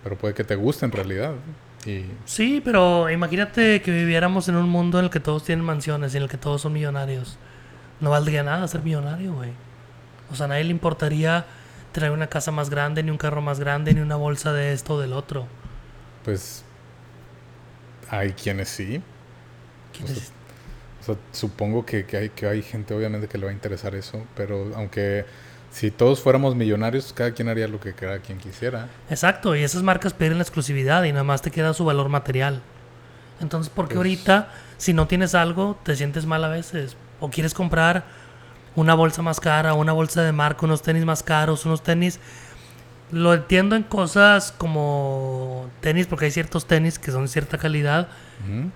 Pero 0.02 0.18
puede 0.18 0.34
que 0.34 0.44
te 0.44 0.54
guste 0.54 0.84
en 0.84 0.92
realidad. 0.92 1.32
Y... 1.86 2.04
Sí, 2.26 2.60
pero 2.62 3.08
imagínate 3.08 3.80
que 3.80 3.90
viviéramos 3.90 4.48
en 4.48 4.56
un 4.56 4.68
mundo 4.68 4.98
en 4.98 5.06
el 5.06 5.10
que 5.10 5.20
todos 5.20 5.44
tienen 5.44 5.64
mansiones 5.64 6.12
y 6.12 6.18
en 6.18 6.24
el 6.24 6.28
que 6.28 6.36
todos 6.36 6.60
son 6.60 6.74
millonarios. 6.74 7.38
No 8.00 8.10
valdría 8.10 8.42
nada 8.42 8.68
ser 8.68 8.82
millonario, 8.82 9.32
güey. 9.32 9.52
O 10.30 10.34
sea, 10.34 10.44
a 10.44 10.48
nadie 10.50 10.64
le 10.64 10.72
importaría 10.72 11.46
traer 11.92 12.12
una 12.12 12.26
casa 12.26 12.50
más 12.50 12.68
grande, 12.68 13.02
ni 13.02 13.10
un 13.10 13.16
carro 13.16 13.40
más 13.40 13.60
grande, 13.60 13.94
ni 13.94 14.00
una 14.00 14.16
bolsa 14.16 14.52
de 14.52 14.74
esto 14.74 14.94
o 14.94 15.00
del 15.00 15.14
otro. 15.14 15.46
Pues 16.26 16.64
hay 18.10 18.32
quienes 18.32 18.68
sí. 18.68 19.00
o, 21.00 21.04
sea, 21.04 21.14
supongo 21.30 21.86
que, 21.86 22.04
hay, 22.12 22.30
que 22.30 22.46
hay 22.46 22.62
gente 22.62 22.94
obviamente 22.94 23.28
que 23.28 23.38
le 23.38 23.46
va 23.46 23.52
a 23.52 23.54
interesar 23.54 23.94
eso, 23.94 24.22
pero 24.34 24.72
aunque 24.74 25.24
si 25.70 25.92
todos 25.92 26.20
fuéramos 26.20 26.56
millonarios, 26.56 27.12
cada 27.12 27.30
quien 27.30 27.48
haría 27.48 27.68
lo 27.68 27.78
que 27.78 27.92
cada 27.92 28.18
quien 28.18 28.38
quisiera. 28.38 28.88
Exacto, 29.08 29.54
y 29.54 29.62
esas 29.62 29.84
marcas 29.84 30.14
pierden 30.14 30.38
la 30.38 30.42
exclusividad 30.42 31.04
y 31.04 31.12
nada 31.12 31.22
más 31.22 31.42
te 31.42 31.52
queda 31.52 31.72
su 31.74 31.84
valor 31.84 32.08
material. 32.08 32.60
Entonces, 33.40 33.72
¿por 33.72 33.84
qué 33.84 33.94
pues 33.94 33.98
ahorita, 33.98 34.52
si 34.78 34.94
no 34.94 35.06
tienes 35.06 35.36
algo, 35.36 35.78
te 35.84 35.94
sientes 35.94 36.26
mal 36.26 36.42
a 36.42 36.48
veces? 36.48 36.96
O 37.20 37.30
quieres 37.30 37.54
comprar 37.54 38.04
una 38.74 38.94
bolsa 38.94 39.22
más 39.22 39.38
cara, 39.38 39.74
una 39.74 39.92
bolsa 39.92 40.22
de 40.22 40.32
marca, 40.32 40.66
unos 40.66 40.82
tenis 40.82 41.04
más 41.04 41.22
caros, 41.22 41.64
unos 41.66 41.84
tenis. 41.84 42.18
Lo 43.12 43.34
entiendo 43.34 43.76
en 43.76 43.84
cosas 43.84 44.52
como 44.52 45.70
tenis, 45.80 46.06
porque 46.06 46.24
hay 46.24 46.30
ciertos 46.30 46.66
tenis 46.66 46.98
que 46.98 47.12
son 47.12 47.22
de 47.22 47.28
cierta 47.28 47.58
calidad 47.58 48.08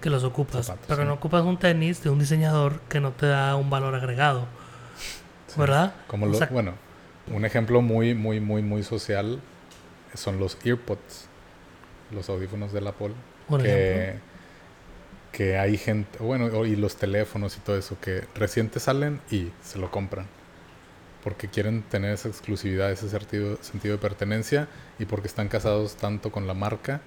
que 0.01 0.11
los 0.11 0.25
ocupas. 0.25 0.73
pero 0.89 1.05
no 1.05 1.15
ocupas 1.15 1.45
un 1.45 1.59
tenis 1.59 2.03
de 2.03 2.11
un 2.11 2.19
diseñador 2.19 2.81
que 2.89 3.01
no 3.01 3.13
te 3.13 3.27
da 3.27 3.57
un 3.57 3.71
valor 3.71 3.95
agregado. 3.95 4.47
¿Verdad? 5.57 5.95
Como 6.07 6.27
lo, 6.27 6.39
bueno, 6.51 6.75
un 7.33 7.45
ejemplo 7.45 7.83
muy, 7.83 8.15
muy, 8.15 8.41
muy, 8.41 8.63
muy 8.63 8.85
social 8.85 9.41
son 10.15 10.39
los 10.39 10.57
earpods, 10.65 11.27
los 12.13 12.29
audífonos 12.29 12.73
del 12.73 12.87
Apple. 12.87 13.13
que, 13.59 14.15
que 15.33 15.59
hay 15.59 15.77
gente, 15.77 16.19
bueno, 16.21 16.65
y 16.65 16.77
los 16.77 16.97
teléfonos 16.97 17.57
y 17.57 17.61
todo 17.61 17.77
eso, 17.77 17.97
que 18.01 18.25
recién 18.35 18.71
salen 18.77 19.21
y 19.31 19.51
se 19.63 19.79
lo 19.79 19.91
compran. 19.91 20.27
Porque 21.23 21.49
quieren 21.49 21.83
tener 21.83 22.15
esa 22.15 22.29
exclusividad, 22.29 22.91
ese 22.91 23.09
sentido, 23.09 23.59
de 23.61 23.99
pertenencia 23.99 24.69
y 24.99 25.05
porque 25.05 25.29
están 25.29 25.49
casados 25.49 25.97
tanto 25.97 26.33
con 26.33 26.47
la 26.47 26.55
marca 26.55 27.03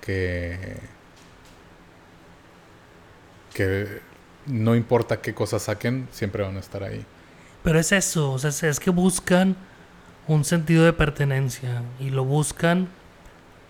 que, 0.00 0.76
que 3.52 4.00
no 4.46 4.74
importa 4.74 5.20
qué 5.20 5.34
cosas 5.34 5.62
saquen, 5.62 6.08
siempre 6.10 6.42
van 6.42 6.56
a 6.56 6.60
estar 6.60 6.82
ahí. 6.82 7.04
Pero 7.62 7.78
es 7.78 7.92
eso, 7.92 8.32
o 8.32 8.38
sea, 8.38 8.70
es 8.70 8.80
que 8.80 8.90
buscan 8.90 9.56
un 10.26 10.44
sentido 10.44 10.84
de 10.84 10.92
pertenencia 10.92 11.82
y 12.00 12.10
lo 12.10 12.24
buscan 12.24 12.88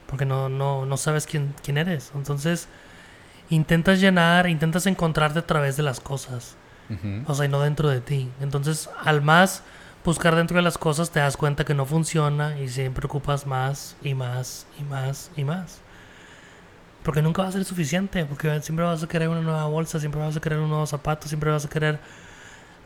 porque 0.07 0.25
no, 0.27 0.49
no, 0.49 0.87
no 0.87 0.97
sabes 0.97 1.27
quién, 1.27 1.55
quién 1.63 1.79
eres. 1.79 2.13
Entonces, 2.15 2.69
intentas 3.51 4.01
llenar, 4.01 4.49
intentas 4.49 4.87
encontrarte 4.87 5.41
a 5.41 5.47
través 5.47 5.77
de 5.77 5.83
las 5.83 6.01
cosas. 6.01 6.57
O 7.27 7.35
sea, 7.35 7.47
y 7.47 7.49
no 7.49 7.61
dentro 7.61 7.89
de 7.89 8.01
ti. 8.01 8.31
Entonces, 8.41 8.91
al 9.05 9.23
más 9.23 9.63
buscar 10.05 10.37
dentro 10.37 10.57
de 10.57 10.63
las 10.63 10.77
cosas, 10.77 11.11
te 11.11 11.21
das 11.21 11.37
cuenta 11.37 11.65
que 11.65 11.75
no 11.75 11.87
funciona 11.87 12.59
y 12.61 12.69
siempre 12.69 13.07
ocupas 13.07 13.47
más 13.47 13.97
y 14.03 14.15
más 14.15 14.67
y 14.79 14.85
más 14.85 15.31
y 15.37 15.45
más. 15.45 15.81
Porque 17.03 17.23
nunca 17.23 17.43
va 17.43 17.49
a 17.49 17.53
ser 17.53 17.65
suficiente, 17.65 18.25
porque 18.25 18.61
siempre 18.63 18.85
vas 18.85 19.03
a 19.03 19.09
querer 19.09 19.29
una 19.29 19.41
nueva 19.41 19.67
bolsa, 19.67 19.99
siempre 19.99 20.21
vas 20.21 20.37
a 20.37 20.41
querer 20.41 20.59
un 20.59 20.69
nuevo 20.69 20.87
zapato, 20.87 21.27
siempre 21.29 21.51
vas 21.51 21.65
a 21.65 21.69
querer 21.69 21.99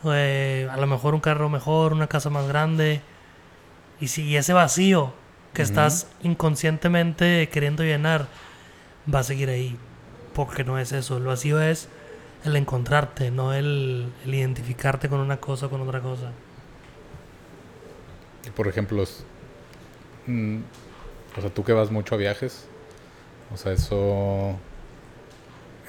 eh, 0.05 0.69
a 0.71 0.77
lo 0.77 0.87
mejor 0.87 1.15
un 1.15 1.21
carro 1.21 1.49
mejor, 1.49 1.93
una 1.93 2.07
casa 2.07 2.31
más 2.31 2.47
grande. 2.47 3.01
Y 4.01 4.09
si 4.09 4.37
ese 4.37 4.53
vacío 4.53 5.13
que 5.53 5.63
estás 5.63 6.07
inconscientemente 6.23 7.49
queriendo 7.49 7.83
llenar 7.83 8.27
va 9.13 9.21
a 9.21 9.25
seguir 9.25 9.51
ahí. 9.51 9.77
Porque 10.35 10.63
no 10.63 10.79
es 10.79 10.93
eso. 10.93 11.17
El 11.17 11.25
vacío 11.25 11.61
es 11.61 11.89
el 12.45 12.57
encontrarte, 12.57 13.31
no 13.31 13.53
el, 13.53 14.13
identificarte 14.25 15.09
con 15.09 15.21
una 15.21 15.39
cosa 15.39 15.67
o 15.67 15.71
con 15.71 15.81
otra 15.81 16.01
cosa. 16.01 16.33
Por 18.55 18.69
ejemplo, 18.69 19.05
mm, 20.27 20.59
o 21.37 21.41
sea, 21.41 21.51
tú 21.51 21.65
que 21.65 21.73
vas 21.73 21.91
mucho 21.91 22.15
a 22.15 22.19
viajes, 22.19 22.67
o 23.53 23.57
sea, 23.57 23.73
eso 23.73 24.57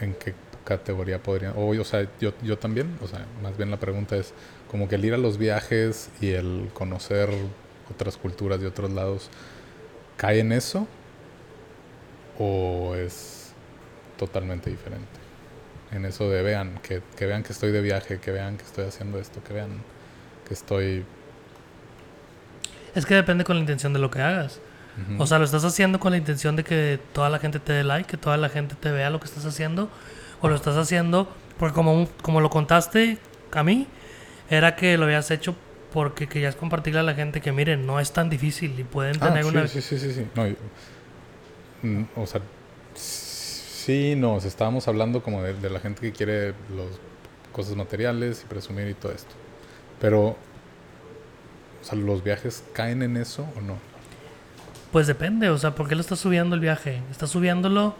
en 0.01 0.13
qué 0.13 0.33
categoría 0.63 1.21
podría 1.21 1.51
O, 1.53 1.69
o 1.69 1.83
sea, 1.83 2.07
yo, 2.19 2.33
yo 2.43 2.57
también, 2.57 2.97
o 3.01 3.07
sea, 3.07 3.25
más 3.41 3.57
bien 3.57 3.71
la 3.71 3.77
pregunta 3.77 4.15
es 4.17 4.33
como 4.69 4.87
que 4.87 4.95
el 4.95 5.05
ir 5.05 5.13
a 5.13 5.17
los 5.17 5.37
viajes 5.37 6.11
y 6.21 6.31
el 6.31 6.69
conocer 6.73 7.29
otras 7.89 8.17
culturas 8.17 8.61
de 8.61 8.67
otros 8.67 8.91
lados, 8.91 9.29
¿cae 10.15 10.39
en 10.39 10.51
eso? 10.51 10.87
¿O 12.37 12.95
es 12.95 13.51
totalmente 14.17 14.69
diferente? 14.69 15.18
En 15.91 16.05
eso 16.05 16.29
de 16.29 16.43
vean, 16.43 16.79
que, 16.83 17.01
que 17.17 17.25
vean 17.25 17.43
que 17.43 17.53
estoy 17.53 17.71
de 17.71 17.81
viaje, 17.81 18.19
que 18.19 18.31
vean 18.31 18.57
que 18.57 18.63
estoy 18.63 18.85
haciendo 18.85 19.19
esto, 19.19 19.43
que 19.43 19.53
vean 19.53 19.69
que 20.47 20.53
estoy... 20.53 21.05
Es 22.95 23.05
que 23.05 23.15
depende 23.15 23.43
con 23.43 23.55
la 23.55 23.61
intención 23.61 23.93
de 23.93 23.99
lo 23.99 24.11
que 24.11 24.21
hagas. 24.21 24.59
O 25.17 25.25
sea, 25.25 25.39
lo 25.39 25.45
estás 25.45 25.63
haciendo 25.63 25.97
con 25.99 26.11
la 26.11 26.17
intención 26.17 26.57
de 26.57 26.65
que 26.65 26.99
toda 27.13 27.29
la 27.29 27.39
gente 27.39 27.59
te 27.59 27.71
dé 27.71 27.85
like, 27.85 28.09
que 28.09 28.17
toda 28.17 28.35
la 28.35 28.49
gente 28.49 28.75
te 28.75 28.91
vea 28.91 29.09
lo 29.09 29.19
que 29.21 29.27
estás 29.27 29.45
haciendo, 29.45 29.89
o 30.41 30.49
lo 30.49 30.55
estás 30.55 30.75
haciendo 30.75 31.33
porque 31.59 31.75
como, 31.75 32.07
como 32.21 32.41
lo 32.41 32.49
contaste 32.49 33.17
a 33.51 33.63
mí, 33.63 33.87
era 34.49 34.75
que 34.75 34.97
lo 34.97 35.05
habías 35.05 35.29
hecho 35.29 35.55
porque 35.93 36.27
querías 36.27 36.55
compartirle 36.55 37.01
a 37.01 37.03
la 37.03 37.13
gente 37.13 37.41
que 37.41 37.51
miren, 37.51 37.85
no 37.85 37.99
es 37.99 38.13
tan 38.13 38.29
difícil 38.29 38.79
y 38.79 38.83
pueden 38.83 39.17
ah, 39.21 39.27
tener 39.27 39.45
una... 39.45 39.67
Sí, 39.67 39.81
sí, 39.81 39.99
sí, 39.99 40.13
sí. 40.13 40.27
No, 40.35 40.47
mm, 41.81 42.05
o 42.15 42.25
sea, 42.25 42.41
sí, 43.89 44.15
no, 44.15 44.37
estábamos 44.37 44.87
hablando 44.87 45.23
como 45.23 45.41
de, 45.41 45.67
la 45.67 45.79
gente 45.79 46.01
que 46.01 46.11
quiere 46.11 46.49
los 46.75 46.99
cosas 47.51 47.75
materiales 47.75 48.43
y 48.43 48.47
presumir 48.47 48.87
y 48.87 48.93
todo 48.93 49.11
esto. 49.11 49.33
Pero, 49.99 50.27
o 50.27 50.37
sea, 51.81 51.97
¿los 51.97 52.23
viajes 52.23 52.63
caen 52.73 53.01
en 53.01 53.17
eso 53.17 53.47
o 53.57 53.61
no? 53.61 53.79
Pues 54.91 55.07
depende, 55.07 55.49
o 55.49 55.57
sea, 55.57 55.73
¿por 55.73 55.87
qué 55.87 55.95
lo 55.95 56.01
estás 56.01 56.19
subiendo 56.19 56.53
el 56.53 56.61
viaje? 56.61 57.01
¿Estás 57.09 57.31
subiéndolo 57.31 57.95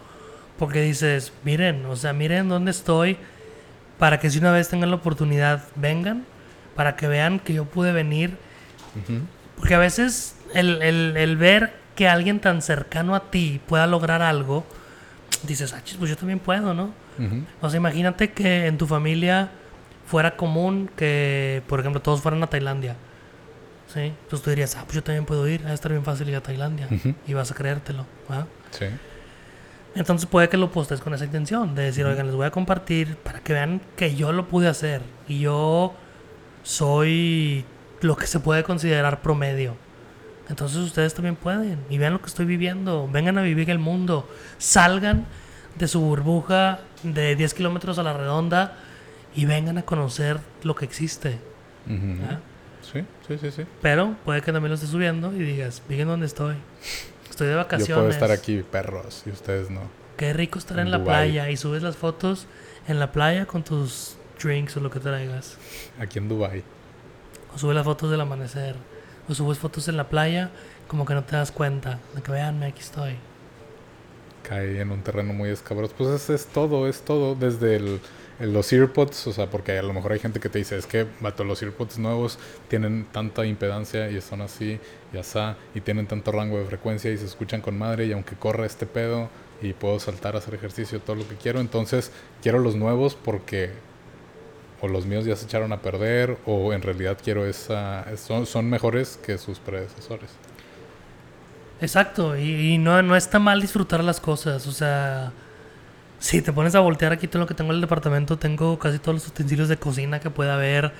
porque 0.60 0.80
dices, 0.80 1.32
miren, 1.42 1.84
o 1.86 1.96
sea, 1.96 2.12
miren 2.12 2.48
dónde 2.48 2.70
estoy, 2.70 3.16
para 3.98 4.20
que 4.20 4.30
si 4.30 4.38
una 4.38 4.52
vez 4.52 4.68
tengan 4.68 4.90
la 4.90 4.96
oportunidad, 4.96 5.64
vengan, 5.74 6.24
para 6.76 6.94
que 6.94 7.08
vean 7.08 7.40
que 7.40 7.52
yo 7.52 7.64
pude 7.64 7.92
venir. 7.92 8.36
Porque 9.56 9.74
a 9.74 9.78
veces 9.78 10.36
el, 10.54 10.82
el, 10.82 11.36
ver 11.36 11.72
que 11.96 12.08
alguien 12.08 12.38
tan 12.38 12.62
cercano 12.62 13.16
a 13.16 13.30
ti 13.32 13.60
pueda 13.66 13.88
lograr 13.88 14.22
algo, 14.22 14.64
dices, 15.46 15.72
ah, 15.72 15.82
pues 15.98 16.10
yo 16.10 16.16
también 16.16 16.38
puedo, 16.38 16.74
¿no? 16.74 16.92
O 17.60 17.68
sea, 17.68 17.76
imagínate 17.76 18.32
que 18.32 18.66
en 18.66 18.78
tu 18.78 18.86
familia 18.86 19.50
fuera 20.06 20.36
común 20.36 20.90
que, 20.96 21.62
por 21.68 21.80
ejemplo, 21.80 22.00
todos 22.00 22.20
fueran 22.20 22.42
a 22.42 22.46
Tailandia. 22.48 22.96
¿Sí? 23.92 24.00
Entonces 24.00 24.42
tú 24.42 24.50
dirías, 24.50 24.76
ah, 24.76 24.82
pues 24.84 24.94
yo 24.94 25.02
también 25.02 25.24
puedo 25.24 25.46
ir, 25.48 25.64
va 25.64 25.70
a 25.70 25.74
estar 25.74 25.90
bien 25.90 26.04
fácil 26.04 26.28
ir 26.28 26.36
a 26.36 26.42
Tailandia. 26.42 26.88
Y 27.26 27.34
vas 27.34 27.50
a 27.50 27.54
creértelo. 27.54 28.06
Sí. 28.70 28.86
Entonces 29.94 30.26
puede 30.26 30.48
que 30.48 30.56
lo 30.56 30.70
postes 30.70 31.00
con 31.00 31.12
esa 31.14 31.24
intención, 31.24 31.74
de 31.74 31.82
decir, 31.82 32.04
oigan, 32.06 32.26
les 32.26 32.36
voy 32.36 32.46
a 32.46 32.50
compartir 32.50 33.16
para 33.16 33.40
que 33.40 33.52
vean 33.52 33.80
que 33.96 34.14
yo 34.14 34.32
lo 34.32 34.46
pude 34.46 34.68
hacer 34.68 35.02
y 35.26 35.40
yo 35.40 35.94
soy 36.62 37.64
lo 38.00 38.16
que 38.16 38.26
se 38.26 38.38
puede 38.40 38.62
considerar 38.62 39.20
promedio. 39.20 39.76
Entonces 40.50 40.78
ustedes 40.78 41.14
también 41.14 41.36
pueden 41.36 41.78
y 41.88 41.96
vean 41.96 42.12
lo 42.12 42.20
que 42.20 42.26
estoy 42.26 42.44
viviendo, 42.44 43.08
vengan 43.10 43.38
a 43.38 43.42
vivir 43.42 43.70
el 43.70 43.78
mundo, 43.78 44.28
salgan 44.58 45.24
de 45.78 45.86
su 45.86 46.00
burbuja 46.00 46.80
de 47.04 47.36
10 47.36 47.54
kilómetros 47.54 47.98
a 47.98 48.02
la 48.02 48.12
redonda 48.12 48.76
y 49.34 49.46
vengan 49.46 49.78
a 49.78 49.82
conocer 49.82 50.40
lo 50.64 50.74
que 50.74 50.84
existe. 50.84 51.38
Sí, 52.92 53.04
sí, 53.28 53.38
sí, 53.38 53.50
sí. 53.52 53.62
Pero 53.80 54.16
puede 54.24 54.42
que 54.42 54.52
también 54.52 54.70
lo 54.70 54.74
estés 54.74 54.90
subiendo 54.90 55.32
y 55.32 55.38
digas, 55.38 55.82
miren 55.88 56.08
dónde 56.08 56.26
estoy. 56.26 56.56
Estoy 57.30 57.46
de 57.46 57.54
vacaciones. 57.54 57.88
Yo 57.88 57.94
puedo 57.96 58.10
estar 58.10 58.32
aquí, 58.32 58.64
perros, 58.68 59.22
y 59.26 59.30
ustedes 59.30 59.70
no. 59.70 59.82
Qué 60.16 60.32
rico 60.32 60.58
estar 60.58 60.80
en, 60.80 60.90
la 60.90 61.04
playa 61.04 61.48
y 61.48 61.56
subes 61.56 61.82
las 61.82 61.96
fotos 61.96 62.46
en 62.88 62.98
la 62.98 63.12
playa 63.12 63.46
con 63.46 63.62
tus 63.62 64.16
drinks 64.42 64.76
o 64.76 64.80
lo 64.80 64.90
que 64.90 64.98
traigas. 64.98 65.56
Aquí 65.98 66.18
en 66.18 66.28
Dubai. 66.28 66.64
O 67.54 67.58
subes 67.58 67.76
las 67.76 67.84
fotos 67.84 68.10
del 68.10 68.20
amanecer. 68.20 68.74
O 69.30 69.34
subes 69.34 69.58
fotos 69.58 69.86
en 69.86 69.96
la 69.96 70.08
playa 70.08 70.50
como 70.88 71.06
que 71.06 71.14
no 71.14 71.22
te 71.22 71.36
das 71.36 71.52
cuenta. 71.52 72.00
De 72.14 72.20
que 72.20 72.32
veanme, 72.32 72.66
aquí 72.66 72.80
estoy. 72.80 73.14
Cae 74.42 74.80
en 74.80 74.90
un 74.90 75.02
terreno 75.02 75.32
muy 75.32 75.50
escabroso. 75.50 75.94
Pues 75.96 76.10
es, 76.10 76.30
es 76.30 76.46
todo, 76.46 76.88
es 76.88 77.02
todo. 77.02 77.36
Desde 77.36 77.76
el 77.76 78.00
los 78.40 78.72
earpods, 78.72 79.26
o 79.26 79.32
sea, 79.32 79.50
porque 79.50 79.78
a 79.78 79.82
lo 79.82 79.92
mejor 79.92 80.12
hay 80.12 80.18
gente 80.18 80.40
que 80.40 80.48
te 80.48 80.58
dice, 80.58 80.76
es 80.78 80.86
que, 80.86 81.06
vato, 81.20 81.44
los 81.44 81.62
earpods 81.62 81.98
nuevos 81.98 82.38
tienen 82.68 83.06
tanta 83.12 83.44
impedancia 83.44 84.10
y 84.10 84.18
son 84.22 84.40
así 84.40 84.80
y 85.12 85.18
así, 85.18 85.38
y 85.74 85.82
tienen 85.82 86.06
tanto 86.06 86.32
rango 86.32 86.58
de 86.58 86.64
frecuencia 86.64 87.10
y 87.10 87.18
se 87.18 87.26
escuchan 87.26 87.60
con 87.60 87.78
madre, 87.78 88.06
y 88.06 88.12
aunque 88.12 88.36
corra 88.36 88.64
este 88.64 88.86
pedo 88.86 89.28
y 89.60 89.74
puedo 89.74 90.00
saltar, 90.00 90.36
hacer 90.36 90.54
ejercicio, 90.54 91.00
todo 91.00 91.16
lo 91.16 91.28
que 91.28 91.34
quiero, 91.34 91.60
entonces 91.60 92.12
quiero 92.42 92.58
los 92.58 92.76
nuevos 92.76 93.14
porque 93.14 93.72
o 94.80 94.88
los 94.88 95.06
míos 95.06 95.24
ya 95.24 95.36
se 95.36 95.46
echaron 95.46 95.72
a 95.72 95.82
perder, 95.82 96.38
o 96.46 96.72
en 96.72 96.82
realidad 96.82 97.18
quiero 97.22 97.46
esa, 97.46 98.04
son, 98.16 98.46
son 98.46 98.68
mejores 98.68 99.18
que 99.24 99.38
sus 99.38 99.58
predecesores. 99.58 100.30
Exacto, 101.80 102.36
y, 102.36 102.74
y 102.74 102.78
no, 102.78 103.00
no 103.02 103.16
está 103.16 103.38
mal 103.38 103.60
disfrutar 103.60 104.04
las 104.04 104.20
cosas, 104.20 104.66
o 104.66 104.72
sea 104.72 105.32
si 106.20 106.42
te 106.42 106.52
pones 106.52 106.74
a 106.74 106.80
voltear 106.80 107.12
aquí 107.12 107.26
todo 107.26 107.40
lo 107.40 107.46
que 107.46 107.54
tengo 107.54 107.70
en 107.70 107.76
el 107.76 107.80
departamento, 107.80 108.38
tengo 108.38 108.78
casi 108.78 108.98
todos 108.98 109.14
los 109.14 109.26
utensilios 109.26 109.68
de 109.68 109.78
cocina 109.78 110.20
que 110.20 110.30
pueda 110.30 110.54
haber. 110.54 110.92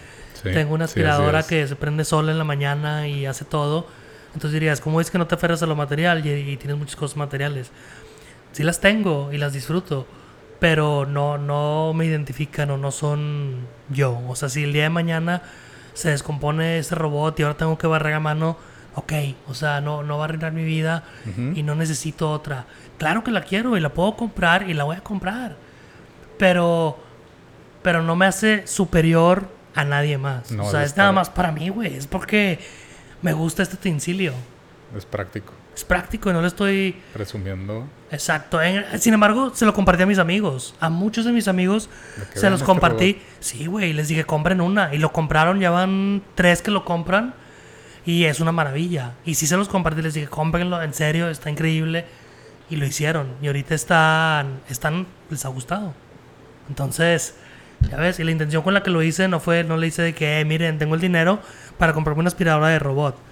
tengo 0.43 0.75
una 0.75 0.87
aspiradora 0.87 1.43
que 1.43 1.69
se 1.69 1.77
prende 1.77 2.05
sola 2.07 2.33
en 2.33 2.39
la 2.39 2.45
mañana 2.45 3.07
y 3.07 3.27
hace 3.27 3.45
todo. 3.45 3.87
Entonces 4.29 4.53
dirías, 4.53 4.81
¿cómo 4.81 5.01
es 5.01 5.11
que 5.11 5.19
no 5.19 5.27
te 5.27 5.35
aferras 5.35 5.63
a 5.63 5.67
lo 5.67 5.77
material 5.77 6.27
y, 6.27 6.57
tienes 6.57 6.79
muchas 6.79 6.97
cosas 6.97 7.19
materiales? 7.19 7.71
Sí 8.53 8.63
las 8.63 8.81
tengo 8.81 9.31
y 9.31 9.37
las 9.37 9.53
disfruto, 9.53 10.07
pero 10.61 11.07
no, 11.07 11.39
no 11.39 11.93
me 11.95 12.05
identifican 12.05 12.71
o 12.71 12.77
no 12.77 12.93
son 12.93 13.67
yo. 13.89 14.21
O 14.29 14.37
sea, 14.37 14.49
si 14.49 14.63
el 14.63 14.73
día 14.73 14.85
de 14.85 14.91
mañana 14.91 15.43
se 15.95 16.11
descompone 16.11 16.79
ese 16.79 16.95
robot 16.95 17.41
y 17.41 17.43
ahora 17.43 17.57
tengo 17.57 17.79
que 17.79 17.87
barrer 17.87 18.15
a 18.15 18.21
mano, 18.21 18.57
ok, 18.95 19.13
o 19.49 19.55
sea, 19.55 19.81
no, 19.81 20.03
no 20.03 20.19
va 20.19 20.25
a 20.25 20.29
arruinar 20.29 20.53
mi 20.53 20.65
vida 20.65 21.05
y 21.55 21.63
no 21.63 21.75
necesito 21.75 22.31
otra. 22.31 22.67
Claro 22.99 23.25
que 23.25 23.31
la 23.31 23.43
quiero 23.43 23.77
y 23.77 23.81
la 23.81 23.89
puedo 23.89 24.15
comprar 24.17 24.69
y 24.69 24.75
la 24.75 24.85
voy 24.85 24.97
a 24.97 25.01
comprar, 25.01 25.57
pero, 26.39 26.99
pero 27.83 28.03
no 28.03 28.15
me 28.15 28.27
hace 28.27 28.67
superior 28.67 29.49
a 29.75 29.85
nadie 29.85 30.19
más. 30.19 30.53
o 30.53 30.71
sea, 30.71 30.85
es 30.85 30.97
nada 30.97 31.13
más 31.13 31.31
para 31.31 31.53
mí, 31.53 31.71
güey, 31.71 31.95
es 31.97 32.07
porque 32.07 32.59
me 33.23 33.33
gusta 33.33 33.63
este 33.63 33.77
utensilio. 33.77 34.35
Es 34.97 35.07
práctico. 35.07 35.55
Es 35.81 35.85
práctico 35.87 36.29
y 36.29 36.35
no 36.35 36.43
le 36.43 36.49
estoy... 36.49 36.95
Presumiendo. 37.15 37.89
Exacto. 38.11 38.61
sin 38.99 39.15
embargo, 39.15 39.55
se 39.55 39.65
lo 39.65 39.73
compartí 39.73 40.03
a 40.03 40.07
mis 40.07 40.19
amigos. 40.19 40.75
A 40.79 40.91
muchos 40.91 41.25
de 41.25 41.33
mis 41.33 41.49
amigos 41.49 41.89
se 42.35 42.51
los 42.51 42.63
compartí. 42.63 43.19
Sí, 43.41 43.65
güey. 43.65 43.95
Les 43.95 44.09
dije, 44.09 44.25
compren 44.25 44.61
una. 44.61 44.95
Y 44.95 44.99
lo 44.99 45.11
compraron. 45.11 45.59
Ya 45.59 45.71
van 45.71 46.21
tres 46.35 46.61
que 46.61 46.71
lo 46.71 46.85
compran. 46.85 47.33
Y 48.05 48.25
es 48.25 48.41
una 48.41 48.53
maravilla. 48.53 49.15
Y 49.25 49.37
sí 49.37 49.47
se 49.47 49.57
los 49.57 49.71
compartí. 49.71 50.03
Les 50.03 50.13
dije, 50.13 50.29
cómprenlo. 50.29 50.83
En 50.83 50.93
serio, 50.93 51.31
está 51.31 51.49
increíble. 51.49 52.05
Y 52.69 52.77
lo 52.77 52.85
hicieron. 52.85 53.29
Y 53.41 53.47
ahorita 53.47 53.75
están... 53.75 54.61
están 54.69 55.07
les 55.31 55.47
ha 55.47 55.49
gustado. 55.49 55.95
Entonces... 56.69 57.37
Ya 57.91 57.97
ves, 57.97 58.21
y 58.21 58.25
la 58.25 58.33
intención 58.33 58.63
con 58.63 58.75
la 58.75 58.83
que 58.83 58.91
lo 58.91 59.03
hice 59.03 59.27
no 59.29 59.41
fue, 59.41 59.65
no 59.65 59.79
le 59.79 59.87
hice 59.87 60.03
de 60.03 60.13
que, 60.13 60.41
eh, 60.41 60.45
miren, 60.45 60.79
tengo 60.79 60.95
el 60.95 61.01
dinero 61.01 61.41
para 61.79 61.95
comprarme 61.95 62.21
una 62.21 62.29
aspiradora 62.29 62.69
de 62.69 62.79
robot 62.79 63.30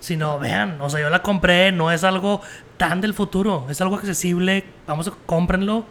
sino 0.00 0.38
vean, 0.38 0.80
o 0.80 0.88
sea, 0.90 1.00
yo 1.00 1.10
la 1.10 1.22
compré, 1.22 1.72
no 1.72 1.90
es 1.90 2.04
algo 2.04 2.40
tan 2.76 3.00
del 3.00 3.14
futuro, 3.14 3.66
es 3.68 3.80
algo 3.80 3.96
accesible, 3.96 4.64
vamos, 4.86 5.08
a 5.08 5.12
cómprenlo. 5.26 5.84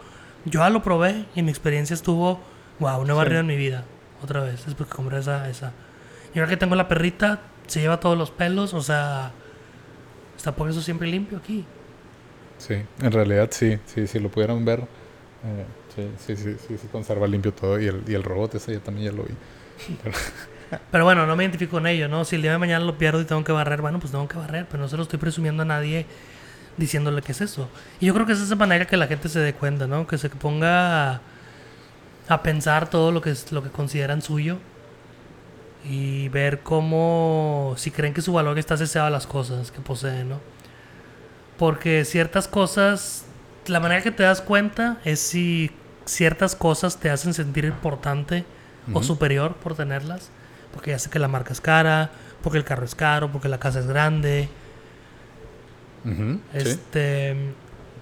Yo 0.44 0.60
ya 0.60 0.70
lo 0.70 0.82
probé 0.82 1.26
y 1.34 1.42
mi 1.42 1.50
experiencia 1.50 1.94
estuvo, 1.94 2.40
wow, 2.78 3.00
una 3.00 3.14
barrera 3.14 3.40
en 3.40 3.46
mi 3.46 3.56
vida, 3.56 3.84
otra 4.22 4.40
vez, 4.40 4.66
es 4.66 4.74
porque 4.74 4.94
compré 4.94 5.18
esa, 5.18 5.48
esa. 5.48 5.72
Y 6.34 6.38
ahora 6.38 6.48
que 6.48 6.56
tengo 6.56 6.74
la 6.74 6.88
perrita, 6.88 7.40
se 7.66 7.80
lleva 7.80 8.00
todos 8.00 8.16
los 8.16 8.30
pelos, 8.30 8.72
o 8.72 8.80
sea, 8.80 9.32
está 10.36 10.52
por 10.54 10.70
eso 10.70 10.80
siempre 10.80 11.08
limpio 11.08 11.38
aquí. 11.38 11.64
Sí, 12.56 12.74
en 13.02 13.12
realidad 13.12 13.48
sí, 13.52 13.78
sí, 13.86 14.06
si 14.06 14.18
lo 14.18 14.30
pudieran 14.30 14.64
ver, 14.64 14.80
eh, 14.80 15.64
sí, 15.94 16.10
sí, 16.18 16.36
sí, 16.36 16.56
sí, 16.66 16.78
se 16.78 16.88
conserva 16.88 17.26
limpio 17.26 17.52
todo 17.52 17.78
y 17.78 17.86
el, 17.86 18.02
y 18.06 18.14
el 18.14 18.22
robot 18.22 18.54
ese 18.56 18.72
ya 18.72 18.80
también 18.80 19.12
ya 19.12 19.16
lo 19.16 19.24
vi. 19.24 19.34
Pero 20.02 20.16
bueno, 20.92 21.26
no 21.26 21.36
me 21.36 21.44
identifico 21.44 21.72
con 21.72 21.86
ello, 21.86 22.08
¿no? 22.08 22.24
Si 22.24 22.36
el 22.36 22.42
día 22.42 22.52
de 22.52 22.58
mañana 22.58 22.84
lo 22.84 22.98
pierdo 22.98 23.20
y 23.20 23.24
tengo 23.24 23.44
que 23.44 23.52
barrer, 23.52 23.80
bueno, 23.80 23.98
pues 23.98 24.12
tengo 24.12 24.28
que 24.28 24.36
barrer, 24.36 24.66
pero 24.70 24.82
no 24.82 24.88
se 24.88 24.96
lo 24.96 25.02
estoy 25.02 25.18
presumiendo 25.18 25.62
a 25.62 25.66
nadie 25.66 26.06
diciéndole 26.76 27.22
que 27.22 27.32
es 27.32 27.40
eso. 27.40 27.68
Y 28.00 28.06
yo 28.06 28.14
creo 28.14 28.26
que 28.26 28.32
es 28.32 28.40
esa 28.40 28.56
manera 28.56 28.86
que 28.86 28.96
la 28.96 29.06
gente 29.06 29.28
se 29.28 29.40
dé 29.40 29.54
cuenta, 29.54 29.86
¿no? 29.86 30.06
Que 30.06 30.18
se 30.18 30.28
ponga 30.30 31.20
a, 32.28 32.42
pensar 32.42 32.88
todo 32.88 33.12
lo 33.12 33.20
que, 33.20 33.30
es, 33.30 33.50
lo 33.52 33.62
que 33.62 33.70
consideran 33.70 34.22
suyo 34.22 34.58
y 35.84 36.28
ver 36.28 36.60
cómo, 36.60 37.74
si 37.76 37.90
creen 37.90 38.12
que 38.14 38.20
su 38.20 38.32
valor 38.32 38.58
está 38.58 38.74
asociado 38.74 39.06
a 39.06 39.10
las 39.10 39.26
cosas 39.26 39.70
que 39.70 39.80
poseen, 39.80 40.28
¿no? 40.28 40.40
Porque 41.56 42.04
ciertas 42.04 42.46
cosas, 42.46 43.24
la 43.66 43.80
manera 43.80 44.02
que 44.02 44.12
te 44.12 44.22
das 44.22 44.40
cuenta 44.40 44.98
es 45.04 45.18
si 45.20 45.70
ciertas 46.04 46.54
cosas 46.54 46.98
te 46.98 47.10
hacen 47.10 47.34
sentir 47.34 47.64
importante 47.64 48.44
o 48.94 49.02
superior 49.02 49.54
por 49.56 49.74
tenerlas 49.74 50.30
porque 50.72 50.90
ya 50.90 50.98
sé 50.98 51.10
que 51.10 51.18
la 51.18 51.28
marca 51.28 51.52
es 51.52 51.60
cara, 51.60 52.10
porque 52.42 52.58
el 52.58 52.64
carro 52.64 52.84
es 52.84 52.94
caro, 52.94 53.30
porque 53.30 53.48
la 53.48 53.58
casa 53.58 53.80
es 53.80 53.86
grande. 53.86 54.48
este, 56.52 57.54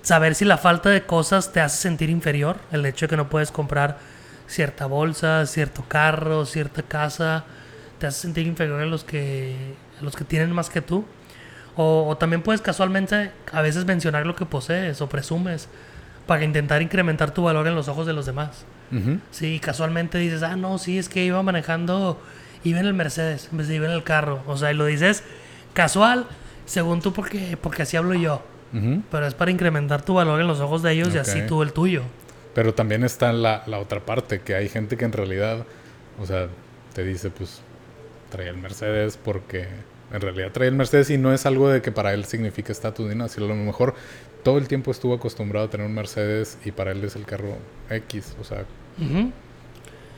Saber 0.03 0.37
si 0.37 0.45
la 0.45 0.57
falta 0.57 0.89
de 0.91 1.03
cosas 1.03 1.53
te 1.53 1.61
hace 1.61 1.79
sentir 1.79 2.11
inferior, 2.11 2.59
el 2.71 2.87
hecho 2.87 3.07
de 3.07 3.11
que 3.11 3.17
no 3.17 3.29
puedes 3.29 3.51
comprar 3.51 3.99
cierta 4.47 4.87
bolsa, 4.87 5.45
cierto 5.47 5.85
carro, 5.89 6.47
cierta 6.47 6.83
casa, 6.83 7.45
te 7.99 8.07
hace 8.07 8.21
sentir 8.21 8.47
inferior 8.47 8.81
a 8.81 8.87
los 8.87 9.03
que, 9.03 9.75
a 10.01 10.05
los 10.05 10.15
que 10.15 10.25
tienen 10.25 10.53
más 10.53 10.71
que 10.71 10.81
tú. 10.81 11.05
O, 11.75 12.17
también 12.19 12.43
puedes 12.43 12.63
casualmente 12.63 13.33
a 13.53 13.61
veces 13.63 13.85
mencionar 13.85 14.27
lo 14.27 14.35
que 14.35 14.47
posees 14.47 15.01
o 15.01 15.09
presumes 15.09 15.69
para 16.27 16.45
intentar 16.45 16.81
incrementar 16.83 17.33
tu 17.33 17.43
valor 17.43 17.67
en 17.67 17.75
los 17.75 17.89
ojos 17.89 18.07
de 18.07 18.13
los 18.13 18.27
demás. 18.27 18.65
Si 19.33 19.59
casualmente 19.59 20.19
dices, 20.19 20.45
ah, 20.45 20.55
no, 20.55 20.79
sí, 20.79 20.99
es 20.99 21.09
que 21.09 21.25
iba 21.25 21.43
manejando 21.43 22.23
iba 22.69 22.81
en 22.81 22.87
el 22.87 22.95
Mercedes 22.95 23.49
en 23.51 23.59
vez 23.59 23.69
de 23.69 23.77
iba 23.77 23.87
en 23.87 23.93
el 23.93 24.03
carro. 24.03 24.43
O 24.47 24.57
sea, 24.57 24.73
y 24.73 24.75
lo 24.75 24.87
dices 24.87 25.23
casual, 25.73 26.27
según 26.65 27.01
tú, 27.01 27.13
porque, 27.13 27.57
porque 27.61 27.83
así 27.83 27.97
hablo 27.97 28.15
yo. 28.15 28.43
Pero 29.11 29.27
es 29.27 29.33
para 29.33 29.51
incrementar 29.51 30.03
tu 30.03 30.15
valor 30.15 30.39
en 30.39 30.47
los 30.47 30.61
ojos 30.61 30.83
de 30.83 30.93
ellos 30.93 31.15
y 31.15 31.19
así 31.19 31.41
tú 31.47 31.63
el 31.63 31.73
tuyo. 31.73 32.03
Pero 32.55 32.75
también 32.75 33.05
está 33.05 33.33
la, 33.33 33.63
la 33.67 33.79
otra 33.79 34.01
parte, 34.01 34.41
que 34.41 34.55
hay 34.55 34.69
gente 34.69 34.99
que 34.99 35.07
en 35.07 35.13
realidad, 35.13 35.65
o 36.21 36.27
sea, 36.27 36.49
te 36.93 37.03
dice, 37.03 37.31
pues, 37.31 37.63
trae 38.31 38.49
el 38.49 38.59
Mercedes 38.59 39.19
porque 39.23 39.67
en 40.13 40.21
realidad 40.21 40.53
trae 40.53 40.69
el 40.69 40.75
Mercedes 40.75 41.09
y 41.09 41.17
no 41.17 41.33
es 41.33 41.47
algo 41.47 41.71
de 41.71 41.81
que 41.81 41.91
para 41.91 42.13
él 42.13 42.27
signifique 42.27 42.71
estatus 42.71 43.09
ni 43.09 43.15
nada, 43.15 43.29
sino 43.29 43.47
a 43.47 43.49
lo 43.51 43.55
mejor 43.55 43.95
todo 44.43 44.59
el 44.59 44.69
tiempo 44.69 44.91
estuvo 44.91 45.15
acostumbrado 45.15 45.67
a 45.67 45.71
tener 45.71 45.87
un 45.87 45.95
Mercedes 45.95 46.59
y 46.65 46.71
para 46.71 46.93
él 46.93 47.03
es 47.03 47.17
el 47.17 47.25
carro 47.25 47.57
X, 47.89 48.37
o 48.41 48.45
sea, 48.45 48.65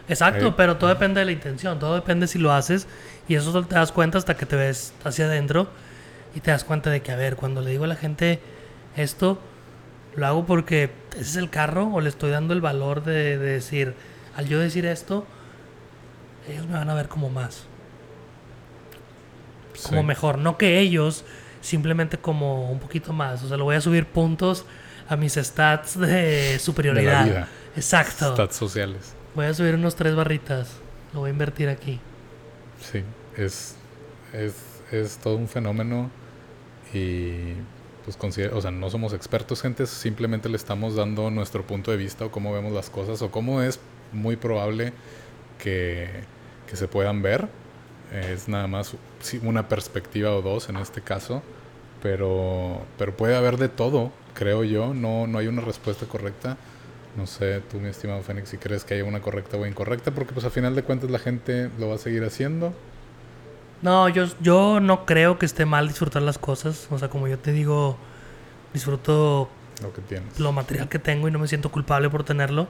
Exacto, 0.09 0.57
pero 0.57 0.77
todo 0.77 0.89
depende 0.89 1.21
de 1.21 1.27
la 1.27 1.33
intención, 1.33 1.79
todo 1.79 1.95
depende 1.95 2.27
si 2.27 2.39
lo 2.39 2.53
haces 2.53 2.87
y 3.29 3.35
eso 3.35 3.65
te 3.65 3.75
das 3.75 3.93
cuenta 3.93 4.17
hasta 4.19 4.37
que 4.37 4.47
te 4.47 4.57
ves 4.57 4.95
hacia 5.05 5.27
adentro 5.27 5.69
y 6.35 6.41
te 6.41 6.51
das 6.51 6.65
cuenta 6.65 6.91
de 6.91 7.03
que, 7.03 7.13
a 7.13 7.17
ver, 7.17 7.37
cuando 7.37 7.61
le 7.61 7.71
digo 7.71 7.85
a 7.85 7.87
la 7.87 7.97
gente 7.97 8.41
esto, 8.97 9.39
lo 10.17 10.27
hago 10.27 10.47
porque 10.47 10.91
ese 11.13 11.21
es 11.21 11.37
el 11.37 11.51
carro 11.51 11.91
o 11.93 12.01
le 12.01 12.09
estoy 12.09 12.31
dando 12.31 12.55
el 12.55 12.61
valor 12.61 13.05
de, 13.05 13.37
decir, 13.37 13.95
al 14.35 14.49
yo 14.49 14.59
decir 14.59 14.87
esto, 14.87 15.27
ellos 16.49 16.67
me 16.67 16.75
van 16.75 16.89
a 16.89 16.95
ver 16.95 17.09
como 17.09 17.29
más, 17.29 17.65
como 19.83 20.03
mejor, 20.03 20.39
no 20.39 20.57
que 20.57 20.81
ellos, 20.81 21.25
simplemente 21.61 22.17
como 22.17 22.71
un 22.71 22.79
poquito 22.79 23.13
más, 23.13 23.43
o 23.43 23.49
sea, 23.49 23.59
lo 23.59 23.65
voy 23.65 23.77
a 23.77 23.81
subir 23.83 24.07
puntos 24.07 24.65
a 25.07 25.17
mis 25.17 25.35
stats 25.35 25.99
de 25.99 26.59
superioridad. 26.59 27.47
Exacto. 27.77 28.33
Stats 28.35 28.57
sociales. 28.57 29.18
Voy 29.39 29.47
a 29.47 29.55
subir 29.55 29.77
unos 29.77 29.95
tres 29.95 30.17
barritas. 30.17 30.69
Lo 31.15 31.21
voy 31.21 31.29
a 31.29 31.33
invertir 31.33 31.69
aquí. 31.69 32.01
Sí, 32.81 33.05
es, 33.37 33.77
es, 34.33 34.57
es 34.91 35.19
todo 35.19 35.37
un 35.37 35.47
fenómeno 35.47 36.11
y 36.93 37.53
pues 38.03 38.17
considero, 38.17 38.59
o 38.59 38.61
sea, 38.61 38.73
no 38.73 38.91
somos 38.91 39.13
expertos, 39.13 39.63
gente, 39.63 39.87
simplemente 39.87 40.49
le 40.49 40.57
estamos 40.57 40.97
dando 40.97 41.31
nuestro 41.31 41.65
punto 41.65 41.93
de 41.93 41.97
vista 41.97 42.25
o 42.25 42.33
cómo 42.33 42.53
vemos 42.53 42.73
las 42.73 42.91
cosas 42.91 43.23
o 43.23 43.31
cómo 43.31 43.63
es 43.63 43.79
muy 44.13 44.35
probable 44.35 44.93
que, 45.63 46.09
que 46.69 46.75
se 46.75 46.89
puedan 46.89 47.23
ver. 47.23 47.47
Es 48.13 48.49
nada 48.49 48.67
más 48.67 48.97
una 49.45 49.69
perspectiva 49.69 50.33
o 50.33 50.43
dos 50.43 50.69
en 50.69 50.79
este 50.79 51.01
caso, 51.01 51.45
pero, 52.03 52.83
pero 52.99 53.17
puede 53.17 53.37
haber 53.37 53.57
de 53.57 53.69
todo, 53.69 54.11
creo 54.35 54.65
yo, 54.65 54.95
no, 54.95 55.29
no 55.29 55.39
hay 55.39 55.47
una 55.47 55.63
respuesta 55.63 56.07
correcta. 56.07 56.57
No 57.17 57.27
sé, 57.27 57.61
tú, 57.71 57.79
mi 57.79 57.89
estimado 57.89 58.23
Fénix, 58.23 58.51
si 58.51 58.59
crees 58.59 58.85
que 58.85 58.95
haya 58.95 59.05
una 59.05 59.21
correcta 59.21 59.57
o 59.57 59.67
incorrecta, 59.67 60.13
porque 60.13 60.33
pues 60.33 60.47
a 60.47 60.51
final 60.51 60.75
de 60.75 60.83
cuentas 60.83 61.11
la 61.11 61.19
gente 61.19 61.71
lo 61.79 61.89
va 61.89 61.97
a 61.97 61.99
seguir 61.99 62.25
haciendo. 62.25 62.73
No, 63.83 64.09
yo, 64.09 64.27
yo 64.41 64.81
no 64.81 65.07
creo 65.07 65.39
que 65.39 65.47
esté 65.47 65.65
mal 65.65 65.89
disfrutar 65.89 66.23
las 66.23 66.39
cosas. 66.39 66.89
O 66.91 66.99
sea, 66.99 67.09
como 67.09 67.29
yo 67.29 67.39
te 67.39 67.53
digo, 67.53 67.97
disfruto 68.73 69.49
lo 69.83 69.93
que 69.93 70.03
tienes. 70.03 70.39
Lo 70.41 70.53
material 70.53 70.89
que 70.89 70.99
tengo 70.99 71.29
y 71.29 71.31
no 71.31 71.39
me 71.39 71.49
siento 71.49 71.71
culpable 71.71 72.11
por 72.11 72.25
tenerlo. 72.25 72.69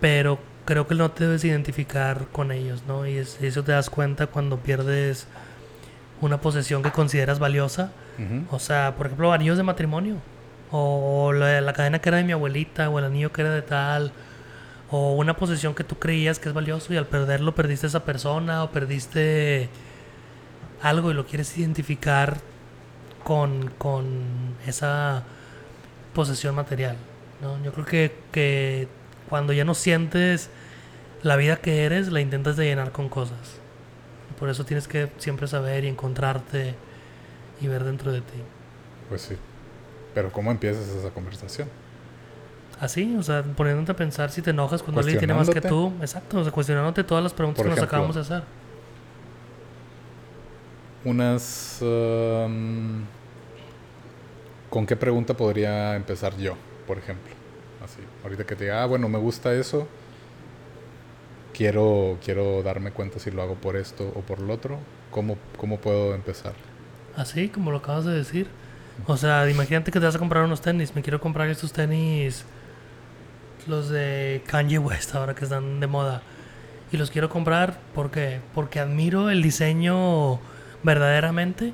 Pero 0.00 0.38
creo 0.64 0.86
que 0.86 0.94
no 0.94 1.10
te 1.12 1.24
debes 1.24 1.44
identificar 1.44 2.26
con 2.32 2.50
ellos, 2.50 2.82
¿no? 2.88 3.06
Y 3.06 3.16
eso 3.16 3.62
te 3.62 3.72
das 3.72 3.90
cuenta 3.90 4.26
cuando 4.26 4.58
pierdes 4.58 5.26
una 6.20 6.40
posesión 6.40 6.82
que 6.82 6.90
consideras 6.90 7.38
valiosa. 7.38 7.92
O 8.50 8.58
sea, 8.58 8.94
por 8.96 9.06
ejemplo, 9.06 9.32
anillos 9.32 9.56
de 9.56 9.64
matrimonio 9.64 10.16
o 10.72 11.32
la, 11.32 11.72
cadena 11.74 12.00
que 12.00 12.08
era 12.08 12.18
de 12.18 12.24
mi 12.24 12.32
abuelita, 12.32 12.88
o 12.88 12.98
el 12.98 13.04
anillo 13.04 13.30
que 13.30 13.42
era 13.42 13.50
de 13.50 13.62
tal, 13.62 14.12
o 14.90 15.14
una 15.14 15.36
posesión 15.36 15.74
que 15.74 15.84
tú 15.84 15.98
creías 15.98 16.38
que 16.38 16.48
es 16.48 16.54
valioso 16.54 16.92
y 16.92 16.96
al 16.96 17.06
perderlo 17.06 17.54
perdiste 17.54 17.86
esa 17.86 18.04
persona, 18.04 18.64
o 18.64 18.70
perdiste 18.70 19.68
algo 20.82 21.10
y 21.10 21.14
lo 21.14 21.26
quieres 21.26 21.56
identificar 21.58 22.38
con, 23.22 23.68
con 23.78 24.56
esa 24.66 25.24
posesión 26.14 26.54
material. 26.54 26.96
¿no? 27.42 27.62
Yo 27.62 27.72
creo 27.72 27.86
que, 27.86 28.16
que 28.32 28.88
cuando 29.28 29.52
ya 29.52 29.64
no 29.64 29.74
sientes 29.74 30.48
la 31.22 31.36
vida 31.36 31.56
que 31.56 31.84
eres, 31.84 32.10
la 32.10 32.20
intentas 32.20 32.56
de 32.56 32.64
llenar 32.64 32.92
con 32.92 33.08
cosas. 33.08 33.58
Por 34.38 34.48
eso 34.48 34.64
tienes 34.64 34.88
que 34.88 35.10
siempre 35.18 35.46
saber 35.46 35.84
y 35.84 35.88
encontrarte 35.88 36.74
y 37.60 37.68
ver 37.68 37.84
dentro 37.84 38.10
de 38.10 38.22
ti. 38.22 38.42
Pues 39.08 39.22
sí. 39.22 39.36
Pero 40.14 40.30
¿cómo 40.32 40.50
empiezas 40.50 40.88
esa 40.88 41.10
conversación? 41.10 41.68
Así, 42.80 43.14
o 43.16 43.22
sea, 43.22 43.42
poniéndote 43.42 43.92
a 43.92 43.96
pensar 43.96 44.30
si 44.30 44.42
te 44.42 44.50
enojas 44.50 44.82
cuando 44.82 45.00
alguien 45.00 45.18
tiene 45.18 45.34
más 45.34 45.48
que 45.48 45.60
tú. 45.60 45.92
Exacto, 46.00 46.38
o 46.38 46.42
sea, 46.42 46.52
cuestionándote 46.52 47.04
todas 47.04 47.22
las 47.22 47.32
preguntas 47.32 47.62
que 47.62 47.70
nos 47.70 47.78
acabamos 47.78 48.14
de 48.14 48.20
hacer. 48.22 48.42
Unas... 51.04 51.78
Um, 51.80 53.04
¿Con 54.68 54.86
qué 54.86 54.96
pregunta 54.96 55.34
podría 55.34 55.94
empezar 55.96 56.36
yo, 56.36 56.54
por 56.86 56.98
ejemplo? 56.98 57.32
Así, 57.84 58.00
ahorita 58.24 58.44
que 58.44 58.56
te 58.56 58.64
diga, 58.64 58.82
ah, 58.82 58.86
bueno, 58.86 59.08
me 59.08 59.18
gusta 59.18 59.52
eso. 59.54 59.86
quiero, 61.52 62.18
quiero 62.24 62.62
darme 62.62 62.90
cuenta 62.90 63.18
si 63.18 63.30
lo 63.30 63.42
hago 63.42 63.54
por 63.54 63.76
esto 63.76 64.10
o 64.14 64.20
por 64.20 64.40
lo 64.40 64.54
otro, 64.54 64.78
¿cómo, 65.10 65.36
cómo 65.56 65.78
puedo 65.78 66.14
empezar? 66.14 66.54
Así, 67.16 67.48
como 67.48 67.70
lo 67.70 67.78
acabas 67.78 68.04
de 68.04 68.12
decir. 68.14 68.48
O 69.06 69.16
sea, 69.16 69.48
imagínate 69.48 69.90
que 69.90 69.98
te 69.98 70.06
vas 70.06 70.14
a 70.14 70.18
comprar 70.18 70.44
unos 70.44 70.60
tenis. 70.60 70.94
Me 70.94 71.02
quiero 71.02 71.20
comprar 71.20 71.48
estos 71.48 71.72
tenis, 71.72 72.44
los 73.66 73.88
de 73.88 74.42
Kanye 74.46 74.78
West, 74.78 75.14
ahora 75.14 75.34
que 75.34 75.44
están 75.44 75.80
de 75.80 75.86
moda. 75.86 76.22
Y 76.92 76.96
los 76.98 77.10
quiero 77.10 77.28
comprar 77.28 77.78
porque, 77.94 78.40
porque 78.54 78.78
admiro 78.78 79.30
el 79.30 79.42
diseño 79.42 80.40
verdaderamente. 80.82 81.72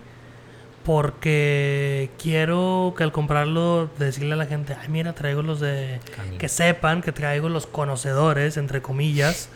Porque 0.85 2.11
quiero 2.19 2.95
que 2.97 3.05
al 3.05 3.13
comprarlo 3.13 3.91
decirle 3.99 4.33
a 4.33 4.37
la 4.37 4.47
gente, 4.47 4.75
ay 4.81 4.89
mira, 4.89 5.13
traigo 5.13 5.43
los 5.43 5.61
de... 5.61 6.01
Que 6.39 6.49
sepan 6.49 7.03
que 7.03 7.13
traigo 7.13 7.51
los 7.51 7.67
conocedores, 7.67 8.57
entre 8.57 8.81
comillas, 8.81 9.51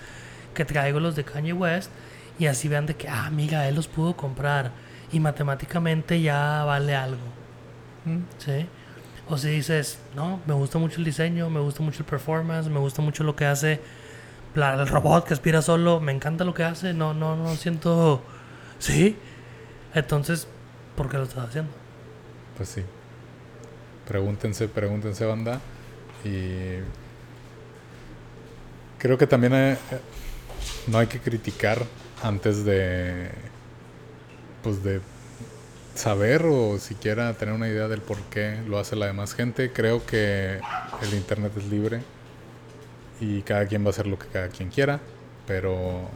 que 0.53 0.66
traigo 0.66 1.01
los 1.01 1.16
de 1.16 1.25
Kanye 1.25 1.55
West. 1.55 1.90
Y 2.38 2.46
así 2.46 2.68
vean 2.68 2.85
de 2.85 2.96
que, 2.96 3.09
ah, 3.09 3.25
amiga, 3.25 3.66
él 3.66 3.77
los 3.77 3.88
pudo 3.88 4.14
comprar. 4.14 4.72
Y 5.11 5.20
matemáticamente 5.20 6.20
ya 6.20 6.64
vale 6.64 6.94
algo. 6.94 7.41
¿Sí? 8.38 8.67
O 9.29 9.38
si 9.38 9.49
dices, 9.49 9.99
no, 10.15 10.41
me 10.47 10.55
gusta 10.55 10.79
mucho 10.79 10.99
el 10.99 11.05
diseño, 11.05 11.49
me 11.49 11.61
gusta 11.61 11.83
mucho 11.83 12.01
el 12.01 12.05
performance, 12.05 12.69
me 12.69 12.79
gusta 12.81 13.03
mucho 13.03 13.25
lo 13.25 13.37
que 13.37 13.47
hace 13.47 13.81
el 14.55 14.88
robot 14.88 15.27
que 15.27 15.35
aspira 15.35 15.62
solo, 15.62 16.01
me 16.01 16.12
encanta 16.12 16.45
lo 16.45 16.53
que 16.53 16.65
hace, 16.65 16.93
no, 16.93 17.15
no, 17.15 17.37
no 17.37 17.55
siento, 17.57 18.23
sí. 18.79 19.17
Entonces, 19.95 20.47
¿por 20.97 21.09
qué 21.09 21.17
lo 21.17 21.25
estás 21.25 21.49
haciendo? 21.49 21.73
Pues 22.57 22.69
sí. 22.69 22.83
Pregúntense, 24.07 24.69
pregúntense, 24.69 25.25
banda. 25.25 25.61
Y 26.25 26.81
creo 28.99 29.19
que 29.19 29.27
también 29.27 29.55
eh, 29.55 29.77
no 30.87 30.99
hay 30.99 31.07
que 31.07 31.19
criticar 31.19 31.83
antes 32.23 32.65
de, 32.65 33.31
pues 34.62 34.83
de 34.83 35.01
saber 35.94 36.44
o 36.46 36.78
siquiera 36.78 37.33
tener 37.35 37.55
una 37.55 37.68
idea 37.68 37.88
del 37.88 38.00
por 38.00 38.18
qué 38.24 38.59
lo 38.66 38.78
hace 38.78 38.96
la 38.96 39.07
demás 39.07 39.35
gente. 39.35 39.72
Creo 39.72 40.05
que 40.05 40.61
el 41.02 41.14
Internet 41.14 41.52
es 41.57 41.64
libre 41.66 42.00
y 43.20 43.42
cada 43.42 43.66
quien 43.66 43.85
va 43.85 43.88
a 43.88 43.90
hacer 43.90 44.07
lo 44.07 44.18
que 44.18 44.26
cada 44.26 44.48
quien 44.48 44.70
quiera, 44.70 45.00
pero... 45.46 46.09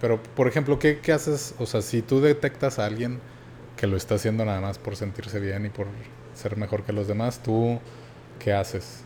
Pero, 0.00 0.22
por 0.22 0.48
ejemplo, 0.48 0.78
¿qué, 0.78 0.98
¿qué 0.98 1.12
haces? 1.12 1.54
O 1.58 1.64
sea, 1.64 1.80
si 1.80 2.02
tú 2.02 2.20
detectas 2.20 2.78
a 2.78 2.84
alguien 2.84 3.20
que 3.76 3.86
lo 3.86 3.96
está 3.96 4.16
haciendo 4.16 4.44
nada 4.44 4.60
más 4.60 4.78
por 4.78 4.96
sentirse 4.96 5.40
bien 5.40 5.64
y 5.64 5.70
por 5.70 5.86
ser 6.34 6.58
mejor 6.58 6.82
que 6.82 6.92
los 6.92 7.08
demás, 7.08 7.42
¿tú 7.42 7.80
qué 8.38 8.52
haces? 8.52 9.00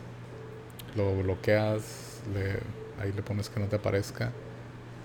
¿Lo 0.97 1.15
bloqueas? 1.15 2.21
Le, 2.33 2.59
ahí 3.01 3.13
le 3.13 3.21
pones 3.21 3.49
que 3.49 3.61
no 3.61 3.67
te 3.67 3.77
aparezca? 3.77 4.31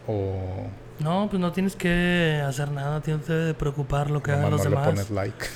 ¿O 0.09 0.67
no, 1.01 1.27
pues 1.29 1.41
no 1.41 1.53
tienes 1.53 1.75
que 1.75 2.43
hacer 2.47 2.71
nada, 2.71 3.01
tienes 3.01 3.27
que 3.27 3.55
preocupar 3.59 4.11
lo 4.11 4.23
que 4.23 4.33
hagan 4.33 4.51
los 4.51 4.63
demás. 4.63 4.87
pones 4.87 5.11
like. 5.11 5.47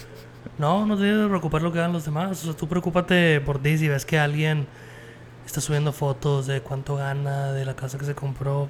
No, 0.57 0.87
no 0.87 0.97
tienes 0.97 1.23
que 1.23 1.29
preocupar 1.29 1.63
lo 1.63 1.73
que 1.73 1.79
hagan 1.79 1.93
los 1.93 2.05
demás. 2.05 2.43
O 2.43 2.47
sea, 2.47 2.53
tú 2.55 2.67
preocúpate 2.69 3.41
por 3.41 3.61
ti 3.61 3.79
si 3.79 3.87
ves 3.87 4.05
que 4.05 4.19
alguien 4.19 4.67
está 5.47 5.61
subiendo 5.61 5.93
fotos 5.93 6.47
de 6.47 6.63
cuánto 6.63 6.97
gana, 6.97 7.53
de 7.53 7.65
la 7.65 7.77
casa 7.77 7.99
que 7.99 8.05
se 8.05 8.15
compró. 8.15 8.69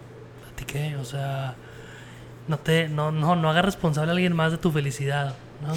¿A 0.50 0.57
ti 0.57 0.64
qué? 0.64 0.96
O 0.96 1.04
sea, 1.04 1.54
no 2.46 2.59
te, 2.59 2.88
no, 2.88 3.11
no, 3.11 3.37
no 3.37 3.48
hagas 3.48 3.64
responsable 3.64 4.11
a 4.11 4.12
alguien 4.12 4.35
más 4.35 4.52
de 4.52 4.59
tu 4.59 4.70
felicidad, 4.70 5.35
¿no? 5.62 5.72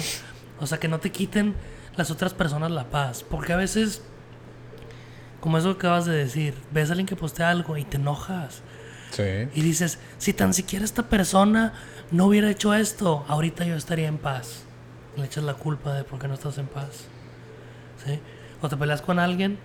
O 0.60 0.66
sea, 0.66 0.78
que 0.78 0.88
no 0.88 0.98
te 0.98 1.10
quiten 1.12 1.54
las 1.96 2.10
otras 2.10 2.34
personas 2.34 2.70
la 2.70 2.84
paz. 2.84 3.24
Porque 3.28 3.52
a 3.52 3.56
veces, 3.56 4.02
como 5.40 5.56
eso 5.56 5.72
que 5.78 5.86
acabas 5.86 6.04
de 6.04 6.14
decir, 6.14 6.54
ves 6.72 6.90
a 6.90 6.92
alguien 6.92 7.06
que 7.06 7.16
postea 7.16 7.48
algo 7.48 7.76
y 7.76 7.84
te 7.84 7.96
enojas 7.96 8.62
y 9.18 9.60
dices, 9.60 9.98
si 10.18 10.32
tan 10.32 10.54
siquiera 10.54 10.84
esta 10.84 11.08
persona 11.08 11.74
no 12.10 12.26
hubiera 12.26 12.50
hecho 12.50 12.74
esto, 12.74 13.24
ahorita 13.28 13.64
yo 13.64 13.76
estaría 13.76 14.08
en 14.08 14.18
paz. 14.18 14.64
Le 15.16 15.26
echas 15.26 15.44
la 15.44 15.54
culpa 15.54 15.94
de 15.94 16.04
por 16.04 16.18
qué 16.18 16.28
no 16.28 16.34
estás 16.34 16.58
en 16.58 16.66
paz. 16.66 17.04
¿Sí? 18.04 18.18
O 18.62 18.68
te 18.68 18.76
peleas 18.76 19.02
con 19.02 19.18
alguien 19.18 19.58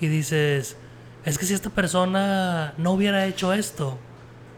y 0.00 0.08
dices, 0.08 0.76
es 1.24 1.38
que 1.38 1.46
si 1.46 1.54
esta 1.54 1.70
persona 1.70 2.74
no 2.76 2.92
hubiera 2.92 3.26
hecho 3.26 3.52
esto, 3.52 3.98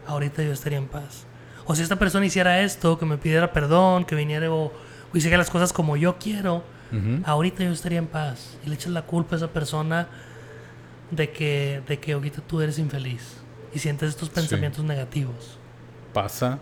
ahorita 0.07 0.42
yo 0.42 0.52
estaría 0.52 0.78
en 0.78 0.88
paz. 0.88 1.24
O 1.64 1.74
si 1.74 1.83
esta 1.83 1.96
persona 1.96 2.26
hiciera 2.26 2.61
esto, 2.62 2.98
que 2.98 3.07
me 3.07 3.18
pidiera 3.18 3.52
perdón, 3.52 4.05
que 4.05 4.16
viniera 4.16 4.50
o, 4.52 4.72
hiciera 5.14 5.37
las 5.37 5.50
cosas 5.50 5.72
como 5.72 5.96
yo 5.96 6.18
quiero, 6.18 6.64
ahorita 7.24 7.64
yo 7.64 7.72
estaría 7.72 7.98
en 7.98 8.09
paz. 8.09 8.59
Y 8.66 8.68
le 8.68 8.74
echas 8.74 8.92
la 8.92 9.02
culpa 9.02 9.37
a 9.37 9.38
esa 9.38 9.48
persona 9.48 10.09
de 11.11 11.31
que, 11.31 11.83
de 11.87 12.00
que 12.00 12.12
ahorita 12.12 12.42
tú 12.42 12.61
eres 12.61 12.78
infeliz 12.78 13.41
y 13.74 13.78
sientes 13.78 14.11
estos 14.11 14.28
pensamientos 14.30 14.85
negativos. 14.85 15.58
Pasa, 16.12 16.58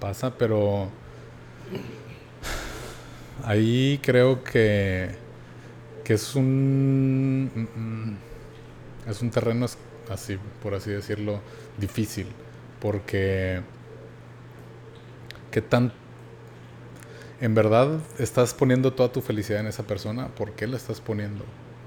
pasa, 0.00 0.34
pero 0.36 0.88
ahí 3.44 3.98
creo 4.02 4.44
que, 4.44 5.10
que 6.04 6.14
es 6.14 6.34
un 6.34 7.50
mm, 7.76 9.10
es 9.10 9.22
un 9.22 9.30
terreno 9.30 9.66
así, 10.10 10.38
por 10.62 10.74
así 10.74 10.90
decirlo, 10.90 11.40
difícil, 11.78 12.26
porque 12.80 13.60
que 15.50 15.62
tan 15.62 15.92
en 17.40 17.54
verdad 17.54 18.00
estás 18.18 18.54
poniendo 18.54 18.92
toda 18.92 19.12
tu 19.12 19.20
felicidad 19.20 19.60
en 19.60 19.66
esa 19.66 19.82
persona, 19.82 20.28
¿por 20.28 20.52
qué 20.52 20.66
la 20.66 20.76
estás 20.76 21.00
poniendo? 21.00 21.44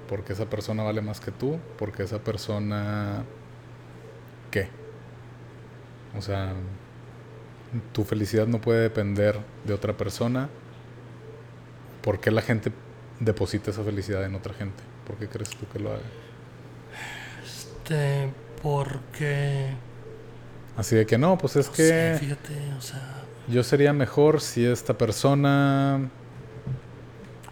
Porque 0.07 0.33
esa 0.33 0.45
persona 0.45 0.83
vale 0.83 1.01
más 1.01 1.19
que 1.19 1.31
tú, 1.31 1.57
porque 1.77 2.03
esa 2.03 2.19
persona 2.19 3.23
qué? 4.61 4.69
O 6.17 6.21
sea, 6.21 6.53
tu 7.93 8.03
felicidad 8.03 8.47
no 8.47 8.59
puede 8.59 8.81
depender 8.81 9.39
de 9.65 9.73
otra 9.73 9.95
persona. 9.95 10.49
¿Por 12.01 12.19
qué 12.19 12.31
la 12.31 12.41
gente 12.41 12.71
deposita 13.19 13.71
esa 13.71 13.83
felicidad 13.83 14.23
en 14.25 14.35
otra 14.35 14.53
gente? 14.53 14.83
¿Por 15.05 15.17
qué 15.17 15.27
crees 15.27 15.49
tú 15.49 15.67
que 15.71 15.79
lo 15.79 15.91
haga? 15.91 16.01
Este, 17.43 18.31
porque... 18.61 19.73
Así 20.75 20.95
de 20.95 21.05
que 21.05 21.17
no, 21.17 21.37
pues 21.37 21.55
es 21.55 21.69
que... 21.69 22.17
fíjate, 22.19 22.73
o 22.77 22.81
sea... 22.81 23.23
Yo 23.47 23.63
sería 23.63 23.93
mejor 23.93 24.41
si 24.41 24.65
esta 24.65 24.97
persona... 24.97 26.09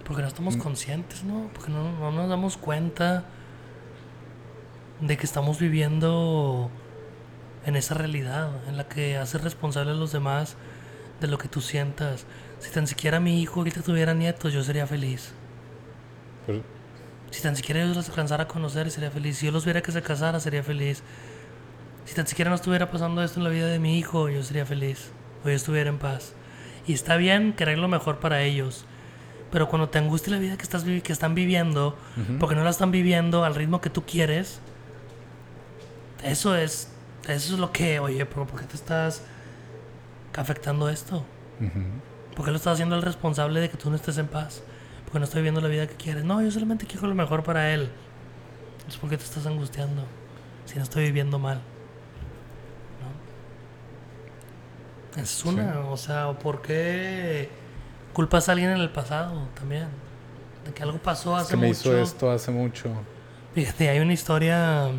Porque 0.05 0.21
no 0.21 0.27
estamos 0.27 0.55
conscientes, 0.57 1.23
¿no? 1.23 1.49
Porque 1.53 1.71
no, 1.71 1.91
no 1.99 2.11
nos 2.11 2.29
damos 2.29 2.57
cuenta 2.57 3.25
de 5.01 5.17
que 5.17 5.25
estamos 5.25 5.59
viviendo 5.59 6.69
en 7.65 7.75
esa 7.75 7.95
realidad 7.95 8.49
en 8.67 8.77
la 8.77 8.87
que 8.87 9.17
haces 9.17 9.41
responsable 9.41 9.91
a 9.91 9.95
los 9.95 10.11
demás 10.11 10.55
de 11.19 11.27
lo 11.27 11.37
que 11.37 11.47
tú 11.47 11.61
sientas. 11.61 12.25
Si 12.59 12.71
tan 12.71 12.87
siquiera 12.87 13.19
mi 13.19 13.41
hijo 13.41 13.59
ahorita 13.59 13.81
tuviera 13.81 14.13
nietos, 14.13 14.53
yo 14.53 14.63
sería 14.63 14.87
feliz. 14.87 15.31
si 17.31 17.41
tan 17.41 17.55
siquiera 17.55 17.81
yo 17.81 17.93
los 17.93 18.07
alcanzara 18.07 18.43
a 18.43 18.47
conocer, 18.47 18.91
sería 18.91 19.11
feliz. 19.11 19.37
Si 19.37 19.45
yo 19.47 19.51
los 19.51 19.65
viera 19.65 19.81
que 19.81 19.91
se 19.91 20.01
casara, 20.01 20.39
sería 20.39 20.63
feliz. 20.63 21.03
Si 22.05 22.13
tan 22.13 22.27
siquiera 22.27 22.49
no 22.49 22.55
estuviera 22.55 22.91
pasando 22.91 23.23
esto 23.23 23.39
en 23.39 23.45
la 23.45 23.49
vida 23.49 23.67
de 23.67 23.79
mi 23.79 23.97
hijo, 23.97 24.29
yo 24.29 24.43
sería 24.43 24.65
feliz. 24.65 25.11
O 25.43 25.49
yo 25.49 25.55
estuviera 25.55 25.89
en 25.89 25.97
paz. 25.97 26.33
Y 26.87 26.93
está 26.93 27.17
bien 27.17 27.53
querer 27.53 27.79
lo 27.79 27.87
mejor 27.87 28.19
para 28.19 28.41
ellos. 28.43 28.85
Pero 29.51 29.69
cuando 29.69 29.89
te 29.89 29.97
angustia 29.97 30.33
la 30.33 30.39
vida 30.39 30.57
que, 30.57 30.63
estás, 30.63 30.83
que 30.83 31.13
están 31.13 31.33
viviendo, 31.33 31.97
porque 32.39 32.55
no 32.55 32.63
la 32.63 32.69
están 32.69 32.91
viviendo 32.91 33.43
al 33.43 33.55
ritmo 33.55 33.81
que 33.81 33.89
tú 33.89 34.03
quieres, 34.05 34.59
eso 36.23 36.55
es 36.55 36.94
eso 37.27 37.53
es 37.53 37.59
lo 37.59 37.71
que, 37.71 37.99
oye, 37.99 38.25
¿por 38.25 38.47
qué 38.59 38.65
te 38.65 38.75
estás 38.75 39.23
afectando 40.35 40.89
esto? 40.89 41.25
¿Por 42.35 42.45
qué 42.45 42.51
lo 42.51 42.57
estás 42.57 42.73
haciendo 42.73 42.95
el 42.95 43.01
responsable 43.01 43.59
de 43.61 43.69
que 43.69 43.77
tú 43.77 43.89
no 43.89 43.95
estés 43.95 44.17
en 44.17 44.27
paz? 44.27 44.61
Porque 45.05 45.19
no 45.19 45.25
estoy 45.25 45.39
viviendo 45.41 45.61
la 45.61 45.67
vida 45.67 45.87
que 45.87 45.95
quieres. 45.95 46.23
No, 46.23 46.41
yo 46.41 46.51
solamente 46.51 46.85
quiero 46.85 47.07
lo 47.07 47.15
mejor 47.15 47.43
para 47.43 47.73
él. 47.73 47.89
Es 48.87 48.97
porque 48.97 49.17
te 49.17 49.23
estás 49.23 49.45
angustiando. 49.45 50.03
Si 50.65 50.75
no 50.75 50.83
estoy 50.83 51.05
viviendo 51.05 51.39
mal. 51.39 51.61
¿No? 55.15 55.21
Es 55.21 55.45
una, 55.45 55.79
o 55.89 55.97
sea, 55.97 56.33
¿por 56.33 56.61
qué 56.61 57.49
culpas 58.13 58.49
a 58.49 58.51
alguien 58.51 58.71
en 58.71 58.79
el 58.79 58.91
pasado 58.91 59.47
también? 59.55 59.87
De 60.65 60.73
que 60.73 60.83
algo 60.83 60.97
pasó 60.97 61.35
hace 61.35 61.45
es 61.45 61.49
que 61.51 61.57
me 61.57 61.69
hizo 61.69 61.97
esto 61.97 62.29
hace 62.29 62.51
mucho. 62.51 62.91
Fíjate, 63.53 63.89
hay 63.89 63.99
una 63.99 64.13
historia 64.13 64.89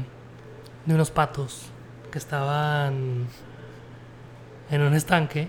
de 0.87 0.95
unos 0.95 1.11
patos 1.11 1.71
estaban 2.19 3.27
en 4.71 4.83
un 4.83 4.95
estanque. 4.95 5.49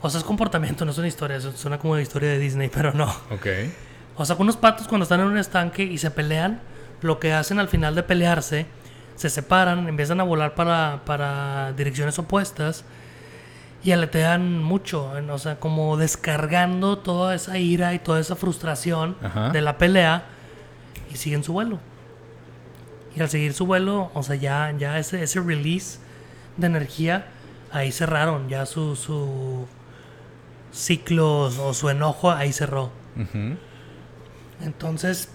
O 0.00 0.10
sea, 0.10 0.18
es 0.18 0.24
comportamiento, 0.24 0.84
no 0.84 0.90
es 0.90 0.98
una 0.98 1.08
historia. 1.08 1.40
Suena 1.40 1.78
como 1.78 1.94
una 1.94 2.02
historia 2.02 2.30
de 2.30 2.38
Disney, 2.38 2.68
pero 2.74 2.92
no. 2.92 3.06
Ok. 3.30 3.46
O 4.16 4.24
sea, 4.24 4.36
unos 4.38 4.56
patos 4.56 4.86
cuando 4.86 5.04
están 5.04 5.20
en 5.20 5.26
un 5.26 5.38
estanque 5.38 5.82
y 5.82 5.98
se 5.98 6.10
pelean, 6.10 6.60
lo 7.00 7.18
que 7.18 7.32
hacen 7.32 7.58
al 7.58 7.68
final 7.68 7.94
de 7.94 8.02
pelearse, 8.02 8.66
se 9.16 9.30
separan, 9.30 9.88
empiezan 9.88 10.20
a 10.20 10.24
volar 10.24 10.54
para, 10.54 11.02
para 11.04 11.72
direcciones 11.72 12.18
opuestas 12.18 12.84
y 13.82 13.92
aletean 13.92 14.62
mucho. 14.62 15.12
O 15.30 15.38
sea, 15.38 15.60
como 15.60 15.96
descargando 15.96 16.98
toda 16.98 17.34
esa 17.34 17.58
ira 17.58 17.94
y 17.94 17.98
toda 17.98 18.20
esa 18.20 18.36
frustración 18.36 19.16
de 19.52 19.60
la 19.60 19.78
pelea 19.78 20.24
y 21.12 21.16
siguen 21.16 21.44
su 21.44 21.52
vuelo. 21.52 21.78
Y 23.16 23.20
al 23.20 23.28
seguir 23.28 23.54
su 23.54 23.66
vuelo, 23.66 24.10
o 24.14 24.22
sea, 24.22 24.36
ya, 24.36 24.74
ya 24.76 24.98
ese, 24.98 25.22
ese 25.22 25.40
release 25.40 25.98
de 26.56 26.66
energía, 26.66 27.26
ahí 27.70 27.92
cerraron, 27.92 28.48
ya 28.48 28.66
su, 28.66 28.96
su 28.96 29.66
ciclo 30.72 31.42
o 31.42 31.74
su 31.74 31.88
enojo 31.88 32.30
ahí 32.30 32.52
cerró. 32.52 32.90
Entonces, 34.60 35.28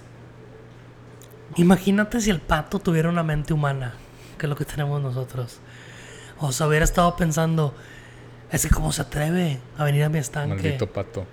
imagínate 1.56 2.20
si 2.22 2.30
el 2.30 2.42
pato 2.42 2.80
tuviera 2.80 3.10
una 3.10 3.24
mente 3.24 3.54
humana, 3.54 3.94
que 4.38 4.46
es 4.46 4.50
lo 4.50 4.56
que 4.56 4.66
tenemos 4.66 5.02
nosotros. 5.02 5.60
O 6.40 6.52
sea, 6.52 6.68
hubiera 6.68 6.86
estado 6.86 7.16
pensando, 7.16 7.74
es 8.52 8.66
que 8.66 8.70
cómo 8.70 8.92
se 8.92 9.02
atreve 9.02 9.60
a 9.78 9.84
venir 9.84 10.04
a 10.04 10.10
mi 10.10 10.20
estanque. 10.20 10.56
Maldito 10.56 10.92
pato. 10.92 11.26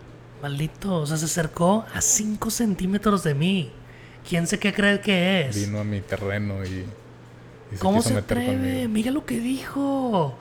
Maldito, 0.43 1.01
o 1.01 1.07
sea, 1.07 1.17
se 1.17 1.25
acercó 1.25 1.85
a 1.95 2.01
5 2.01 2.51
centímetros 2.51 3.23
de 3.23 3.35
mí. 3.35 3.73
¿Quién 4.29 4.47
sé 4.47 4.59
qué 4.59 4.73
cree 4.73 5.01
que 5.01 5.49
es? 5.49 5.67
Vino 5.67 5.81
a 5.81 5.85
mi 5.85 6.01
terreno 6.01 6.65
y... 6.65 6.85
¿Cómo 7.79 8.03
se 8.03 8.17
atreve? 8.17 8.89
Mira 8.89 9.11
lo 9.11 9.25
que 9.25 9.39
dijo. 9.39 10.37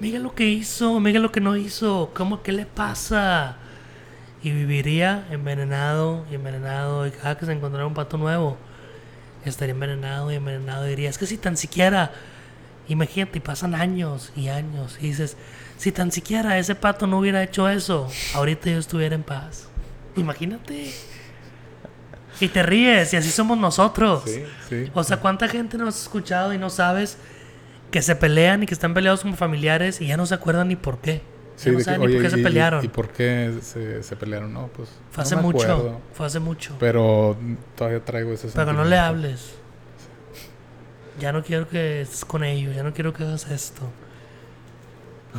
Mira 0.00 0.18
lo 0.18 0.34
que 0.34 0.46
hizo. 0.46 1.00
Mira 1.00 1.20
lo 1.20 1.32
que 1.32 1.40
no 1.40 1.56
hizo. 1.56 2.10
¿Cómo? 2.14 2.42
¿Qué 2.42 2.52
le 2.52 2.66
pasa? 2.66 3.56
Y 4.42 4.50
viviría 4.50 5.26
envenenado 5.30 6.24
y 6.30 6.34
envenenado. 6.34 7.06
Y 7.06 7.10
cada 7.10 7.36
que 7.36 7.46
se 7.46 7.52
encontrara 7.52 7.86
un 7.86 7.94
pato 7.94 8.16
nuevo, 8.18 8.56
estaría 9.44 9.72
envenenado 9.72 10.30
y 10.32 10.36
envenenado. 10.36 10.86
Y 10.86 10.90
diría, 10.90 11.10
es 11.10 11.18
que 11.18 11.26
si 11.26 11.36
tan 11.38 11.56
siquiera... 11.56 12.12
Imagínate, 12.88 13.40
pasan 13.40 13.74
años 13.74 14.32
y 14.36 14.48
años. 14.48 14.96
Y 15.00 15.08
dices, 15.08 15.36
si 15.76 15.90
tan 15.90 16.12
siquiera 16.12 16.56
ese 16.56 16.76
pato 16.76 17.06
no 17.08 17.18
hubiera 17.18 17.42
hecho 17.42 17.68
eso, 17.68 18.08
ahorita 18.34 18.70
yo 18.70 18.78
estuviera 18.78 19.16
en 19.16 19.24
paz. 19.24 19.68
Imagínate. 20.16 20.94
Y 22.40 22.48
te 22.48 22.62
ríes, 22.62 23.12
y 23.12 23.16
así 23.16 23.30
somos 23.30 23.56
nosotros. 23.58 24.22
Sí, 24.26 24.44
sí. 24.68 24.90
O 24.94 25.02
sea, 25.04 25.18
¿cuánta 25.18 25.48
gente 25.48 25.78
nos 25.78 25.96
ha 25.96 26.02
escuchado 26.02 26.52
y 26.52 26.58
no 26.58 26.70
sabes 26.70 27.16
que 27.90 28.02
se 28.02 28.14
pelean 28.16 28.62
y 28.62 28.66
que 28.66 28.74
están 28.74 28.94
peleados 28.94 29.22
como 29.22 29.36
familiares 29.36 30.00
y 30.00 30.06
ya 30.06 30.16
no 30.16 30.26
se 30.26 30.34
acuerdan 30.34 30.68
ni 30.68 30.76
por 30.76 30.98
qué? 30.98 31.22
Sí, 31.56 31.70
no 31.70 31.80
saben 31.80 32.02
ni 32.02 32.14
por 32.14 32.22
qué 32.22 32.30
se 32.30 32.38
pelearon. 32.38 32.84
Y, 32.84 32.88
por 32.88 33.08
qué 33.08 33.54
se, 33.62 34.16
pelearon? 34.16 34.52
No, 34.52 34.68
pues. 34.68 34.90
Fue 35.10 35.22
hace 35.22 35.36
mucho. 35.36 36.00
Fue 36.12 36.26
hace 36.26 36.38
mucho. 36.38 36.76
Pero 36.78 37.36
todavía 37.74 38.04
traigo 38.04 38.32
ese 38.32 38.48
Pero 38.54 38.72
no 38.72 38.84
le 38.84 38.98
hables. 38.98 39.54
Ya 41.18 41.32
no 41.32 41.42
quiero 41.42 41.66
que 41.66 42.02
estés 42.02 42.26
con 42.26 42.44
ellos, 42.44 42.76
ya 42.76 42.82
no 42.82 42.92
quiero 42.92 43.14
que 43.14 43.24
hagas 43.24 43.50
esto. 43.50 43.82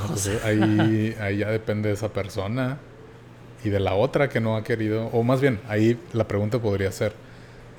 Pues, 0.07 0.27
ahí, 0.43 1.15
ahí 1.21 1.37
ya 1.37 1.49
depende 1.51 1.89
de 1.89 1.93
esa 1.93 2.09
persona 2.09 2.79
y 3.63 3.69
de 3.69 3.79
la 3.79 3.95
otra 3.95 4.29
que 4.29 4.39
no 4.39 4.55
ha 4.55 4.63
querido, 4.63 5.07
o 5.07 5.23
más 5.23 5.41
bien, 5.41 5.59
ahí 5.67 5.99
la 6.13 6.27
pregunta 6.27 6.59
podría 6.59 6.91
ser, 6.91 7.13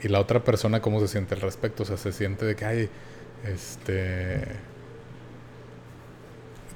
¿y 0.02 0.08
la 0.08 0.20
otra 0.20 0.42
persona 0.44 0.80
cómo 0.80 1.00
se 1.00 1.08
siente 1.08 1.34
al 1.34 1.40
respecto? 1.40 1.82
O 1.82 1.86
sea, 1.86 1.96
se 1.96 2.12
siente 2.12 2.44
de 2.44 2.56
que 2.56 2.64
hay, 2.64 2.88
este, 3.44 4.42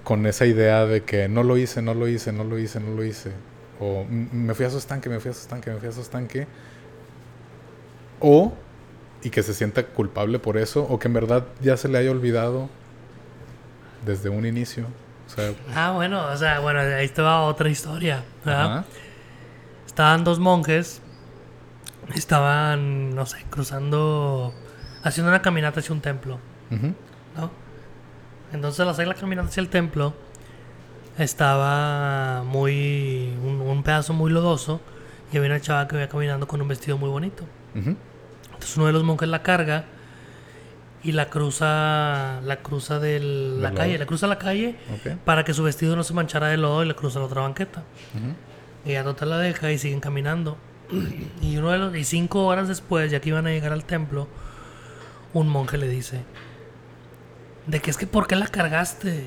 con 0.05 0.27
esa 0.27 0.47
idea 0.47 0.87
de 0.87 1.03
que 1.03 1.29
no 1.29 1.43
lo 1.43 1.57
hice, 1.57 1.83
no 1.83 1.95
lo 1.95 2.09
hice, 2.09 2.33
no 2.33 2.45
lo 2.45 2.59
hice, 2.59 2.81
no 2.81 2.95
lo 2.95 3.05
hice, 3.05 3.31
o 3.81 4.05
me 4.05 4.55
fui 4.55 4.67
a 4.67 4.71
su 4.71 4.79
estanque, 4.79 5.09
me 5.09 5.21
fui 5.21 5.31
a 5.31 5.35
su 5.35 5.41
estanque, 5.41 5.71
me 5.71 5.79
fui 5.79 5.89
a 5.89 5.93
su 5.93 6.01
estanque, 6.01 6.47
o, 8.21 8.53
y 9.23 9.31
que 9.31 9.43
se 9.43 9.55
sienta 9.55 9.85
culpable 9.85 10.39
por 10.39 10.57
eso, 10.57 10.85
o 10.89 10.99
que 10.99 11.09
en 11.09 11.15
verdad 11.15 11.45
ya 11.61 11.77
se 11.77 11.89
le 11.89 11.99
haya 11.99 12.11
olvidado 12.11 12.69
desde 14.07 14.29
un 14.29 14.47
inicio 14.47 14.87
ah, 15.75 15.93
bueno, 15.93 16.27
o 16.27 16.37
sea, 16.37 16.61
bueno, 16.61 16.81
ahí 16.81 17.05
estaba 17.05 17.43
otra 17.43 17.69
historia. 17.69 18.25
Estaban 19.87 20.25
dos 20.25 20.39
monjes, 20.39 21.03
estaban, 22.15 23.15
no 23.15 23.27
sé, 23.27 23.45
cruzando, 23.51 24.55
haciendo 25.03 25.31
una 25.31 25.43
caminata 25.43 25.81
hacia 25.81 25.95
un 25.95 26.01
templo. 26.01 26.39
¿no? 26.71 27.51
Entonces, 28.53 28.81
al 28.81 28.89
hacer 28.89 29.07
la 29.07 29.15
caminata 29.15 29.49
hacia 29.49 29.61
el 29.61 29.69
templo, 29.69 30.15
estaba 31.19 32.43
muy, 32.43 33.35
un, 33.43 33.83
pedazo 33.83 34.13
muy 34.13 34.31
lodoso 34.31 34.81
y 35.33 35.37
había 35.37 35.51
una 35.51 35.61
chava 35.61 35.89
que 35.89 35.97
iba 35.97 36.07
caminando 36.09 36.47
con 36.49 36.61
un 36.61 36.69
vestido 36.69 36.99
muy 36.99 37.09
bonito. 37.09 37.45
Entonces, 37.75 38.77
uno 38.77 38.87
de 38.87 38.93
los 38.93 39.03
monjes 39.03 39.29
la 39.29 39.43
carga 39.43 39.85
y 41.05 41.13
la 41.13 41.29
cruza 41.31 42.41
la 42.43 42.57
cruza 42.63 42.99
de 42.99 43.21
la 43.21 43.73
calle, 43.73 43.99
la 43.99 44.07
cruza 44.07 44.27
la 44.27 44.39
calle 44.39 44.77
para 45.25 45.45
que 45.45 45.55
su 45.55 45.63
vestido 45.63 45.97
no 45.97 46.05
se 46.05 46.15
manchara 46.15 46.49
de 46.49 46.57
lodo 46.57 46.85
y 46.85 46.87
la 46.87 46.95
cruza 46.95 47.19
la 47.19 47.27
otra 47.27 47.43
banqueta. 47.43 47.83
Y 48.85 48.93
ya 48.93 49.15
te 49.15 49.27
la 49.27 49.39
deja 49.39 49.71
y 49.71 49.79
siguen 49.79 50.01
caminando. 50.01 50.57
y 51.41 51.57
uno 51.57 51.71
de 51.71 51.79
los 51.79 51.97
y 51.97 52.05
cinco 52.05 52.47
horas 52.47 52.69
después, 52.69 53.11
ya 53.11 53.21
que 53.21 53.31
iban 53.31 53.47
a 53.47 53.51
llegar 53.51 53.73
al 53.73 53.85
templo, 53.85 54.29
un 55.33 55.49
monje 55.49 55.79
le 55.79 55.89
dice 55.89 56.21
de 57.67 57.81
que 57.81 57.91
es 57.91 57.97
que 57.97 58.07
¿por 58.07 58.27
qué 58.27 58.37
la 58.37 58.47
cargaste? 58.47 59.27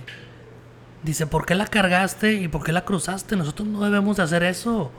Dice, 1.03 1.27
¿por 1.27 1.45
qué 1.45 1.55
la 1.55 1.67
cargaste 1.67 2.33
y 2.33 2.47
por 2.47 2.63
qué 2.63 2.71
la 2.71 2.83
cruzaste? 2.83 3.35
Nosotros 3.35 3.67
no 3.67 3.83
debemos 3.83 4.17
de 4.17 4.23
hacer 4.23 4.43
eso. 4.43 4.91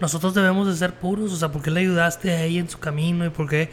Nosotros 0.00 0.34
debemos 0.34 0.66
de 0.66 0.74
ser 0.74 0.94
puros. 0.94 1.32
O 1.32 1.36
sea, 1.36 1.52
¿por 1.52 1.62
qué 1.62 1.70
le 1.70 1.80
ayudaste 1.80 2.32
a 2.32 2.42
ella 2.42 2.60
en 2.60 2.68
su 2.68 2.78
camino? 2.78 3.24
¿Y 3.24 3.30
por 3.30 3.48
qué 3.48 3.70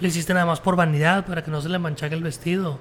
le 0.00 0.08
hiciste 0.08 0.34
nada 0.34 0.46
más 0.46 0.60
por 0.60 0.76
vanidad, 0.76 1.24
para 1.26 1.42
que 1.42 1.50
no 1.50 1.60
se 1.60 1.68
le 1.68 1.78
manchague 1.78 2.14
el 2.14 2.22
vestido. 2.22 2.78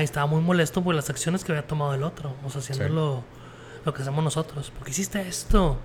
estaba 0.00 0.26
muy 0.26 0.40
molesto 0.40 0.82
por 0.82 0.94
las 0.94 1.10
acciones 1.10 1.44
que 1.44 1.52
había 1.52 1.66
tomado 1.66 1.94
el 1.94 2.02
otro, 2.02 2.34
o 2.44 2.50
sea, 2.50 2.60
haciendo 2.60 3.24
lo, 3.84 3.94
que 3.94 4.02
hacemos 4.02 4.22
nosotros. 4.22 4.70
¿Por 4.70 4.84
qué 4.84 4.90
hiciste 4.90 5.20
esto? 5.26 5.78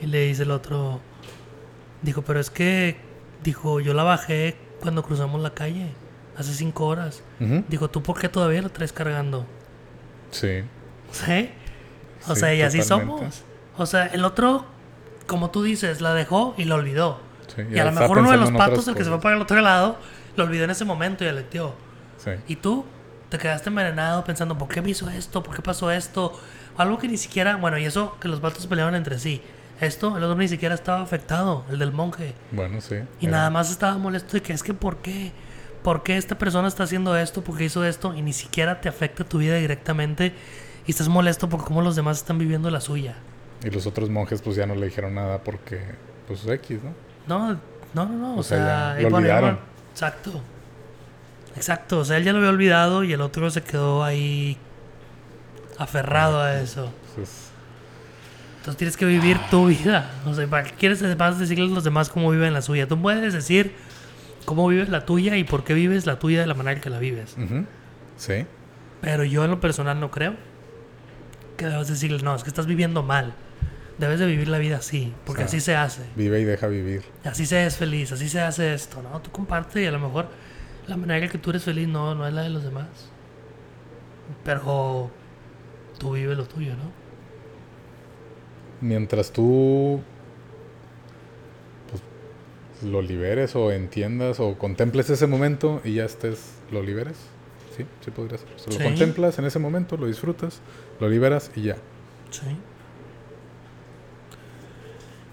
Y 0.00 0.06
le 0.06 0.26
dice 0.26 0.42
el 0.42 0.50
otro, 0.50 1.00
dijo, 2.02 2.22
pero 2.22 2.40
es 2.40 2.50
que, 2.50 2.96
dijo, 3.42 3.80
yo 3.80 3.94
la 3.94 4.02
bajé 4.02 4.56
cuando 4.80 5.02
cruzamos 5.02 5.40
la 5.40 5.54
calle, 5.54 5.92
hace 6.36 6.52
cinco 6.52 6.86
horas. 6.86 7.22
Dijo, 7.68 7.88
¿tú 7.88 8.02
por 8.02 8.20
qué 8.20 8.28
todavía 8.28 8.60
la 8.60 8.68
traes 8.68 8.92
cargando? 8.92 9.46
Sí. 10.30 10.62
¿Sí? 11.12 11.50
O 12.28 12.34
sea, 12.34 12.54
y 12.54 12.62
así 12.62 12.82
somos. 12.82 13.42
O 13.76 13.86
sea, 13.86 14.06
el 14.06 14.24
otro, 14.24 14.66
como 15.26 15.50
tú 15.50 15.62
dices, 15.62 16.00
la 16.00 16.12
dejó 16.12 16.54
y 16.58 16.64
la 16.64 16.74
olvidó 16.74 17.23
y 17.70 17.78
a 17.78 17.84
lo 17.84 17.92
mejor 17.92 18.18
uno 18.18 18.30
de 18.30 18.36
los 18.36 18.52
patos, 18.52 18.88
el 18.88 18.94
que 18.94 19.04
se 19.04 19.10
fue 19.10 19.20
para 19.20 19.36
el 19.36 19.42
otro 19.42 19.60
lado, 19.60 19.98
lo 20.36 20.44
olvidó 20.44 20.64
en 20.64 20.70
ese 20.70 20.84
momento 20.84 21.24
y 21.24 21.28
aleteó. 21.28 21.74
Sí. 22.18 22.30
Y 22.48 22.56
tú 22.56 22.84
te 23.28 23.38
quedaste 23.38 23.68
envenenado 23.68 24.24
pensando, 24.24 24.56
¿por 24.56 24.68
qué 24.68 24.80
me 24.80 24.90
hizo 24.90 25.08
esto? 25.10 25.42
¿Por 25.42 25.56
qué 25.56 25.62
pasó 25.62 25.90
esto? 25.90 26.38
Algo 26.76 26.98
que 26.98 27.08
ni 27.08 27.16
siquiera, 27.16 27.56
bueno, 27.56 27.78
y 27.78 27.84
eso 27.84 28.16
que 28.20 28.28
los 28.28 28.40
patos 28.40 28.66
peleaban 28.66 28.94
entre 28.94 29.18
sí. 29.18 29.42
Esto, 29.80 30.16
el 30.16 30.22
otro 30.22 30.36
ni 30.36 30.48
siquiera 30.48 30.74
estaba 30.74 31.02
afectado, 31.02 31.64
el 31.70 31.78
del 31.78 31.92
monje. 31.92 32.34
Bueno, 32.52 32.80
sí. 32.80 32.96
Y 33.20 33.26
nada 33.26 33.50
más 33.50 33.70
estaba 33.70 33.98
molesto 33.98 34.34
de 34.34 34.42
que 34.42 34.52
es 34.52 34.62
que, 34.62 34.72
¿por 34.72 34.98
qué? 34.98 35.32
¿Por 35.82 36.02
qué 36.02 36.16
esta 36.16 36.38
persona 36.38 36.68
está 36.68 36.84
haciendo 36.84 37.16
esto? 37.16 37.42
¿Por 37.42 37.58
qué 37.58 37.64
hizo 37.64 37.84
esto? 37.84 38.14
Y 38.14 38.22
ni 38.22 38.32
siquiera 38.32 38.80
te 38.80 38.88
afecta 38.88 39.24
tu 39.24 39.38
vida 39.38 39.56
directamente. 39.56 40.32
Y 40.86 40.92
estás 40.92 41.08
molesto 41.08 41.48
por 41.48 41.64
cómo 41.64 41.82
los 41.82 41.96
demás 41.96 42.18
están 42.18 42.38
viviendo 42.38 42.70
la 42.70 42.80
suya. 42.80 43.16
Y 43.64 43.70
los 43.70 43.86
otros 43.86 44.10
monjes, 44.10 44.42
pues 44.42 44.56
ya 44.56 44.66
no 44.66 44.74
le 44.74 44.86
dijeron 44.86 45.14
nada 45.14 45.42
porque, 45.42 45.80
pues 46.26 46.46
X, 46.46 46.82
¿no? 46.82 46.94
No, 47.26 47.54
no, 47.54 47.58
no, 47.94 48.06
no. 48.06 48.36
O, 48.36 48.42
sea, 48.42 48.96
lo 49.00 49.16
olvidaron. 49.16 49.58
exacto. 49.92 50.42
Exacto. 51.56 52.00
O 52.00 52.04
sea, 52.04 52.16
él 52.16 52.24
ya 52.24 52.32
lo 52.32 52.38
había 52.38 52.50
olvidado 52.50 53.04
y 53.04 53.12
el 53.12 53.20
otro 53.20 53.50
se 53.50 53.62
quedó 53.62 54.02
ahí 54.04 54.58
aferrado 55.78 56.40
a 56.40 56.60
eso. 56.60 56.90
Entonces 58.58 58.76
tienes 58.76 58.96
que 58.96 59.04
vivir 59.06 59.38
tu 59.50 59.66
vida. 59.66 60.10
O 60.26 60.34
sea, 60.34 60.46
¿para 60.46 60.64
qué 60.64 60.72
quieres 60.72 61.02
además 61.02 61.38
decirles 61.38 61.70
a 61.70 61.74
los 61.74 61.84
demás 61.84 62.08
cómo 62.08 62.30
viven 62.30 62.52
la 62.52 62.62
suya? 62.62 62.88
Tú 62.88 63.00
puedes 63.00 63.32
decir 63.32 63.74
cómo 64.44 64.66
vives 64.68 64.88
la 64.88 65.04
tuya 65.04 65.36
y 65.36 65.44
por 65.44 65.64
qué 65.64 65.74
vives 65.74 66.06
la 66.06 66.18
tuya 66.18 66.40
de 66.40 66.46
la 66.46 66.54
manera 66.54 66.76
en 66.76 66.80
que 66.80 66.90
la 66.90 66.98
vives. 66.98 67.36
Sí. 68.16 68.46
Pero 69.00 69.24
yo 69.24 69.44
en 69.44 69.50
lo 69.50 69.60
personal 69.60 70.00
no 70.00 70.10
creo 70.10 70.34
que 71.56 71.66
debas 71.66 71.88
decirles, 71.88 72.22
no, 72.22 72.34
es 72.34 72.42
que 72.42 72.48
estás 72.48 72.66
viviendo 72.66 73.02
mal. 73.02 73.34
Debes 73.98 74.18
de 74.18 74.26
vivir 74.26 74.48
la 74.48 74.58
vida 74.58 74.78
así, 74.78 75.12
porque 75.24 75.44
así 75.44 75.60
se 75.60 75.76
hace. 75.76 76.02
Vive 76.16 76.40
y 76.40 76.44
deja 76.44 76.66
vivir. 76.66 77.04
Así 77.22 77.46
se 77.46 77.64
es 77.64 77.76
feliz, 77.76 78.10
así 78.10 78.28
se 78.28 78.40
hace 78.40 78.74
esto, 78.74 79.00
¿no? 79.02 79.20
Tú 79.20 79.30
comparte 79.30 79.82
y 79.82 79.86
a 79.86 79.92
lo 79.92 80.00
mejor 80.00 80.26
la 80.88 80.96
manera 80.96 81.24
en 81.24 81.30
que 81.30 81.38
tú 81.38 81.50
eres 81.50 81.62
feliz 81.62 81.86
no, 81.86 82.14
no 82.14 82.26
es 82.26 82.34
la 82.34 82.42
de 82.42 82.50
los 82.50 82.64
demás. 82.64 82.88
Pero 84.42 85.10
tú 85.98 86.12
vives 86.12 86.36
lo 86.36 86.44
tuyo, 86.44 86.74
¿no? 86.74 86.90
Mientras 88.80 89.30
tú 89.30 90.02
pues, 91.88 92.90
lo 92.90 93.00
liberes 93.00 93.54
o 93.54 93.70
entiendas 93.70 94.40
o 94.40 94.58
contemples 94.58 95.08
ese 95.08 95.28
momento 95.28 95.80
y 95.84 95.94
ya 95.94 96.04
estés, 96.04 96.54
lo 96.72 96.82
liberes. 96.82 97.16
Sí, 97.76 97.84
sí 98.04 98.10
podrías 98.10 98.40
ser. 98.40 98.72
Lo 98.72 98.84
contemplas 98.84 99.38
en 99.38 99.44
ese 99.44 99.60
momento, 99.60 99.96
lo 99.96 100.06
disfrutas, 100.06 100.60
lo 100.98 101.08
liberas 101.08 101.52
y 101.54 101.62
ya. 101.62 101.76
Sí 102.30 102.56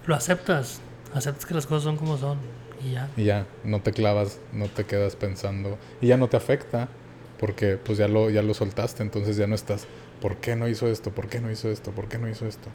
lo 0.06 0.14
aceptas, 0.14 0.80
aceptas 1.14 1.46
que 1.46 1.54
las 1.54 1.66
cosas 1.66 1.84
son 1.84 1.96
como 1.96 2.16
son 2.18 2.38
y 2.84 2.92
ya. 2.92 3.08
Y 3.16 3.24
ya, 3.24 3.46
no 3.64 3.80
te 3.80 3.92
clavas, 3.92 4.40
no 4.52 4.66
te 4.66 4.84
quedas 4.84 5.16
pensando 5.16 5.78
y 6.00 6.08
ya 6.08 6.16
no 6.16 6.28
te 6.28 6.36
afecta 6.36 6.88
porque 7.38 7.76
pues 7.76 7.98
ya 7.98 8.08
lo, 8.08 8.30
ya 8.30 8.42
lo 8.42 8.54
soltaste, 8.54 9.02
entonces 9.02 9.36
ya 9.36 9.46
no 9.46 9.54
estás, 9.54 9.86
¿por 10.20 10.36
qué 10.36 10.54
no 10.56 10.68
hizo 10.68 10.86
esto? 10.88 11.10
¿Por 11.10 11.28
qué 11.28 11.40
no 11.40 11.50
hizo 11.50 11.70
esto? 11.70 11.90
¿Por 11.90 12.08
qué 12.08 12.18
no 12.18 12.28
hizo 12.28 12.46
esto? 12.46 12.68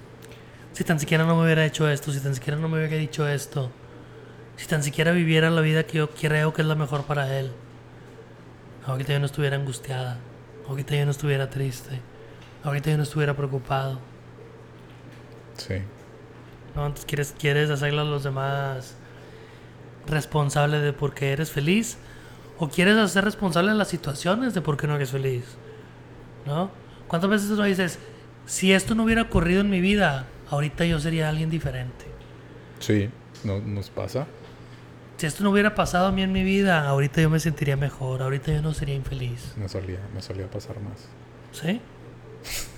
Si 0.74 0.84
tan 0.84 1.00
siquiera 1.00 1.26
no 1.26 1.36
me 1.36 1.44
hubiera 1.44 1.66
hecho 1.66 1.90
esto, 1.90 2.12
si 2.12 2.20
tan 2.20 2.36
siquiera 2.36 2.60
no 2.60 2.70
me 2.70 2.78
hubiera 2.78 2.98
dicho 2.98 3.28
esto. 3.28 3.72
Si 4.58 4.68
tan 4.68 4.84
siquiera 4.84 5.12
viviera 5.12 5.50
la 5.50 5.62
vida 5.62 5.86
que 5.86 6.00
yo 6.00 6.10
creo 6.10 6.54
que 6.54 6.62
es 6.62 6.68
la 6.68 6.76
mejor 6.76 7.04
para 7.06 7.40
él. 7.40 7.52
Ahorita 8.86 9.14
yo 9.14 9.20
no 9.20 9.26
estuviera 9.26 9.56
angustiada. 9.56 10.20
Ahorita 10.68 10.96
yo 10.96 11.06
no 11.06 11.12
estuviera 11.12 11.50
triste. 11.50 12.00
Ahorita 12.64 12.92
yo 12.92 12.98
no 12.98 13.04
estuviera 13.04 13.36
preocupado. 13.36 14.00
Sí. 15.58 15.76
No, 16.78 16.86
entonces 16.86 17.06
quieres, 17.08 17.36
quieres 17.40 17.72
hacerlo 17.72 18.02
a 18.02 18.06
los 18.06 18.24
demás 18.24 18.94
responsable 20.06 20.78
de 20.78 20.94
por 20.94 21.16
qué 21.16 21.32
eres 21.32 21.50
feliz. 21.50 21.98
O 22.60 22.70
quieres 22.70 22.96
hacer 22.98 23.24
responsable 23.24 23.72
de 23.72 23.78
las 23.78 23.88
situaciones 23.88 24.54
de 24.54 24.62
por 24.62 24.78
qué 24.78 24.86
no 24.86 24.96
eres 24.96 25.10
feliz. 25.10 25.44
¿No? 26.46 26.70
¿Cuántas 27.08 27.32
veces 27.32 27.50
tú 27.50 27.60
dices, 27.64 27.98
si 28.46 28.74
esto 28.74 28.94
no 28.94 29.06
hubiera 29.06 29.24
ocurrido 29.24 29.62
en 29.62 29.72
mi 29.72 29.82
vida, 29.82 30.28
ahorita 30.52 30.86
yo 30.86 31.00
sería 31.00 31.30
alguien 31.30 31.50
diferente? 31.50 32.06
Sí, 32.80 33.10
no, 33.44 33.60
nos 33.60 33.90
pasa. 33.90 34.28
Si 35.18 35.26
esto 35.26 35.44
no 35.44 35.50
hubiera 35.50 35.74
pasado 35.74 36.06
a 36.06 36.12
mí 36.12 36.22
en 36.22 36.32
mi 36.32 36.44
vida, 36.44 36.88
ahorita 36.88 37.24
yo 37.24 37.32
me 37.32 37.40
sentiría 37.40 37.76
mejor, 37.76 38.22
ahorita 38.22 38.52
yo 38.52 38.62
no 38.62 38.76
sería 38.76 38.94
infeliz. 38.94 39.54
Me 39.58 39.68
solía, 39.68 40.00
me 40.14 40.22
solía 40.22 40.48
pasar 40.48 40.80
más. 40.80 41.08
¿Sí? 41.54 41.82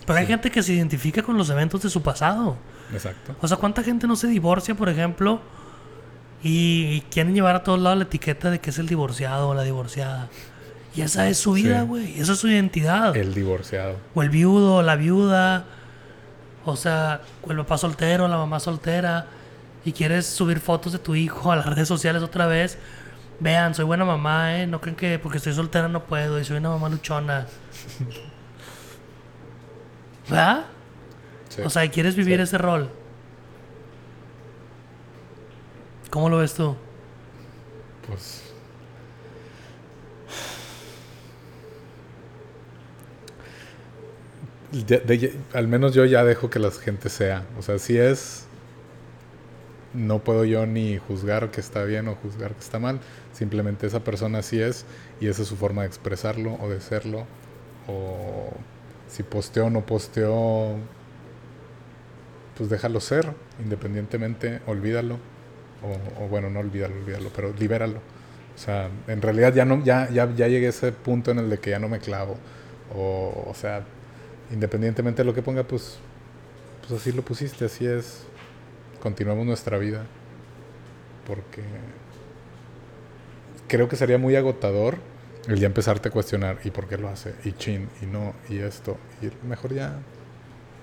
Pero 0.06 0.20
hay 0.20 0.26
gente 0.26 0.50
que 0.50 0.64
se 0.64 0.72
identifica 0.72 1.22
con 1.22 1.38
los 1.38 1.50
eventos 1.50 1.82
de 1.82 1.89
su 1.89 2.02
pasado. 2.02 2.56
Exacto. 2.94 3.36
O 3.42 3.48
sea, 3.48 3.58
¿cuánta 3.58 3.84
gente 3.84 4.08
no 4.08 4.16
se 4.16 4.28
divorcia, 4.28 4.76
por 4.76 4.90
ejemplo, 4.90 5.42
y, 6.42 7.02
quieren 7.12 7.34
llevar 7.34 7.56
a 7.56 7.64
todos 7.64 7.80
lados 7.80 7.98
la 7.98 8.04
etiqueta 8.06 8.50
de 8.50 8.60
que 8.60 8.70
es 8.70 8.80
el 8.80 8.88
divorciado 8.88 9.50
o 9.50 9.54
la 9.54 9.64
divorciada? 9.64 10.30
Y 10.96 11.02
esa 11.02 11.30
es 11.30 11.38
su 11.38 11.54
vida, 11.54 11.84
güey. 11.84 12.20
Esa 12.20 12.34
es 12.34 12.40
su 12.40 12.48
identidad. 12.48 13.16
El 13.16 13.34
divorciado. 13.34 13.98
O 14.16 14.24
el 14.24 14.30
viudo, 14.30 14.78
o 14.78 14.82
la 14.82 14.96
viuda. 14.96 15.66
O 16.66 16.76
sea, 16.76 17.22
o 17.44 17.52
el 17.52 17.58
papá 17.58 17.78
soltero, 17.78 18.28
la 18.28 18.38
mamá 18.38 18.60
soltera. 18.60 19.28
Y 19.86 19.92
quieres 19.92 20.26
subir 20.26 20.60
fotos 20.60 20.92
de 20.92 21.00
tu 21.00 21.16
hijo 21.16 21.52
a 21.52 21.56
las 21.56 21.66
redes 21.66 21.88
sociales 21.88 22.24
otra 22.24 22.48
vez. 22.48 22.78
Vean, 23.40 23.76
soy 23.76 23.86
buena 23.86 24.04
mamá, 24.04 24.60
¿eh? 24.60 24.68
No 24.68 24.82
creen 24.82 24.98
que 24.98 25.20
porque 25.20 25.38
estoy 25.38 25.54
soltera 25.54 25.88
no 25.88 26.04
puedo 26.04 26.40
y 26.40 26.44
soy 26.44 26.58
una 26.58 26.70
mamá 26.70 26.90
luchona. 26.90 27.46
¿Verdad? 30.30 30.66
O 31.64 31.70
sea, 31.70 31.89
¿quieres 31.89 32.16
vivir 32.16 32.39
ese 32.39 32.58
rol? 32.58 32.89
¿Cómo 36.10 36.30
lo 36.30 36.38
ves 36.38 36.54
tú? 36.54 36.76
Pues 38.08 38.50
al 45.54 45.68
menos 45.68 45.93
yo 45.93 46.06
ya 46.06 46.24
dejo 46.24 46.50
que 46.50 46.60
la 46.60 46.72
gente 46.72 47.10
sea. 47.10 47.45
O 47.58 47.62
sea, 47.62 47.80
si 47.80 47.97
es. 47.97 48.45
No 49.91 50.20
puedo 50.20 50.45
yo 50.45 50.68
ni 50.68 51.00
juzgar 51.00 51.50
que 51.50 51.60
está 51.60 51.84
bien 51.84 52.08
o 52.08 52.16
juzgar 52.16 52.54
que 52.54 52.60
está 52.60 52.78
mal. 52.78 53.00
Simplemente 53.34 53.88
esa 53.88 54.04
persona 54.04 54.43
sí 54.43 54.62
es 54.62 54.86
y 55.20 55.28
esa 55.28 55.41
es 55.41 55.47
su 55.47 55.56
forma 55.56 55.82
de 55.82 55.88
expresarlo 55.88 56.58
o 56.62 56.70
de 56.70 56.80
serlo. 56.80 57.26
O 57.88 58.52
si 59.08 59.24
posteó 59.24 59.66
o 59.66 59.70
no 59.72 59.84
posteó, 59.84 60.76
pues 62.60 62.70
déjalo 62.70 62.99
ser, 62.99 63.26
independientemente, 63.64 64.60
olvídalo. 64.68 65.18
O, 66.20 66.28
bueno, 66.28 66.49
no 66.49 66.60
olvídalo, 66.60 66.93
olvídalo, 66.93 67.30
pero 67.34 67.53
libéralo. 67.57 67.99
O 68.53 68.57
sea, 68.57 68.89
en 69.07 69.22
realidad 69.22 69.53
ya 69.53 69.64
no, 69.64 69.82
ya, 69.82 70.10
ya, 70.10 70.30
ya 70.36 70.49
llegué 70.49 70.66
a 70.66 70.72
ese 70.72 70.91
punto 70.91 71.32
en 71.32 71.39
el 71.39 71.49
de 71.49 71.60
que 71.60 71.70
ya 71.70 71.80
no 71.80 71.88
me 71.88 71.99
clavo. 71.99 72.36
O, 72.93 73.45
o 73.47 73.53
sea, 73.53 73.86
independientemente 74.51 75.22
de 75.22 75.26
lo 75.26 75.34
que 75.34 75.41
ponga, 75.41 75.64
pues, 75.64 75.99
pues 76.82 76.99
así 76.99 77.14
lo 77.14 77.22
pusiste, 77.22 77.64
así 77.64 77.86
es. 77.86 78.26
Continuamos 78.99 79.45
nuestra 79.45 79.78
vida. 79.78 80.05
Porque 81.26 81.64
creo 83.70 83.88
que 83.88 83.95
sería 83.95 84.18
muy 84.18 84.36
agotador 84.36 84.97
el 85.47 85.62
ya 85.62 85.68
empezarte 85.68 86.10
a 86.10 86.12
cuestionar 86.12 86.60
y 86.66 86.72
por 86.72 86.89
qué 86.89 86.97
lo 86.97 87.07
hace, 87.07 87.36
y 87.45 87.53
chin, 87.53 87.88
y 88.01 88.05
no, 88.05 88.34
y 88.49 88.57
esto. 88.57 88.97
Y 89.22 89.47
mejor 89.47 89.74
ya, 89.74 89.93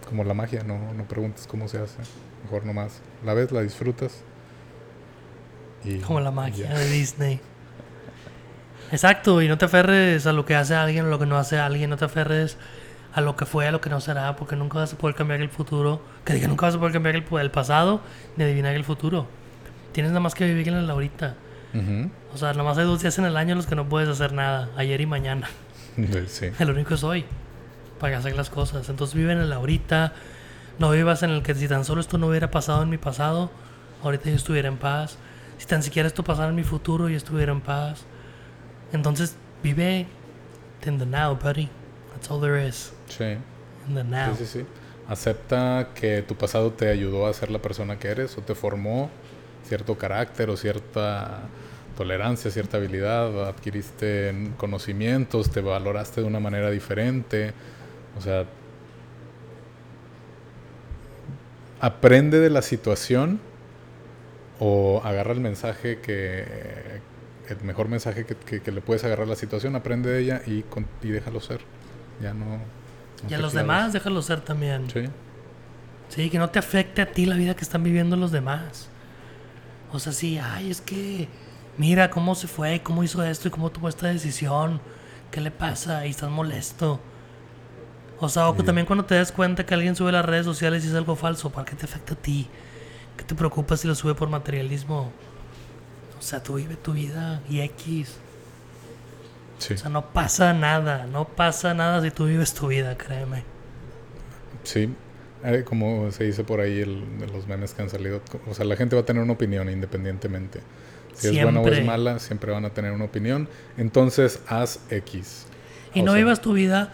como 0.09 0.25
la 0.25 0.35
magia, 0.35 0.63
no, 0.63 0.93
no 0.93 1.05
preguntes 1.05 1.47
cómo 1.47 1.69
se 1.69 1.79
hace. 1.79 1.99
Mejor 2.45 2.65
nomás 2.65 3.01
la 3.25 3.35
ves, 3.35 3.53
la 3.53 3.63
disfrutas. 3.63 4.23
Y 5.85 5.99
como 5.99 6.21
la 6.21 6.31
magia 6.31 6.73
de 6.73 6.89
Disney. 6.91 7.41
Exacto, 8.93 9.43
y 9.43 9.49
no 9.49 9.59
te 9.59 9.65
aferres 9.65 10.27
a 10.27 10.33
lo 10.33 10.45
que 10.45 10.55
hace 10.55 10.75
alguien 10.75 11.07
o 11.07 11.09
lo 11.09 11.19
que 11.19 11.27
no 11.27 11.37
hace 11.37 11.59
alguien, 11.59 11.91
no 11.91 11.97
te 11.97 12.05
aferres 12.05 12.57
a 13.15 13.21
lo 13.21 13.35
que 13.35 13.47
fue, 13.47 13.67
a 13.67 13.73
lo 13.73 13.81
que 13.81 13.91
no 13.91 14.01
será, 14.01 14.37
porque 14.37 14.57
nunca 14.57 14.79
vas 14.79 14.93
a 14.93 14.99
poder 14.99 15.17
cambiar 15.17 15.41
el 15.41 15.49
futuro. 15.49 16.03
Que 16.25 16.35
diga, 16.35 16.49
nunca 16.49 16.67
vas 16.67 16.77
a 16.77 16.79
poder 16.79 16.93
cambiar 16.93 17.17
el, 17.17 17.25
el 17.41 17.51
pasado 17.51 18.01
ni 18.37 18.45
adivinar 18.45 18.75
el 18.75 18.85
futuro. 18.85 19.27
Tienes 19.93 20.13
nada 20.13 20.21
más 20.21 20.35
que 20.35 20.45
vivir 20.45 20.69
en 20.69 20.75
el 20.75 20.91
ahorita. 20.91 21.35
O 22.33 22.39
sea, 22.39 22.53
nada 22.53 22.63
más 22.63 22.79
hay 22.79 22.85
dos 22.85 23.03
días 23.03 23.19
en 23.19 23.27
el 23.27 23.37
año 23.37 23.53
en 23.53 23.59
los 23.59 23.67
que 23.67 23.75
no 23.75 23.87
puedes 23.87 24.09
hacer 24.09 24.33
nada, 24.33 24.71
ayer 24.77 25.01
y 25.01 25.07
mañana. 25.07 25.49
Sí. 26.29 26.51
El 26.59 26.71
único 26.71 26.93
es 26.93 27.03
hoy, 27.05 27.25
para 27.99 28.19
hacer 28.19 28.37
las 28.37 28.51
cosas. 28.51 28.89
Entonces 28.89 29.15
vive 29.15 29.33
en 29.33 29.39
el 29.39 29.53
ahorita, 29.53 30.13
no 30.79 30.91
vivas 30.91 31.23
en 31.23 31.31
el 31.31 31.43
que 31.43 31.55
si 31.55 31.69
tan 31.69 31.85
solo 31.85 32.01
esto 32.01 32.19
no 32.19 32.29
hubiera 32.29 32.51
pasado 32.51 32.83
en 32.83 32.91
mi 32.91 32.99
pasado, 32.99 33.51
ahorita 34.03 34.31
yo 34.31 34.37
estuviera 34.37 34.69
en 34.69 34.77
paz. 34.77 35.19
Si 35.59 35.67
tan 35.67 35.83
siquiera 35.83 36.07
esto 36.07 36.23
pasara 36.23 36.51
en 36.51 36.55
mi 36.55 36.65
futuro, 36.65 37.09
yo 37.09 37.17
estuviera 37.17 37.53
en 37.53 37.61
paz. 37.61 38.05
Entonces 38.93 39.37
vive 39.63 40.07
in 40.87 40.99
the 40.99 41.07
now, 41.07 41.37
buddy. 41.37 41.69
That's 42.13 42.31
all 42.31 42.41
there 42.41 42.67
is. 42.67 42.93
Sí. 43.09 43.37
Sí, 43.87 44.37
sí, 44.39 44.47
sí. 44.47 44.67
Acepta 45.09 45.91
que 45.95 46.23
tu 46.23 46.35
pasado 46.35 46.73
te 46.73 46.89
ayudó 46.89 47.27
a 47.27 47.33
ser 47.33 47.51
la 47.51 47.61
persona 47.61 47.99
que 47.99 48.09
eres 48.09 48.37
o 48.37 48.43
te 48.43 48.55
formó 48.55 49.11
cierto 49.65 49.97
carácter 49.97 50.51
o 50.51 50.57
cierta 50.57 51.43
tolerancia, 51.97 52.51
cierta 52.51 52.77
habilidad, 52.77 53.49
adquiriste 53.49 54.51
conocimientos, 54.57 55.51
te 55.51 55.61
valoraste 55.61 56.21
de 56.21 56.27
una 56.27 56.41
manera 56.41 56.71
diferente. 56.71 57.53
O 58.17 58.21
sea, 58.21 58.47
aprende 61.81 62.41
de 62.41 62.51
la 62.51 62.62
situación 62.62 63.41
o 64.59 65.03
agarra 65.05 65.33
el 65.33 65.41
mensaje 65.41 66.01
que, 66.01 67.01
el 67.49 67.64
mejor 67.64 67.89
mensaje 67.89 68.25
que, 68.25 68.73
le 68.73 68.81
puedes 68.81 69.05
agarrar 69.05 69.27
a 69.27 69.31
la 69.31 69.37
situación, 69.37 69.77
aprende 69.77 70.11
de 70.11 70.21
ella 70.21 70.43
y, 70.47 70.64
y 71.03 71.11
déjalo 71.11 71.41
ser. 71.41 71.61
Ya 72.21 72.33
no 72.33 72.61
y 73.29 73.35
a 73.35 73.39
los 73.39 73.53
demás 73.53 73.93
déjalo 73.93 74.23
ser 74.23 74.41
también. 74.41 74.91
Sí. 74.91 75.05
Sí, 76.09 76.31
que 76.31 76.39
no 76.39 76.51
te 76.51 76.59
afecte 76.59 77.03
a 77.03 77.11
ti 77.11 77.27
la 77.27 77.35
vida 77.35 77.55
que 77.57 77.62
están 77.62 77.83
viviendo 77.83 78.17
los 78.17 78.31
demás. 78.31 78.89
O 79.93 79.99
sea, 79.99 80.12
sí, 80.12 80.39
ay, 80.39 80.71
es 80.71 80.81
que 80.81 81.29
mira 81.79 82.11
cómo 82.11 82.35
se 82.35 82.47
fue, 82.47 82.81
cómo 82.83 83.03
hizo 83.03 83.23
esto 83.25 83.49
y 83.49 83.51
cómo 83.51 83.71
tomó 83.71 83.89
esta 83.89 84.09
decisión. 84.09 84.81
¿Qué 85.31 85.41
le 85.41 85.51
pasa? 85.51 86.07
Y 86.07 86.11
estás 86.11 86.31
molesto. 86.31 87.01
O 88.19 88.29
sea, 88.29 88.49
o 88.49 88.55
también 88.55 88.87
cuando 88.87 89.05
te 89.05 89.14
das 89.14 89.31
cuenta 89.31 89.67
que 89.67 89.75
alguien 89.75 89.95
sube 89.95 90.11
las 90.11 90.25
redes 90.25 90.47
sociales 90.47 90.85
y 90.85 90.89
es 90.89 90.95
algo 90.95 91.17
falso, 91.17 91.51
¿para 91.51 91.67
qué 91.67 91.77
te 91.77 91.85
afecta 91.85 92.14
a 92.14 92.17
ti? 92.17 92.49
¿Qué 93.17 93.25
te 93.25 93.35
preocupa 93.35 93.77
si 93.77 93.87
lo 93.87 93.95
sube 93.95 94.14
por 94.14 94.29
materialismo? 94.29 95.12
O 96.19 96.23
sea, 96.23 96.43
tú 96.43 96.55
vive 96.55 96.77
tu 96.77 96.93
vida 96.93 97.43
y 97.49 97.61
X. 97.61 98.17
O 99.59 99.77
sea, 99.77 99.91
no 99.91 100.12
pasa 100.12 100.53
nada, 100.53 101.07
no 101.07 101.27
pasa 101.27 101.75
nada 101.75 102.03
si 102.03 102.11
tú 102.11 102.27
vives 102.27 102.55
tu 102.55 102.69
vida, 102.69 102.97
créeme. 102.97 103.43
Sí, 104.64 104.89
eh, 105.45 105.64
como 105.64 106.11
se 106.11 106.25
dice 106.25 106.45
por 106.45 106.61
ahí 106.61 106.81
el, 106.81 107.19
de 107.19 107.27
los 107.29 107.47
memes 107.47 107.73
que 107.73 107.83
han 107.83 107.91
salido, 107.91 108.21
o 108.49 108.55
sea, 108.55 108.64
la 108.64 108.77
gente 108.77 108.97
va 108.97 109.03
a 109.03 109.05
tener 109.07 109.23
una 109.23 109.33
opinión 109.33 109.71
independientemente. 109.71 110.61
Si 111.14 111.29
es 111.29 111.43
buena 111.43 111.61
o 111.61 111.69
es 111.69 111.85
mala, 111.85 112.19
siempre 112.19 112.53
van 112.53 112.67
a 112.67 112.71
tener 112.71 112.93
una 112.93 113.07
opinión. 113.07 113.49
Entonces, 113.79 114.41
haz 114.49 114.81
X. 114.91 115.47
Y 115.95 116.03
no 116.03 116.12
vivas 116.12 116.43
tu 116.43 116.53
vida 116.53 116.93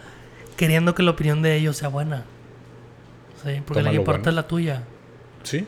queriendo 0.57 0.95
que 0.95 1.03
la 1.03 1.11
opinión 1.11 1.43
de 1.43 1.57
ellos 1.57 1.77
sea 1.77 1.89
buena. 1.89 2.25
Sí, 3.45 3.63
porque 3.67 3.83
la 3.83 3.91
que 3.91 3.97
importa 3.97 4.31
es 4.31 4.37
la 4.37 4.47
tuya. 4.47 4.85
Sí. 5.43 5.67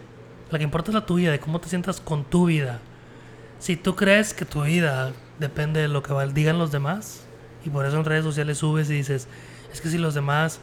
La 0.50 0.58
que 0.58 0.64
importa 0.64 0.90
es 0.90 0.94
la 0.94 1.06
tuya, 1.06 1.32
de 1.32 1.40
cómo 1.40 1.60
te 1.60 1.68
sientas 1.68 2.00
con 2.00 2.24
tu 2.24 2.46
vida. 2.46 2.80
Si 3.58 3.76
tú 3.76 3.96
crees 3.96 4.34
que 4.34 4.44
tu 4.44 4.62
vida 4.62 5.12
depende 5.38 5.80
de 5.80 5.88
lo 5.88 6.02
que 6.02 6.14
digan 6.32 6.58
los 6.58 6.70
demás. 6.70 7.24
Y 7.64 7.70
por 7.70 7.86
eso 7.86 7.96
en 7.96 8.04
redes 8.04 8.24
sociales 8.24 8.58
subes 8.58 8.90
y 8.90 8.94
dices, 8.94 9.26
es 9.72 9.80
que 9.80 9.88
si 9.88 9.98
los 9.98 10.14
demás 10.14 10.60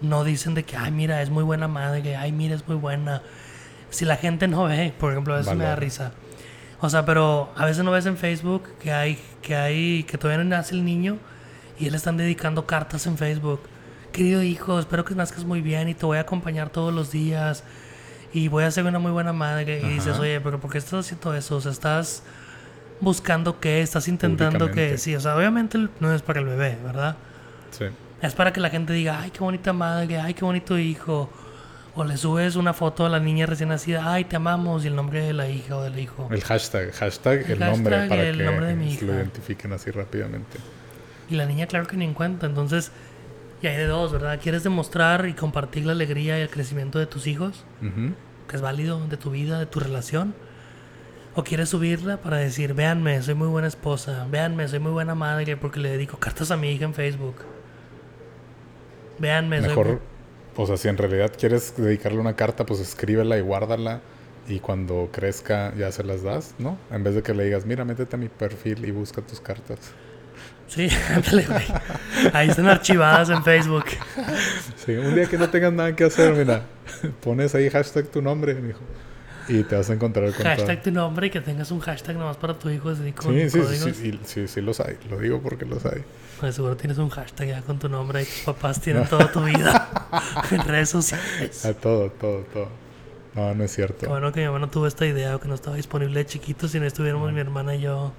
no 0.00 0.24
dicen 0.24 0.54
de 0.54 0.64
que, 0.64 0.76
ay, 0.76 0.90
mira, 0.90 1.22
es 1.22 1.30
muy 1.30 1.44
buena 1.44 1.68
madre, 1.68 2.02
que, 2.02 2.16
ay, 2.16 2.32
mira, 2.32 2.54
es 2.54 2.66
muy 2.66 2.76
buena. 2.76 3.22
Si 3.90 4.04
la 4.04 4.16
gente 4.16 4.48
no 4.48 4.64
ve, 4.64 4.92
por 4.98 5.12
ejemplo, 5.12 5.34
a 5.34 5.38
veces 5.38 5.54
me 5.54 5.64
da 5.64 5.76
risa. 5.76 6.12
O 6.80 6.90
sea, 6.90 7.06
pero 7.06 7.52
a 7.56 7.64
veces 7.64 7.84
no 7.84 7.92
ves 7.92 8.06
en 8.06 8.16
Facebook 8.16 8.64
que 8.80 8.92
hay, 8.92 9.18
que 9.40 9.54
hay, 9.54 10.02
que 10.02 10.18
todavía 10.18 10.42
no 10.42 10.50
nace 10.50 10.74
el 10.74 10.84
niño 10.84 11.18
y 11.78 11.90
le 11.90 11.96
están 11.96 12.16
dedicando 12.16 12.66
cartas 12.66 13.06
en 13.06 13.18
Facebook. 13.18 13.60
Querido 14.12 14.42
hijo, 14.42 14.78
espero 14.78 15.04
que 15.04 15.14
nazcas 15.14 15.44
muy 15.44 15.60
bien 15.60 15.88
y 15.88 15.94
te 15.94 16.06
voy 16.06 16.18
a 16.18 16.20
acompañar 16.20 16.70
todos 16.70 16.94
los 16.94 17.10
días 17.10 17.64
y 18.32 18.48
voy 18.48 18.64
a 18.64 18.70
ser 18.70 18.84
una 18.84 18.98
muy 18.98 19.12
buena 19.12 19.32
madre. 19.32 19.80
Y 19.80 19.88
dices, 19.88 20.18
oye, 20.18 20.40
pero 20.40 20.60
¿por 20.60 20.70
qué 20.70 20.78
estás 20.78 21.06
haciendo 21.06 21.34
eso? 21.34 21.56
O 21.56 21.60
sea, 21.60 21.72
estás 21.72 22.22
buscando 23.00 23.60
qué, 23.60 23.80
estás 23.82 24.08
intentando 24.08 24.70
que, 24.70 24.98
sí, 24.98 25.14
o 25.14 25.20
sea, 25.20 25.36
obviamente 25.36 25.78
no 26.00 26.14
es 26.14 26.22
para 26.22 26.40
el 26.40 26.46
bebé, 26.46 26.78
¿verdad? 26.84 27.16
Sí. 27.70 27.86
Es 28.22 28.34
para 28.34 28.52
que 28.52 28.60
la 28.60 28.70
gente 28.70 28.92
diga, 28.92 29.20
ay, 29.20 29.30
qué 29.30 29.40
bonita 29.40 29.72
madre, 29.72 30.18
ay, 30.18 30.34
qué 30.34 30.44
bonito 30.44 30.78
hijo. 30.78 31.30
O 31.96 32.02
le 32.02 32.16
subes 32.16 32.56
una 32.56 32.72
foto 32.72 33.06
a 33.06 33.08
la 33.08 33.20
niña 33.20 33.46
recién 33.46 33.68
nacida, 33.68 34.12
ay, 34.12 34.24
te 34.24 34.34
amamos, 34.34 34.84
y 34.84 34.88
el 34.88 34.96
nombre 34.96 35.22
de 35.22 35.32
la 35.32 35.48
hija 35.48 35.76
o 35.76 35.82
del 35.82 35.98
hijo. 35.98 36.28
El 36.32 36.42
hashtag, 36.42 36.92
hashtag, 36.92 37.48
el, 37.48 37.60
nombre 37.60 38.08
para 38.08 38.22
que 38.22 38.32
lo 38.32 39.14
identifiquen 39.14 39.72
así 39.72 39.92
rápidamente. 39.92 40.58
Y 41.28 41.36
la 41.36 41.46
niña, 41.46 41.66
claro 41.66 41.86
que 41.86 41.96
ni 41.96 42.04
en 42.04 42.14
cuenta. 42.14 42.46
Entonces, 42.46 42.92
y 43.62 43.66
hay 43.66 43.76
de 43.76 43.86
dos, 43.86 44.12
¿verdad? 44.12 44.38
¿Quieres 44.42 44.62
demostrar 44.62 45.26
y 45.26 45.32
compartir 45.32 45.86
la 45.86 45.92
alegría 45.92 46.38
y 46.38 46.42
el 46.42 46.50
crecimiento 46.50 46.98
de 46.98 47.06
tus 47.06 47.26
hijos? 47.26 47.64
Que 48.48 48.56
es 48.56 48.62
válido 48.62 49.06
de 49.06 49.16
tu 49.16 49.30
vida, 49.30 49.58
de 49.58 49.66
tu 49.66 49.80
relación. 49.80 50.34
¿O 51.34 51.42
quieres 51.44 51.70
subirla 51.70 52.18
para 52.18 52.36
decir, 52.36 52.74
véanme, 52.74 53.20
soy 53.22 53.34
muy 53.34 53.48
buena 53.48 53.66
esposa, 53.66 54.26
véanme, 54.30 54.68
soy 54.68 54.78
muy 54.80 54.92
buena 54.92 55.14
madre 55.14 55.56
porque 55.56 55.80
le 55.80 55.88
dedico 55.88 56.18
cartas 56.18 56.50
a 56.50 56.56
mi 56.56 56.70
hija 56.70 56.84
en 56.84 56.94
Facebook? 56.94 57.36
Véanme, 59.18 59.60
Mejor, 59.60 60.00
o 60.56 60.66
sea, 60.66 60.76
si 60.76 60.88
en 60.88 60.96
realidad 60.96 61.32
quieres 61.36 61.74
dedicarle 61.76 62.18
una 62.18 62.36
carta, 62.36 62.66
pues 62.66 62.80
escríbela 62.80 63.38
y 63.38 63.40
guárdala 63.40 64.00
y 64.46 64.60
cuando 64.60 65.08
crezca 65.10 65.74
ya 65.74 65.90
se 65.90 66.04
las 66.04 66.22
das, 66.22 66.54
¿no? 66.58 66.76
En 66.90 67.02
vez 67.02 67.14
de 67.14 67.22
que 67.22 67.34
le 67.34 67.44
digas, 67.44 67.64
mira, 67.64 67.84
métete 67.84 68.14
a 68.14 68.18
mi 68.18 68.28
perfil 68.28 68.84
y 68.84 68.90
busca 68.90 69.22
tus 69.22 69.40
cartas. 69.40 69.78
Sí, 70.66 70.88
ándale, 71.14 71.46
güey. 71.46 71.64
Ahí 72.32 72.48
están 72.48 72.66
archivadas 72.66 73.30
en 73.30 73.42
Facebook. 73.44 73.84
Sí, 74.76 74.92
un 74.92 75.14
día 75.14 75.26
que 75.26 75.38
no 75.38 75.48
tengas 75.50 75.72
nada 75.72 75.94
que 75.94 76.04
hacer, 76.04 76.34
mira, 76.34 76.62
pones 77.22 77.54
ahí 77.54 77.70
hashtag 77.70 78.06
tu 78.08 78.22
nombre, 78.22 78.52
hijo. 78.52 78.80
Y 79.48 79.62
te 79.62 79.76
vas 79.76 79.90
a 79.90 79.92
encontrar 79.92 80.32
con 80.32 80.42
Hashtag 80.42 80.82
tu 80.82 80.90
nombre 80.90 81.26
y 81.26 81.30
que 81.30 81.40
tengas 81.40 81.70
un 81.70 81.80
hashtag 81.80 82.16
nomás 82.16 82.36
para 82.38 82.54
tu 82.54 82.70
hijo. 82.70 82.88
Así 82.88 83.12
con 83.12 83.34
sí, 83.34 83.50
sí, 83.50 83.60
sí, 83.62 83.92
sí, 83.92 84.20
sí, 84.24 84.48
sí, 84.48 84.60
los 84.62 84.80
hay. 84.80 84.96
Lo 85.10 85.18
digo 85.18 85.40
porque 85.42 85.66
los 85.66 85.84
hay. 85.84 86.02
Pues 86.40 86.54
seguro 86.54 86.76
tienes 86.76 86.98
un 86.98 87.10
hashtag 87.10 87.48
ya 87.48 87.62
con 87.62 87.78
tu 87.78 87.88
nombre 87.88 88.22
y 88.22 88.24
tus 88.24 88.40
papás 88.40 88.80
tienen 88.80 89.06
toda 89.06 89.30
tu 89.30 89.42
vida 89.42 90.10
en 90.50 90.64
redes 90.64 90.88
sociales. 90.88 91.64
A 91.64 91.74
todo, 91.74 92.10
todo, 92.10 92.40
todo. 92.52 92.68
No, 93.34 93.54
no 93.54 93.64
es 93.64 93.74
cierto. 93.74 94.08
bueno 94.08 94.32
que 94.32 94.40
mi 94.40 94.46
mamá 94.46 94.60
no 94.60 94.68
tuvo 94.68 94.86
esta 94.86 95.04
idea 95.06 95.34
o 95.34 95.40
que 95.40 95.48
no 95.48 95.54
estaba 95.54 95.76
disponible 95.76 96.20
de 96.20 96.26
chiquitos 96.26 96.70
si 96.70 96.78
no 96.78 96.86
estuviéramos 96.86 97.32
mi 97.32 97.40
hermana 97.40 97.74
y 97.74 97.80
yo 97.80 98.12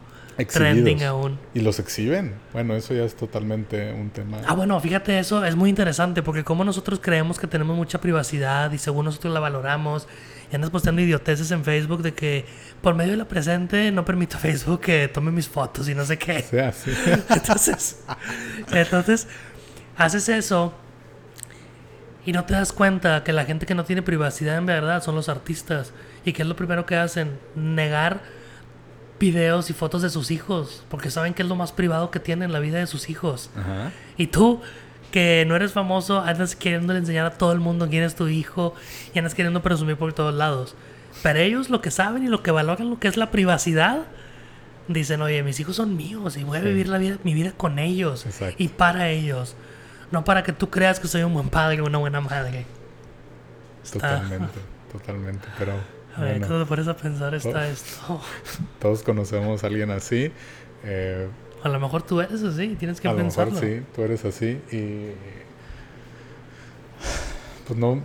trending 0.43 1.03
aún. 1.03 1.39
Y 1.53 1.61
los 1.61 1.79
exhiben. 1.79 2.33
Bueno, 2.51 2.75
eso 2.75 2.93
ya 2.93 3.03
es 3.03 3.15
totalmente 3.15 3.93
un 3.93 4.09
tema. 4.09 4.39
Ah, 4.45 4.53
bueno, 4.53 4.79
fíjate, 4.79 5.19
eso 5.19 5.45
es 5.45 5.55
muy 5.55 5.69
interesante 5.69 6.21
porque 6.21 6.43
como 6.43 6.63
nosotros 6.63 6.99
creemos 7.01 7.39
que 7.39 7.47
tenemos 7.47 7.75
mucha 7.75 8.01
privacidad 8.01 8.71
y 8.71 8.77
según 8.77 9.05
nosotros 9.05 9.33
la 9.33 9.39
valoramos 9.39 10.07
y 10.51 10.55
andas 10.55 10.69
posteando 10.69 11.01
idioteces 11.01 11.51
en 11.51 11.63
Facebook 11.63 12.01
de 12.01 12.13
que 12.13 12.45
por 12.81 12.95
medio 12.95 13.11
de 13.11 13.17
la 13.17 13.27
presente 13.27 13.91
no 13.91 14.03
permito 14.03 14.37
a 14.37 14.39
Facebook 14.39 14.81
que 14.81 15.07
tome 15.07 15.31
mis 15.31 15.47
fotos 15.47 15.87
y 15.87 15.95
no 15.95 16.05
sé 16.05 16.17
qué. 16.17 16.43
Sí, 16.75 16.91
entonces, 17.29 18.03
entonces, 18.71 19.27
haces 19.97 20.29
eso 20.29 20.73
y 22.25 22.31
no 22.31 22.43
te 22.45 22.55
das 22.55 22.73
cuenta 22.73 23.23
que 23.23 23.31
la 23.31 23.45
gente 23.45 23.65
que 23.65 23.75
no 23.75 23.85
tiene 23.85 24.01
privacidad 24.01 24.57
en 24.57 24.65
verdad 24.65 25.03
son 25.03 25.15
los 25.15 25.29
artistas. 25.29 25.93
¿Y 26.25 26.33
que 26.33 26.41
es 26.41 26.47
lo 26.47 26.55
primero 26.55 26.85
que 26.85 26.95
hacen? 26.95 27.37
Negar 27.55 28.21
videos 29.19 29.69
y 29.69 29.73
fotos 29.73 30.01
de 30.01 30.09
sus 30.09 30.31
hijos, 30.31 30.83
porque 30.89 31.09
saben 31.09 31.33
que 31.33 31.43
es 31.43 31.47
lo 31.47 31.55
más 31.55 31.71
privado 31.71 32.11
que 32.11 32.19
tienen 32.19 32.49
en 32.49 32.53
la 32.53 32.59
vida 32.59 32.79
de 32.79 32.87
sus 32.87 33.09
hijos. 33.09 33.49
Y 34.17 34.27
tú, 34.27 34.61
que 35.11 35.45
no 35.47 35.55
eres 35.55 35.71
famoso, 35.71 36.19
andas 36.21 36.55
queriendo 36.55 36.95
enseñar 36.95 37.25
a 37.25 37.37
todo 37.37 37.51
el 37.51 37.59
mundo 37.59 37.87
quién 37.89 38.03
es 38.03 38.15
tu 38.15 38.27
hijo 38.27 38.75
y 39.13 39.19
andas 39.19 39.33
queriendo 39.33 39.61
presumir 39.61 39.97
por 39.97 40.13
todos 40.13 40.33
lados. 40.33 40.75
Pero 41.23 41.39
ellos 41.39 41.69
lo 41.69 41.81
que 41.81 41.91
saben 41.91 42.23
y 42.23 42.27
lo 42.27 42.43
que 42.43 42.51
valoran 42.51 42.89
lo 42.89 42.99
que 42.99 43.07
es 43.07 43.15
la 43.15 43.31
privacidad, 43.31 44.05
dicen, 44.87 45.21
oye, 45.21 45.41
mis 45.43 45.59
hijos 45.59 45.77
son 45.77 45.95
míos 45.95 46.37
y 46.37 46.43
voy 46.43 46.57
a 46.57 46.61
vivir 46.61 46.87
la 46.87 46.97
vida, 46.97 47.17
mi 47.23 47.33
vida 47.33 47.53
con 47.55 47.79
ellos 47.79 48.25
y 48.57 48.67
para 48.67 49.09
ellos. 49.09 49.55
No 50.11 50.23
para 50.23 50.43
que 50.43 50.53
tú 50.53 50.69
creas 50.69 50.99
que 50.99 51.07
soy 51.07 51.23
un 51.23 51.33
buen 51.33 51.49
padre 51.49 51.81
o 51.81 51.85
una 51.85 51.97
buena 51.97 52.21
madre. 52.21 52.65
Totalmente, 53.91 54.59
totalmente, 54.91 55.47
pero 55.57 55.73
a 56.15 56.21
ver, 56.21 56.39
bueno, 56.39 56.59
te 56.59 56.65
pones 56.65 56.87
a 56.87 56.95
pensar 56.95 57.35
está 57.35 57.67
esto. 57.67 58.21
Todos 58.79 59.03
conocemos 59.03 59.63
a 59.63 59.67
alguien 59.67 59.91
así. 59.91 60.31
Eh, 60.83 61.27
a 61.63 61.69
lo 61.69 61.79
mejor 61.79 62.03
tú 62.03 62.21
eres 62.21 62.43
así, 62.43 62.75
tienes 62.75 63.01
que 63.01 63.09
pensarlo. 63.09 63.57
A 63.57 63.61
lo 63.61 63.61
mejor 63.61 63.79
sí, 63.79 63.85
tú 63.93 64.01
eres 64.03 64.23
así 64.23 64.61
y... 64.71 65.11
Pues 67.67 67.79
no, 67.79 67.99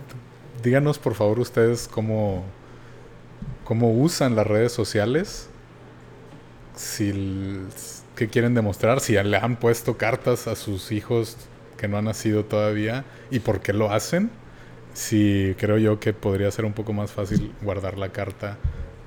díganos 0.63 0.97
por 0.97 1.13
favor 1.13 1.39
ustedes 1.39 1.87
cómo, 1.87 2.43
cómo 3.63 3.91
usan 3.91 4.35
las 4.35 4.47
redes 4.47 4.71
sociales. 4.71 5.49
Si, 6.75 7.13
¿Qué 8.15 8.27
quieren 8.27 8.55
demostrar? 8.55 8.99
Si 8.99 9.13
le 9.13 9.37
han 9.37 9.57
puesto 9.57 9.97
cartas 9.97 10.47
a 10.47 10.55
sus 10.55 10.91
hijos 10.91 11.37
que 11.77 11.87
no 11.87 11.97
han 11.97 12.05
nacido 12.05 12.43
todavía 12.43 13.05
y 13.29 13.39
por 13.39 13.61
qué 13.61 13.73
lo 13.73 13.91
hacen 13.91 14.31
sí 14.93 15.55
creo 15.57 15.77
yo 15.77 15.99
que 15.99 16.13
podría 16.13 16.51
ser 16.51 16.65
un 16.65 16.73
poco 16.73 16.93
más 16.93 17.11
fácil 17.11 17.53
guardar 17.61 17.97
la 17.97 18.09
carta 18.09 18.57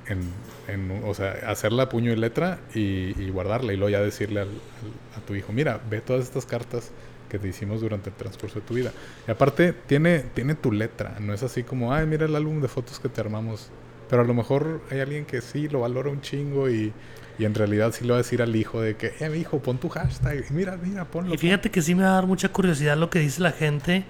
en, 0.07 0.21
en 0.69 1.03
o 1.05 1.15
sea, 1.15 1.33
hacerla 1.47 1.89
puño 1.89 2.13
y 2.13 2.17
letra 2.17 2.59
y, 2.75 3.31
guardarla 3.31 3.73
y 3.73 3.77
luego 3.77 3.91
ya 3.91 4.01
decirle 4.01 4.43
a 4.43 5.21
tu 5.27 5.35
hijo, 5.35 5.53
mira, 5.53 5.81
ve 5.89 6.01
todas 6.01 6.25
estas 6.25 6.47
cartas 6.47 6.91
que 7.29 7.39
te 7.39 7.49
hicimos 7.49 7.81
durante 7.81 8.11
el 8.11 8.17
transcurso 8.17 8.61
de 8.61 8.67
tu 8.67 8.75
vida. 8.75 8.93
Y 9.27 9.31
aparte, 9.31 9.73
tiene, 9.73 10.21
tiene 10.21 10.55
tu 10.55 10.71
letra, 10.71 11.17
no 11.21 11.35
es 11.35 11.43
así 11.43 11.63
como, 11.63 11.93
ay, 11.93 12.07
mira 12.07 12.27
el 12.27 12.37
álbum 12.37 12.61
de 12.61 12.69
fotos 12.69 13.01
que 13.01 13.09
te 13.09 13.21
armamos. 13.21 13.71
Pero 14.09 14.23
a 14.23 14.25
lo 14.25 14.35
mejor 14.35 14.83
hay 14.91 15.01
alguien 15.01 15.25
que 15.25 15.41
sí 15.41 15.69
lo 15.69 15.81
valora 15.81 16.11
un 16.11 16.21
chingo 16.21 16.69
y, 16.69 16.93
y 17.39 17.45
en 17.45 17.55
realidad 17.55 17.93
sí 17.93 18.05
le 18.05 18.11
va 18.11 18.17
a 18.17 18.23
decir 18.23 18.43
al 18.43 18.55
hijo 18.55 18.81
de 18.81 18.97
que, 18.97 19.15
eh, 19.19 19.29
mi 19.31 19.39
hijo, 19.39 19.59
pon 19.61 19.79
tu 19.79 19.89
hashtag, 19.89 20.45
mira, 20.51 20.77
mira, 20.77 21.07
ponlo. 21.07 21.35
Y 21.35 21.39
fíjate 21.39 21.71
que 21.71 21.83
sí 21.83 21.95
me 21.95 22.03
va 22.03 22.11
a 22.11 22.15
dar 22.15 22.27
mucha 22.27 22.51
curiosidad 22.51 22.97
lo 22.97 23.11
que 23.11 23.19
dice 23.19 23.41
la 23.41 23.53
gente 23.53 24.05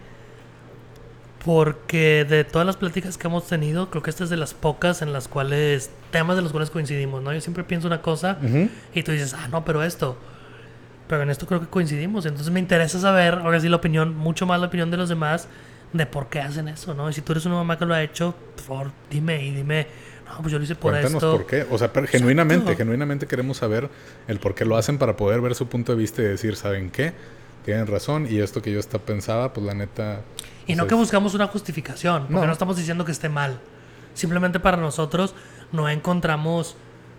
porque 1.44 2.24
de 2.26 2.42
todas 2.42 2.66
las 2.66 2.78
pláticas 2.78 3.18
que 3.18 3.26
hemos 3.26 3.46
tenido, 3.46 3.90
creo 3.90 4.02
que 4.02 4.08
esta 4.08 4.24
es 4.24 4.30
de 4.30 4.38
las 4.38 4.54
pocas 4.54 5.02
en 5.02 5.12
las 5.12 5.28
cuales, 5.28 5.90
temas 6.10 6.36
de 6.36 6.42
los 6.42 6.52
cuales 6.52 6.70
coincidimos, 6.70 7.22
¿no? 7.22 7.34
Yo 7.34 7.40
siempre 7.42 7.64
pienso 7.64 7.86
una 7.86 8.00
cosa 8.00 8.38
y 8.94 9.02
tú 9.02 9.12
dices, 9.12 9.34
ah, 9.34 9.48
no, 9.48 9.62
pero 9.62 9.82
esto. 9.82 10.16
Pero 11.06 11.22
en 11.22 11.28
esto 11.28 11.46
creo 11.46 11.60
que 11.60 11.66
coincidimos. 11.66 12.24
Entonces 12.24 12.50
me 12.50 12.60
interesa 12.60 12.98
saber, 12.98 13.34
ahora 13.34 13.60
sí, 13.60 13.68
la 13.68 13.76
opinión, 13.76 14.16
mucho 14.16 14.46
más 14.46 14.58
la 14.58 14.68
opinión 14.68 14.90
de 14.90 14.96
los 14.96 15.10
demás, 15.10 15.46
de 15.92 16.06
por 16.06 16.28
qué 16.28 16.40
hacen 16.40 16.66
eso, 16.66 16.94
¿no? 16.94 17.10
Y 17.10 17.12
si 17.12 17.20
tú 17.20 17.32
eres 17.32 17.44
una 17.44 17.56
mamá 17.56 17.78
que 17.78 17.84
lo 17.84 17.92
ha 17.92 18.02
hecho, 18.02 18.34
por 18.56 18.64
favor, 18.64 18.92
dime 19.10 19.44
y 19.44 19.50
dime, 19.50 19.86
no, 20.26 20.38
pues 20.40 20.50
yo 20.50 20.58
lo 20.58 20.64
hice 20.64 20.74
por 20.74 20.92
Cuéntanos 20.92 21.22
esto. 21.22 21.36
por 21.36 21.46
qué. 21.46 21.66
O 21.70 21.76
sea, 21.76 21.90
genuinamente, 22.08 22.74
genuinamente 22.74 23.26
queremos 23.26 23.58
saber 23.58 23.90
el 24.28 24.38
por 24.38 24.54
qué 24.54 24.64
lo 24.64 24.78
hacen 24.78 24.96
para 24.96 25.14
poder 25.16 25.42
ver 25.42 25.54
su 25.54 25.68
punto 25.68 25.92
de 25.92 25.98
vista 25.98 26.22
y 26.22 26.24
decir, 26.24 26.56
¿saben 26.56 26.88
qué? 26.88 27.12
Tienen 27.66 27.86
razón 27.86 28.26
y 28.30 28.38
esto 28.38 28.62
que 28.62 28.72
yo 28.72 28.80
hasta 28.80 28.98
pensaba, 28.98 29.52
pues 29.52 29.66
la 29.66 29.74
neta 29.74 30.22
y 30.66 30.74
no 30.76 30.86
que 30.86 30.94
buscamos 30.94 31.34
una 31.34 31.46
justificación, 31.46 32.26
porque 32.30 32.46
no. 32.46 32.52
estamos 32.52 32.76
diciendo 32.76 33.04
que 33.04 33.12
esté 33.12 33.28
mal. 33.28 33.58
Simplemente 34.14 34.60
para 34.60 34.76
nosotros 34.76 35.34
no 35.72 35.88
encontramos, 35.88 36.76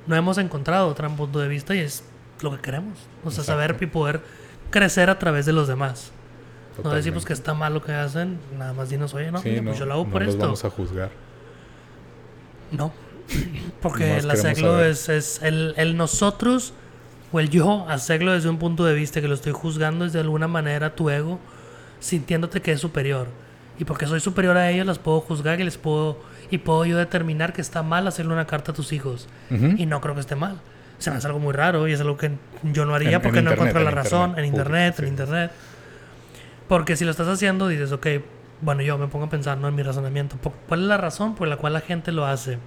no 0.07 0.15
hemos 0.15 0.37
encontrado 0.37 0.87
otro 0.87 1.09
punto 1.09 1.39
de 1.39 1.47
vista 1.47 1.75
y 1.75 1.79
es 1.79 2.03
lo 2.41 2.51
que 2.51 2.59
queremos. 2.59 2.97
O 3.23 3.31
sea, 3.31 3.43
saber 3.43 3.77
y 3.79 3.85
poder 3.85 4.21
crecer 4.71 5.09
a 5.09 5.19
través 5.19 5.45
de 5.45 5.53
los 5.53 5.67
demás. 5.67 6.11
No 6.83 6.89
decimos 6.91 7.23
que 7.23 7.33
está 7.33 7.53
mal 7.53 7.73
lo 7.73 7.81
que 7.81 7.93
hacen, 7.93 8.39
nada 8.57 8.73
más 8.73 8.89
dinos, 8.89 9.13
oye, 9.13 9.31
no, 9.31 9.41
pues 9.41 9.79
yo 9.79 9.85
lo 9.85 9.93
hago 9.93 10.07
por 10.09 10.23
esto. 10.23 10.39
vamos 10.39 10.65
a 10.65 10.69
juzgar. 10.69 11.09
No, 12.71 12.91
porque 13.81 14.17
el 14.17 14.29
hacerlo 14.29 14.83
es, 14.83 15.07
es 15.07 15.41
el, 15.41 15.73
el 15.77 15.95
nosotros 15.95 16.73
o 17.31 17.39
el 17.39 17.49
yo 17.49 17.85
hacerlo 17.87 18.33
desde 18.33 18.49
un 18.49 18.57
punto 18.57 18.85
de 18.85 18.93
vista 18.93 19.21
que 19.21 19.27
lo 19.27 19.35
estoy 19.35 19.53
juzgando 19.53 20.05
es 20.05 20.13
de 20.13 20.19
alguna 20.19 20.47
manera 20.47 20.95
tu 20.95 21.09
ego 21.09 21.39
sintiéndote 22.05 22.61
que 22.61 22.71
es 22.71 22.79
superior. 22.79 23.27
Y 23.77 23.83
porque 23.83 24.05
soy 24.05 24.19
superior 24.19 24.55
a 24.57 24.69
ellos, 24.69 24.85
las 24.85 24.99
puedo 24.99 25.19
juzgar 25.19 25.59
y 25.59 25.63
les 25.63 25.77
puedo 25.77 26.19
y 26.49 26.59
puedo 26.59 26.85
yo 26.85 26.97
determinar 26.97 27.51
que 27.51 27.61
está 27.61 27.81
mal 27.83 28.07
hacerle 28.07 28.33
una 28.33 28.45
carta 28.45 28.71
a 28.71 28.75
tus 28.75 28.93
hijos. 28.93 29.27
Y 29.49 29.85
no 29.85 29.99
creo 30.01 30.13
que 30.13 30.21
esté 30.21 30.35
mal. 30.35 30.61
se 30.99 31.11
me 31.11 31.17
hace 31.17 31.27
algo 31.27 31.39
muy 31.39 31.53
raro 31.53 31.87
y 31.87 31.93
es 31.93 31.99
algo 31.99 32.17
que 32.17 32.31
yo 32.63 32.85
no 32.85 32.95
haría 32.95 33.21
porque 33.21 33.41
no 33.41 33.51
encuentro 33.51 33.81
la 33.81 33.91
razón 33.91 34.37
en 34.37 34.45
internet, 34.45 34.99
en 34.99 35.07
internet. 35.07 35.51
Porque 36.67 36.95
si 36.95 37.05
lo 37.05 37.11
estás 37.11 37.27
haciendo, 37.27 37.67
dices, 37.67 37.91
ok, 37.91 38.07
bueno, 38.61 38.81
yo 38.81 38.97
me 38.97 39.07
pongo 39.07 39.25
a 39.25 39.29
pensar 39.29 39.57
¿no? 39.57 39.67
en 39.67 39.75
mi 39.75 39.83
razonamiento. 39.83 40.37
¿Cuál 40.67 40.81
es 40.83 40.87
la 40.87 40.97
razón 40.97 41.35
por 41.35 41.47
la 41.47 41.57
cual 41.57 41.73
la 41.73 41.81
gente 41.81 42.11
lo 42.11 42.25
hace? 42.25 42.59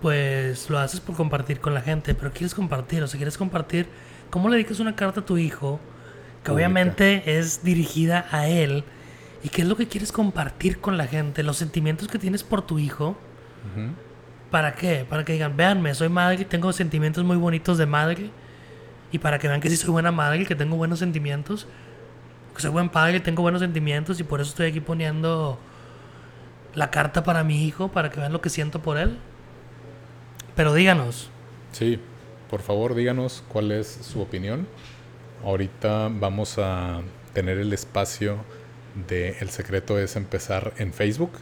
Pues 0.00 0.68
lo 0.68 0.78
haces 0.78 1.00
por 1.00 1.14
compartir 1.14 1.60
con 1.60 1.74
la 1.74 1.80
gente, 1.80 2.14
pero 2.14 2.32
quieres 2.32 2.54
compartir, 2.54 3.02
o 3.02 3.06
sea, 3.06 3.16
quieres 3.18 3.38
compartir. 3.38 3.86
¿Cómo 4.30 4.48
le 4.48 4.56
dedicas 4.56 4.80
una 4.80 4.96
carta 4.96 5.20
a 5.20 5.24
tu 5.24 5.38
hijo? 5.38 5.80
Que 6.42 6.50
obviamente 6.50 7.38
es 7.38 7.62
dirigida 7.62 8.26
a 8.30 8.48
él 8.48 8.84
y 9.44 9.48
qué 9.48 9.62
es 9.62 9.68
lo 9.68 9.76
que 9.76 9.88
quieres 9.88 10.12
compartir 10.12 10.80
con 10.80 10.96
la 10.96 11.06
gente, 11.06 11.42
los 11.42 11.56
sentimientos 11.56 12.08
que 12.08 12.18
tienes 12.18 12.42
por 12.42 12.62
tu 12.62 12.78
hijo. 12.78 13.16
¿Para 14.50 14.74
qué? 14.74 15.06
Para 15.08 15.24
que 15.24 15.32
digan, 15.32 15.56
véanme, 15.56 15.94
soy 15.94 16.08
madre 16.08 16.44
tengo 16.44 16.72
sentimientos 16.72 17.24
muy 17.24 17.36
bonitos 17.36 17.78
de 17.78 17.86
madre. 17.86 18.30
Y 19.10 19.18
para 19.18 19.38
que 19.38 19.46
vean 19.46 19.60
que 19.60 19.68
sí 19.68 19.76
soy 19.76 19.90
buena 19.90 20.10
madre 20.10 20.46
que 20.46 20.54
tengo 20.54 20.76
buenos 20.76 20.98
sentimientos. 20.98 21.66
Que 22.54 22.62
soy 22.62 22.70
buen 22.70 22.88
padre 22.88 23.20
tengo 23.20 23.42
buenos 23.42 23.60
sentimientos 23.60 24.20
y 24.20 24.24
por 24.24 24.40
eso 24.40 24.50
estoy 24.50 24.68
aquí 24.68 24.80
poniendo 24.80 25.58
la 26.74 26.90
carta 26.90 27.22
para 27.24 27.44
mi 27.44 27.64
hijo, 27.64 27.88
para 27.88 28.10
que 28.10 28.20
vean 28.20 28.32
lo 28.32 28.40
que 28.40 28.50
siento 28.50 28.80
por 28.80 28.96
él. 28.96 29.18
Pero 30.54 30.74
díganos. 30.74 31.30
Sí, 31.72 31.98
por 32.50 32.60
favor 32.60 32.94
díganos 32.94 33.42
cuál 33.48 33.72
es 33.72 33.86
su 33.88 34.20
opinión 34.20 34.66
ahorita 35.44 36.10
vamos 36.12 36.58
a 36.58 37.00
tener 37.32 37.58
el 37.58 37.72
espacio 37.72 38.38
de 39.08 39.36
El 39.40 39.50
Secreto 39.50 39.98
es 39.98 40.16
Empezar 40.16 40.74
en 40.78 40.92
Facebook. 40.92 41.32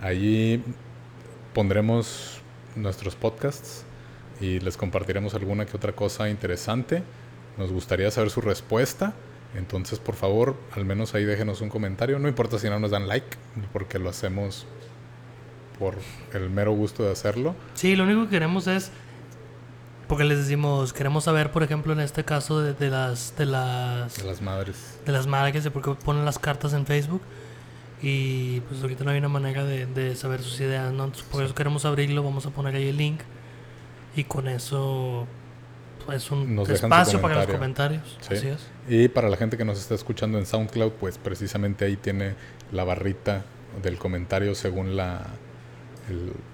Allí 0.00 0.62
pondremos 1.54 2.40
nuestros 2.76 3.14
podcasts 3.14 3.84
y 4.40 4.60
les 4.60 4.76
compartiremos 4.76 5.34
alguna 5.34 5.66
que 5.66 5.76
otra 5.76 5.92
cosa 5.92 6.28
interesante. 6.28 7.02
Nos 7.58 7.72
gustaría 7.72 8.10
saber 8.10 8.30
su 8.30 8.40
respuesta. 8.40 9.14
Entonces, 9.54 9.98
por 9.98 10.14
favor, 10.14 10.56
al 10.72 10.84
menos 10.84 11.14
ahí 11.14 11.24
déjenos 11.24 11.60
un 11.60 11.68
comentario. 11.68 12.18
No 12.18 12.28
importa 12.28 12.58
si 12.58 12.68
no 12.68 12.78
nos 12.78 12.90
dan 12.90 13.06
like, 13.06 13.36
porque 13.72 13.98
lo 13.98 14.08
hacemos 14.08 14.66
por 15.78 15.96
el 16.32 16.48
mero 16.48 16.72
gusto 16.72 17.04
de 17.04 17.12
hacerlo. 17.12 17.54
Sí, 17.74 17.96
lo 17.96 18.04
único 18.04 18.24
que 18.24 18.30
queremos 18.30 18.66
es 18.66 18.90
porque 20.12 20.24
les 20.24 20.40
decimos, 20.40 20.92
queremos 20.92 21.24
saber, 21.24 21.50
por 21.52 21.62
ejemplo, 21.62 21.94
en 21.94 22.00
este 22.00 22.22
caso 22.22 22.60
de, 22.60 22.90
las 22.90 23.34
de 23.38 23.46
las 23.46 24.18
de 24.18 24.24
las 24.24 24.42
madres. 24.42 25.00
De 25.06 25.10
las 25.10 25.26
madres, 25.26 25.64
de 25.64 25.70
por 25.70 25.80
qué 25.80 26.04
ponen 26.04 26.26
las 26.26 26.38
cartas 26.38 26.74
en 26.74 26.84
Facebook. 26.84 27.22
Y 28.02 28.60
pues 28.60 28.82
ahorita 28.82 29.04
no 29.04 29.10
hay 29.10 29.16
una 29.16 29.30
manera 29.30 29.64
de, 29.64 30.14
saber 30.14 30.42
sus 30.42 30.60
ideas, 30.60 30.92
¿no? 30.92 31.10
por 31.30 31.42
eso 31.42 31.54
queremos 31.54 31.86
abrirlo, 31.86 32.22
vamos 32.22 32.44
a 32.44 32.50
poner 32.50 32.74
ahí 32.74 32.88
el 32.88 32.98
link. 32.98 33.20
Y 34.14 34.24
con 34.24 34.48
eso 34.48 35.26
pues 36.04 36.30
un 36.30 36.58
espacio 36.58 37.18
para 37.18 37.36
los 37.36 37.46
comentarios. 37.46 38.18
Así 38.30 38.48
es. 38.48 38.68
Y 38.86 39.08
para 39.08 39.30
la 39.30 39.38
gente 39.38 39.56
que 39.56 39.64
nos 39.64 39.78
está 39.78 39.94
escuchando 39.94 40.38
en 40.38 40.44
SoundCloud, 40.44 40.92
pues 40.92 41.16
precisamente 41.16 41.86
ahí 41.86 41.96
tiene 41.96 42.34
la 42.70 42.84
barrita 42.84 43.46
del 43.82 43.96
comentario 43.96 44.54
según 44.54 44.94
la 44.94 45.22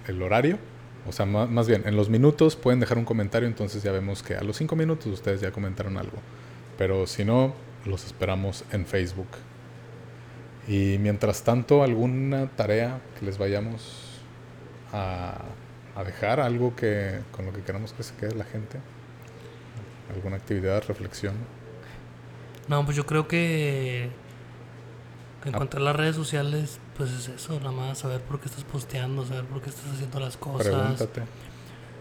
el 0.06 0.22
horario 0.22 0.60
o 1.08 1.12
sea, 1.12 1.24
más, 1.24 1.66
bien, 1.66 1.82
en 1.86 1.96
los 1.96 2.10
minutos 2.10 2.54
pueden 2.54 2.80
dejar 2.80 2.98
un 2.98 3.06
comentario, 3.06 3.48
entonces 3.48 3.82
ya 3.82 3.92
vemos 3.92 4.22
que 4.22 4.34
a 4.36 4.42
los 4.42 4.58
cinco 4.58 4.76
minutos 4.76 5.06
ustedes 5.06 5.40
ya 5.40 5.50
comentaron 5.50 5.96
algo. 5.96 6.18
Pero 6.76 7.06
si 7.06 7.24
no, 7.24 7.54
los 7.86 8.04
esperamos 8.04 8.64
en 8.72 8.84
Facebook. 8.84 9.28
Y 10.68 10.98
mientras 10.98 11.42
tanto, 11.42 11.82
¿alguna 11.82 12.48
tarea 12.48 13.00
que 13.18 13.24
les 13.24 13.38
vayamos 13.38 14.20
a, 14.92 15.38
dejar? 16.04 16.40
¿Algo 16.40 16.76
que 16.76 17.20
con 17.32 17.46
lo 17.46 17.52
que 17.52 17.62
queramos 17.62 17.92
que 17.94 18.02
se 18.02 18.14
quede 18.14 18.34
la 18.34 18.44
gente? 18.44 18.78
¿Alguna 20.14 20.36
actividad, 20.36 20.84
reflexión? 20.86 21.34
No, 22.68 22.84
pues 22.84 22.96
yo 22.96 23.06
creo 23.06 23.26
que 23.26 24.10
en 25.44 25.52
cuanto 25.52 25.78
a 25.78 25.80
las 25.80 25.96
redes 25.96 26.14
sociales, 26.16 26.78
pues 26.98 27.12
es 27.12 27.28
eso, 27.28 27.58
nada 27.60 27.70
más 27.70 27.98
saber 27.98 28.20
por 28.20 28.40
qué 28.40 28.46
estás 28.48 28.64
posteando, 28.64 29.24
saber 29.24 29.44
por 29.44 29.62
qué 29.62 29.70
estás 29.70 29.86
haciendo 29.94 30.18
las 30.18 30.36
cosas. 30.36 30.66
Pregúntate. 30.66 31.22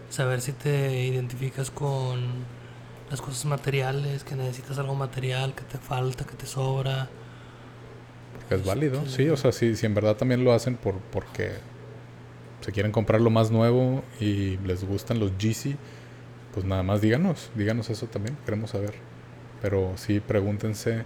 Saber 0.10 0.42
si 0.42 0.54
te 0.54 1.06
identificas 1.06 1.70
con 1.70 2.20
las 3.12 3.22
cosas 3.22 3.46
materiales, 3.46 4.24
que 4.24 4.36
necesitas 4.36 4.80
algo 4.80 4.96
material, 4.96 5.54
que 5.54 5.64
te 5.64 5.78
falta, 5.78 6.26
que 6.26 6.36
te 6.36 6.48
sobra. 6.48 7.10
Es 8.50 8.66
válido, 8.66 9.06
sí, 9.06 9.30
o 9.30 9.38
sea, 9.38 9.52
si, 9.52 9.76
si 9.76 9.86
en 9.86 9.94
verdad 9.94 10.16
también 10.16 10.44
lo 10.44 10.54
hacen 10.54 10.76
por 10.78 10.96
porque 11.12 11.52
se 12.62 12.72
quieren 12.72 12.92
comprar 12.92 13.22
lo 13.22 13.30
más 13.30 13.52
nuevo 13.52 14.04
y 14.20 14.58
les 14.58 14.84
gustan 14.84 15.20
los 15.20 15.32
GC, 15.38 15.76
pues 16.54 16.66
nada 16.66 16.82
más 16.82 17.02
díganos, 17.02 17.52
díganos 17.56 17.92
eso 17.92 18.08
también, 18.08 18.36
queremos 18.46 18.72
saber. 18.72 18.96
Pero 19.62 19.94
sí, 19.96 20.22
pregúntense 20.22 21.04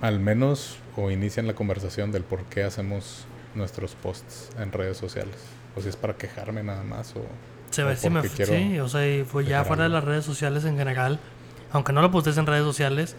al 0.00 0.20
menos 0.20 0.78
o 0.96 1.10
inician 1.10 1.46
la 1.46 1.54
conversación 1.54 2.12
del 2.12 2.22
por 2.24 2.44
qué 2.44 2.62
hacemos 2.62 3.24
nuestros 3.54 3.94
posts 3.94 4.50
en 4.58 4.72
redes 4.72 4.96
sociales. 4.96 5.36
O 5.76 5.80
si 5.80 5.88
es 5.88 5.96
para 5.96 6.16
quejarme 6.16 6.62
nada 6.62 6.82
más 6.82 7.14
o... 7.16 7.22
Se 7.70 7.84
ve 7.84 7.96
si 7.96 8.10
me... 8.10 8.26
Sí, 8.28 8.80
o 8.80 8.88
sea, 8.88 9.24
fue 9.24 9.44
ya 9.44 9.64
fuera 9.64 9.84
de 9.84 9.88
las 9.90 10.02
redes 10.02 10.24
sociales 10.24 10.64
en 10.64 10.76
general, 10.76 11.20
aunque 11.70 11.92
no 11.92 12.02
lo 12.02 12.10
postes 12.10 12.36
en 12.38 12.46
redes 12.46 12.64
sociales, 12.64 13.14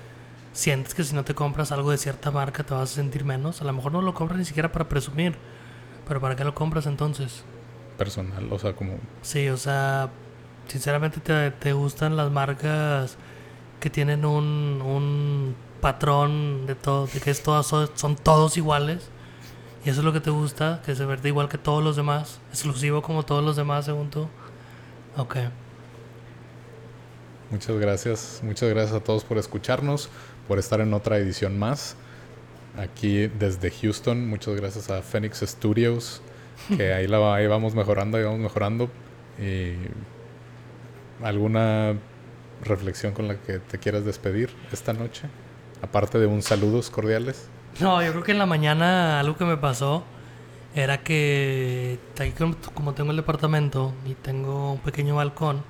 sientes 0.52 0.94
que 0.94 1.04
si 1.04 1.16
no 1.16 1.24
te 1.24 1.34
compras 1.34 1.72
algo 1.72 1.92
de 1.92 1.98
cierta 1.98 2.32
marca 2.32 2.64
te 2.64 2.74
vas 2.74 2.92
a 2.92 2.96
sentir 2.96 3.24
menos. 3.24 3.62
A 3.62 3.66
lo 3.66 3.74
mejor 3.74 3.94
no 3.94 4.02
lo 4.02 4.14
compras 4.14 4.40
ni 4.40 4.46
siquiera 4.46 4.72
para 4.72 4.90
presumir, 4.90 5.36
pero 6.08 6.20
¿para 6.20 6.36
qué 6.36 6.44
lo 6.44 6.54
compras 6.54 6.86
entonces? 6.86 7.44
Personal, 7.98 8.52
o 8.52 8.60
sea, 8.60 8.74
como... 8.74 8.98
Sí, 9.22 9.48
o 9.48 9.58
sea, 9.58 10.10
sinceramente 10.68 11.22
te, 11.22 11.52
te 11.52 11.72
gustan 11.72 12.18
las 12.18 12.30
marcas 12.32 13.16
que 13.80 13.90
tienen 13.90 14.26
un, 14.26 14.82
un 14.84 15.56
patrón 15.82 16.66
de 16.68 16.76
todo, 16.76 17.08
de 17.08 17.20
que 17.20 17.32
es 17.32 17.44
todas, 17.44 17.68
son 17.68 18.16
todos 18.16 18.56
iguales. 18.58 19.10
Y 19.84 19.90
eso 19.90 20.02
es 20.02 20.06
lo 20.06 20.14
que 20.14 20.20
te 20.20 20.30
gusta, 20.30 20.82
que 20.86 20.96
se 20.96 21.06
verde 21.06 21.30
igual 21.30 21.50
que 21.50 21.58
todos 21.58 21.84
los 21.84 21.96
demás, 21.96 22.40
exclusivo 22.52 23.02
como 23.02 23.24
todos 23.24 23.44
los 23.44 23.56
demás, 23.56 23.86
según 23.86 24.12
tú. 24.12 24.28
Ok. 25.18 25.38
Muchas 27.50 27.78
gracias, 27.78 28.42
muchas 28.44 28.70
gracias 28.70 28.96
a 28.96 29.04
todos 29.04 29.24
por 29.24 29.38
escucharnos, 29.38 30.10
por 30.48 30.60
estar 30.60 30.82
en 30.82 30.94
otra 30.94 31.18
edición 31.18 31.58
más. 31.58 31.96
Aquí 32.78 33.28
desde 33.28 33.72
Houston, 33.72 34.30
muchas 34.30 34.56
gracias 34.56 34.90
a 34.90 35.02
Phoenix 35.02 35.40
Studios, 35.40 36.22
que 36.78 36.94
ahí, 36.94 37.08
la, 37.08 37.36
ahí 37.36 37.48
vamos 37.48 37.74
mejorando, 37.74 38.18
ahí 38.18 38.24
vamos 38.24 38.40
mejorando. 38.40 38.90
Y 39.40 39.74
alguna 41.26 41.96
reflexión 42.64 43.14
con 43.14 43.28
la 43.28 43.36
que 43.36 43.60
te 43.60 43.80
quieras 43.80 44.06
despedir 44.06 44.52
esta 44.72 44.94
noche. 44.94 45.24
Aparte 45.82 46.20
de 46.20 46.28
un 46.28 46.42
saludos 46.42 46.90
cordiales. 46.90 47.48
No, 47.80 48.02
yo 48.04 48.12
creo 48.12 48.24
que 48.24 48.32
en 48.32 48.38
la 48.38 48.46
mañana 48.46 49.20
algo 49.20 49.38
que 49.38 49.46
me 49.46 49.58
pasó 49.58 50.04
era 50.76 51.04
que 51.04 52.00
como 52.74 52.94
tengo 52.94 53.12
el 53.12 53.18
departamento 53.18 53.94
y 54.06 54.14
tengo 54.14 54.74
un 54.74 54.80
pequeño 54.80 55.16
balcón, 55.16 55.64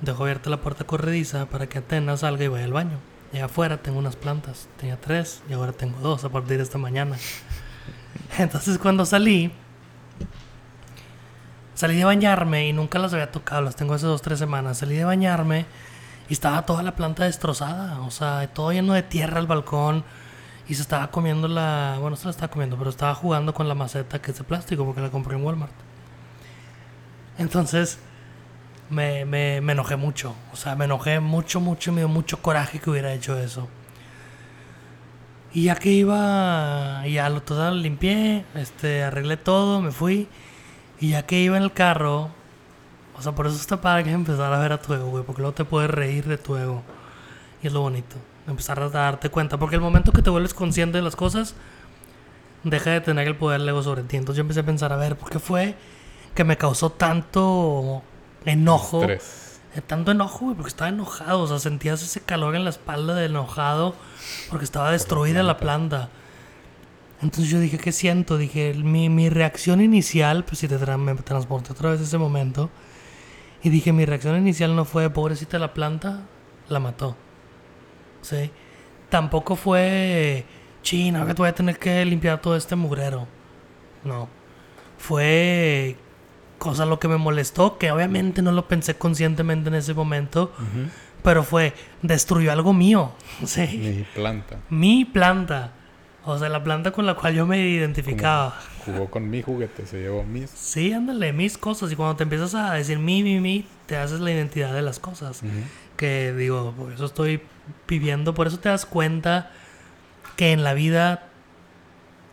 dejo 0.00 0.24
abierta 0.24 0.50
la 0.50 0.60
puerta 0.60 0.84
corrediza 0.84 1.46
para 1.46 1.68
que 1.68 1.78
Atenas 1.78 2.20
salga 2.20 2.44
y 2.44 2.48
vaya 2.48 2.64
al 2.64 2.72
baño. 2.72 2.98
Y 3.32 3.38
afuera 3.38 3.78
tengo 3.78 3.98
unas 3.98 4.16
plantas, 4.16 4.68
tenía 4.78 5.00
tres 5.00 5.42
y 5.48 5.54
ahora 5.54 5.72
tengo 5.72 5.98
dos 6.00 6.24
a 6.24 6.28
partir 6.28 6.58
de 6.58 6.64
esta 6.64 6.78
mañana. 6.78 7.16
Entonces 8.38 8.78
cuando 8.78 9.06
salí, 9.06 9.50
salí 11.74 11.96
de 11.96 12.04
bañarme 12.04 12.68
y 12.68 12.72
nunca 12.72 12.98
las 12.98 13.14
había 13.14 13.30
tocado, 13.32 13.62
las 13.62 13.76
tengo 13.76 13.94
hace 13.94 14.06
dos, 14.06 14.20
tres 14.20 14.38
semanas. 14.38 14.78
Salí 14.78 14.96
de 14.96 15.04
bañarme 15.04 15.64
y 16.32 16.34
estaba 16.34 16.64
toda 16.64 16.82
la 16.82 16.96
planta 16.96 17.24
destrozada, 17.24 18.00
o 18.00 18.10
sea, 18.10 18.48
todo 18.54 18.72
lleno 18.72 18.94
de 18.94 19.02
tierra 19.02 19.38
al 19.38 19.46
balcón. 19.46 20.02
Y 20.66 20.74
se 20.76 20.80
estaba 20.80 21.10
comiendo 21.10 21.46
la. 21.46 21.98
Bueno, 22.00 22.16
se 22.16 22.24
la 22.24 22.30
estaba 22.30 22.50
comiendo, 22.50 22.78
pero 22.78 22.88
estaba 22.88 23.14
jugando 23.14 23.52
con 23.52 23.68
la 23.68 23.74
maceta 23.74 24.22
que 24.22 24.30
es 24.30 24.38
de 24.38 24.44
plástico 24.44 24.86
porque 24.86 25.02
la 25.02 25.10
compré 25.10 25.36
en 25.36 25.44
Walmart. 25.44 25.74
Entonces, 27.36 27.98
me, 28.88 29.26
me, 29.26 29.60
me 29.60 29.72
enojé 29.72 29.96
mucho. 29.96 30.34
O 30.54 30.56
sea, 30.56 30.74
me 30.74 30.86
enojé 30.86 31.20
mucho, 31.20 31.60
mucho 31.60 31.92
me 31.92 32.00
dio 32.00 32.08
mucho 32.08 32.40
coraje 32.40 32.78
que 32.78 32.88
hubiera 32.88 33.12
hecho 33.12 33.38
eso. 33.38 33.68
Y 35.52 35.64
ya 35.64 35.74
que 35.74 35.90
iba, 35.90 37.06
ya 37.08 37.28
lo 37.28 37.42
todo 37.42 37.70
limpié, 37.72 38.46
este, 38.54 39.04
arreglé 39.04 39.36
todo, 39.36 39.82
me 39.82 39.90
fui. 39.92 40.28
Y 40.98 41.10
ya 41.10 41.26
que 41.26 41.42
iba 41.42 41.58
en 41.58 41.62
el 41.62 41.72
carro, 41.72 42.30
o 43.22 43.24
sea, 43.24 43.36
por 43.36 43.46
eso 43.46 43.54
está 43.54 43.80
padre 43.80 44.02
que 44.02 44.10
empezar 44.10 44.52
a 44.52 44.58
ver 44.58 44.72
a 44.72 44.82
tu 44.82 44.92
ego, 44.92 45.06
güey, 45.06 45.22
porque 45.22 45.42
luego 45.42 45.54
te 45.54 45.64
puedes 45.64 45.88
reír 45.88 46.26
de 46.26 46.38
tu 46.38 46.56
ego. 46.56 46.82
Y 47.62 47.68
es 47.68 47.72
lo 47.72 47.80
bonito, 47.80 48.16
empezar 48.48 48.80
a 48.80 48.88
darte 48.88 49.30
cuenta, 49.30 49.58
porque 49.60 49.76
el 49.76 49.80
momento 49.80 50.10
que 50.10 50.22
te 50.22 50.30
vuelves 50.30 50.52
consciente 50.54 50.98
de 50.98 51.02
las 51.02 51.14
cosas, 51.14 51.54
deja 52.64 52.90
de 52.90 53.00
tener 53.00 53.28
el 53.28 53.36
poder 53.36 53.60
del 53.60 53.68
ego 53.68 53.80
sobre 53.80 54.02
ti. 54.02 54.16
Entonces 54.16 54.38
yo 54.38 54.40
empecé 54.40 54.58
a 54.58 54.66
pensar, 54.66 54.92
a 54.92 54.96
ver, 54.96 55.14
¿por 55.14 55.30
qué 55.30 55.38
fue 55.38 55.76
que 56.34 56.42
me 56.42 56.56
causó 56.56 56.90
tanto 56.90 58.02
enojo? 58.44 59.02
Estrés. 59.02 59.60
Eh, 59.76 59.82
tanto 59.82 60.10
enojo, 60.10 60.46
güey, 60.46 60.56
porque 60.56 60.70
estaba 60.70 60.88
enojado, 60.88 61.42
o 61.42 61.46
sea, 61.46 61.60
sentías 61.60 62.02
ese 62.02 62.22
calor 62.22 62.56
en 62.56 62.64
la 62.64 62.70
espalda 62.70 63.14
del 63.14 63.30
enojado 63.30 63.94
porque 64.50 64.64
estaba 64.64 64.90
destruida 64.90 65.44
la 65.44 65.58
planta. 65.58 66.08
Entonces 67.22 67.52
yo 67.52 67.60
dije, 67.60 67.78
¿qué 67.78 67.92
siento? 67.92 68.36
Dije, 68.36 68.74
mi, 68.74 69.08
mi 69.08 69.28
reacción 69.28 69.80
inicial, 69.80 70.44
pues 70.44 70.58
si 70.58 70.66
te 70.66 70.76
me 70.96 71.14
transporté 71.14 71.70
otra 71.70 71.90
vez 71.92 72.00
a 72.00 72.02
ese 72.02 72.18
momento, 72.18 72.68
y 73.62 73.70
dije, 73.70 73.92
mi 73.92 74.04
reacción 74.04 74.36
inicial 74.36 74.74
no 74.74 74.84
fue, 74.84 75.08
pobrecita 75.10 75.58
la 75.58 75.72
planta, 75.72 76.22
la 76.68 76.80
mató. 76.80 77.16
¿Sí? 78.22 78.50
Tampoco 79.08 79.56
fue, 79.56 80.44
china, 80.82 81.26
que 81.26 81.32
voy 81.34 81.48
a 81.48 81.54
tener 81.54 81.78
que 81.78 82.04
limpiar 82.04 82.40
todo 82.40 82.56
este 82.56 82.76
mugrero. 82.76 83.26
No. 84.04 84.28
Fue 84.98 85.96
cosa 86.58 86.86
lo 86.86 87.00
que 87.00 87.08
me 87.08 87.16
molestó, 87.16 87.76
que 87.76 87.90
obviamente 87.90 88.40
no 88.40 88.52
lo 88.52 88.68
pensé 88.68 88.96
conscientemente 88.96 89.68
en 89.68 89.74
ese 89.74 89.94
momento, 89.94 90.52
pero 91.22 91.42
fue, 91.42 91.74
destruyó 92.02 92.52
algo 92.52 92.72
mío. 92.72 93.12
¿sí? 93.44 93.66
Mi 93.78 94.04
planta. 94.14 94.58
Mi 94.70 95.04
planta. 95.04 95.72
O 96.24 96.38
sea, 96.38 96.48
la 96.48 96.62
planta 96.62 96.92
con 96.92 97.04
la 97.04 97.14
cual 97.14 97.34
yo 97.34 97.46
me 97.46 97.58
identificaba. 97.58 98.60
Jugó 98.84 99.10
con 99.10 99.28
mi 99.30 99.42
juguete, 99.42 99.86
se 99.86 100.00
llevó 100.00 100.24
mis. 100.24 100.50
Sí, 100.50 100.92
ándale, 100.92 101.32
mis 101.32 101.58
cosas. 101.58 101.90
Y 101.92 101.96
cuando 101.96 102.16
te 102.16 102.24
empiezas 102.24 102.54
a 102.54 102.72
decir 102.74 102.98
mi, 102.98 103.22
mi, 103.22 103.40
mi, 103.40 103.66
te 103.86 103.96
haces 103.96 104.20
la 104.20 104.30
identidad 104.30 104.74
de 104.74 104.82
las 104.82 104.98
cosas. 104.98 105.42
Que 105.96 106.32
digo, 106.32 106.72
por 106.76 106.92
eso 106.92 107.04
estoy 107.06 107.42
viviendo, 107.86 108.34
por 108.34 108.46
eso 108.46 108.58
te 108.58 108.68
das 108.68 108.86
cuenta 108.86 109.50
que 110.36 110.52
en 110.52 110.64
la 110.64 110.74
vida 110.74 111.28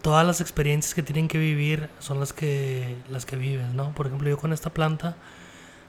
todas 0.01 0.25
las 0.25 0.41
experiencias 0.41 0.93
que 0.93 1.03
tienen 1.03 1.27
que 1.27 1.37
vivir 1.37 1.89
son 1.99 2.19
las 2.19 2.33
que, 2.33 2.95
las 3.09 3.25
que 3.25 3.35
vives, 3.35 3.73
¿no? 3.73 3.93
Por 3.93 4.07
ejemplo, 4.07 4.29
yo 4.29 4.37
con 4.37 4.53
esta 4.53 4.71
planta 4.71 5.15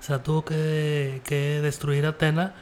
se 0.01 0.13
la 0.13 0.23
tuvo 0.23 0.45
que, 0.45 1.21
que 1.25 1.61
destruir 1.63 2.07
Atena 2.07 2.55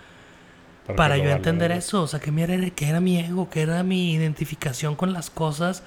para, 0.96 1.16
yo 1.18 1.30
entender 1.30 1.70
eso, 1.72 2.03
o 2.03 2.07
sea, 2.07 2.18
que, 2.20 2.30
era, 2.40 2.70
que 2.70 2.88
era 2.88 3.01
mi 3.01 3.18
ego, 3.18 3.51
que 3.51 3.61
era 3.61 3.82
mi 3.82 4.12
identificación 4.14 4.96
con 4.96 5.12
las 5.12 5.30
cosas 5.30 5.82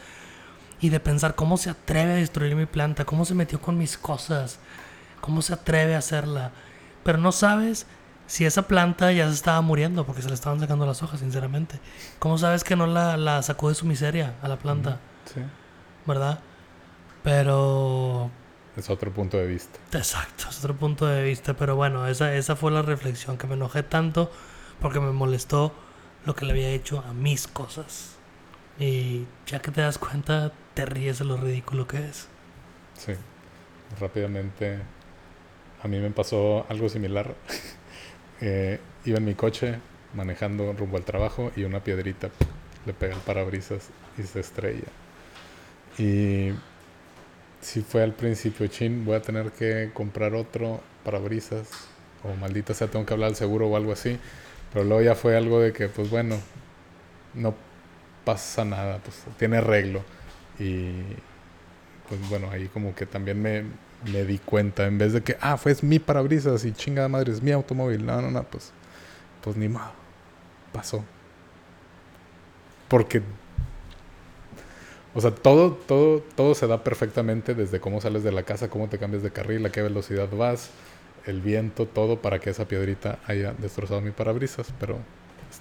y 0.82 0.90
de 0.90 1.00
pensar 1.00 1.36
cómo 1.36 1.58
se 1.58 1.70
atreve 1.70 2.14
a 2.14 2.16
destruir 2.16 2.56
mi 2.56 2.66
planta, 2.66 3.06
cómo 3.06 3.24
se 3.24 3.36
metió 3.36 3.62
con 3.62 3.78
mis 3.78 3.98
cosas, 3.98 4.60
cómo 5.22 5.42
se 5.42 5.54
atreve 5.54 5.96
a 5.96 6.00
hacerla. 6.00 6.52
Pero 7.04 7.20
no 7.20 7.32
sabes 7.32 7.86
si 8.26 8.46
esa 8.46 8.64
planta 8.64 9.12
ya 9.12 9.28
se 9.28 9.34
estaba 9.34 9.62
muriendo 9.62 10.06
porque 10.06 10.22
se 10.22 10.28
le 10.28 10.34
estaban 10.34 10.60
sacando 10.60 10.86
las 10.86 11.04
hojas, 11.04 11.20
sinceramente. 11.20 11.80
¿Cómo 12.18 12.38
sabes 12.38 12.64
que 12.64 12.76
no 12.76 12.88
la, 12.88 13.18
la 13.18 13.44
sacó 13.44 13.70
de 13.70 13.76
su 13.76 13.86
miseria 13.86 14.36
a 14.42 14.48
la 14.48 14.58
planta? 14.58 15.00
Sí. 15.32 15.42
¿Verdad? 16.06 16.40
Pero... 17.24 18.32
Es 18.76 18.90
otro 18.90 19.12
punto 19.12 19.38
de 19.38 19.48
vista. 19.48 19.80
Exacto, 19.92 20.46
es 20.50 20.60
otro 20.60 20.76
punto 20.76 21.06
de 21.06 21.24
vista. 21.24 21.54
Pero 21.56 21.76
bueno, 21.76 22.08
esa, 22.08 22.34
esa 22.34 22.56
fue 22.56 22.72
la 22.72 22.82
reflexión, 22.82 23.38
que 23.38 23.48
me 23.48 23.54
enojé 23.56 23.84
tanto 23.84 24.32
porque 24.80 25.00
me 25.00 25.12
molestó 25.12 25.74
lo 26.26 26.36
que 26.36 26.46
le 26.46 26.54
había 26.54 26.70
hecho 26.70 27.04
a 27.08 27.14
mis 27.14 27.48
cosas. 27.48 28.16
Y 28.80 29.28
ya 29.46 29.60
que 29.60 29.72
te 29.72 29.82
das 29.82 29.98
cuenta, 29.98 30.54
te 30.74 30.86
ríes 30.86 31.20
de 31.20 31.26
lo 31.26 31.38
ridículo 31.38 31.88
que 31.88 31.98
es. 31.98 32.28
Sí, 32.98 33.14
rápidamente 34.00 34.80
a 35.84 35.88
mí 35.88 36.00
me 36.00 36.12
pasó 36.12 36.66
algo 36.70 36.90
similar. 36.90 37.36
Eh, 38.44 38.80
iba 39.06 39.20
en 39.20 39.26
mi 39.26 39.36
coche 39.36 39.76
manejando 40.16 40.74
rumbo 40.74 40.98
al 40.98 41.04
trabajo 41.06 41.52
y 41.56 41.64
una 41.64 41.84
piedrita 41.84 42.32
le 42.88 42.94
pega 42.94 43.14
el 43.14 43.22
parabrisas 43.22 43.90
y 44.18 44.24
se 44.24 44.40
estrella. 44.40 44.88
Y 46.00 46.50
si 47.62 47.82
fue 47.82 48.02
al 48.02 48.14
principio, 48.14 48.66
chin, 48.66 49.06
voy 49.06 49.16
a 49.16 49.22
tener 49.22 49.52
que 49.52 49.92
comprar 49.94 50.34
otro 50.34 50.82
parabrisas 51.04 51.68
o 52.24 52.36
maldita 52.36 52.74
sea, 52.74 52.88
tengo 52.88 53.06
que 53.06 53.14
hablar 53.14 53.30
al 53.30 53.36
seguro 53.36 53.68
o 53.68 53.76
algo 53.76 53.92
así. 53.92 54.18
Pero 54.74 54.86
luego 54.86 55.02
ya 55.02 55.16
fue 55.16 55.36
algo 55.36 55.60
de 55.60 55.74
que, 55.74 55.88
pues 55.90 56.10
bueno, 56.10 56.38
no 57.34 57.54
pasa 58.26 58.66
nada, 58.66 59.00
pues 59.00 59.24
tiene 59.38 59.58
arreglo. 59.58 60.04
Y 60.62 60.92
pues 62.08 62.30
bueno, 62.30 62.52
ahí 62.52 62.68
como 62.68 62.94
que 62.94 63.06
también 63.08 63.42
me, 63.42 63.64
me 64.12 64.26
di 64.26 64.38
cuenta, 64.38 64.86
en 64.86 64.98
vez 64.98 65.14
de 65.14 65.22
que, 65.22 65.38
ah, 65.42 65.58
fue 65.58 65.76
mi 65.82 65.98
parabrisas 65.98 66.66
y 66.66 66.72
chingada 66.72 67.08
madre, 67.08 67.32
es 67.32 67.42
mi 67.42 67.52
automóvil. 67.52 68.06
No, 68.06 68.22
no, 68.22 68.30
no, 68.30 68.44
pues, 68.44 68.72
pues 69.44 69.58
ni 69.58 69.68
más. 69.68 69.92
Pasó. 70.72 71.04
Porque, 72.88 73.22
o 75.16 75.22
sea, 75.22 75.32
todo, 75.32 75.74
todo, 75.74 76.20
todo 76.36 76.54
se 76.54 76.68
da 76.68 76.84
perfectamente 76.84 77.56
desde 77.56 77.80
cómo 77.80 78.02
sales 78.02 78.24
de 78.24 78.32
la 78.32 78.44
casa, 78.44 78.70
cómo 78.70 78.88
te 78.88 79.00
cambias 79.00 79.24
de 79.24 79.32
carril, 79.32 79.66
a 79.66 79.72
qué 79.72 79.82
velocidad 79.82 80.30
vas, 80.30 80.70
el 81.26 81.42
viento, 81.42 81.88
todo 81.88 82.22
para 82.22 82.40
que 82.40 82.50
esa 82.52 82.68
piedrita 82.68 83.20
haya 83.26 83.54
destrozado 83.54 84.02
mi 84.02 84.12
parabrisas, 84.12 84.74
pero 84.80 85.00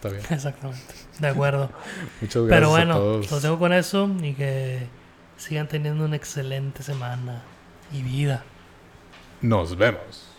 está 0.01 0.09
bien. 0.09 0.23
Exactamente. 0.31 0.83
De 1.19 1.29
acuerdo. 1.29 1.71
Muchas 2.21 2.43
gracias. 2.45 2.49
Pero 2.49 2.71
bueno, 2.71 3.21
los 3.31 3.43
dejo 3.43 3.59
con 3.59 3.73
eso 3.73 4.11
y 4.23 4.33
que 4.33 4.87
sigan 5.37 5.69
teniendo 5.69 6.05
una 6.05 6.17
excelente 6.17 6.83
semana 6.83 7.43
y 7.93 8.03
vida. 8.03 8.45
Nos 9.43 9.77
vemos. 9.77 10.30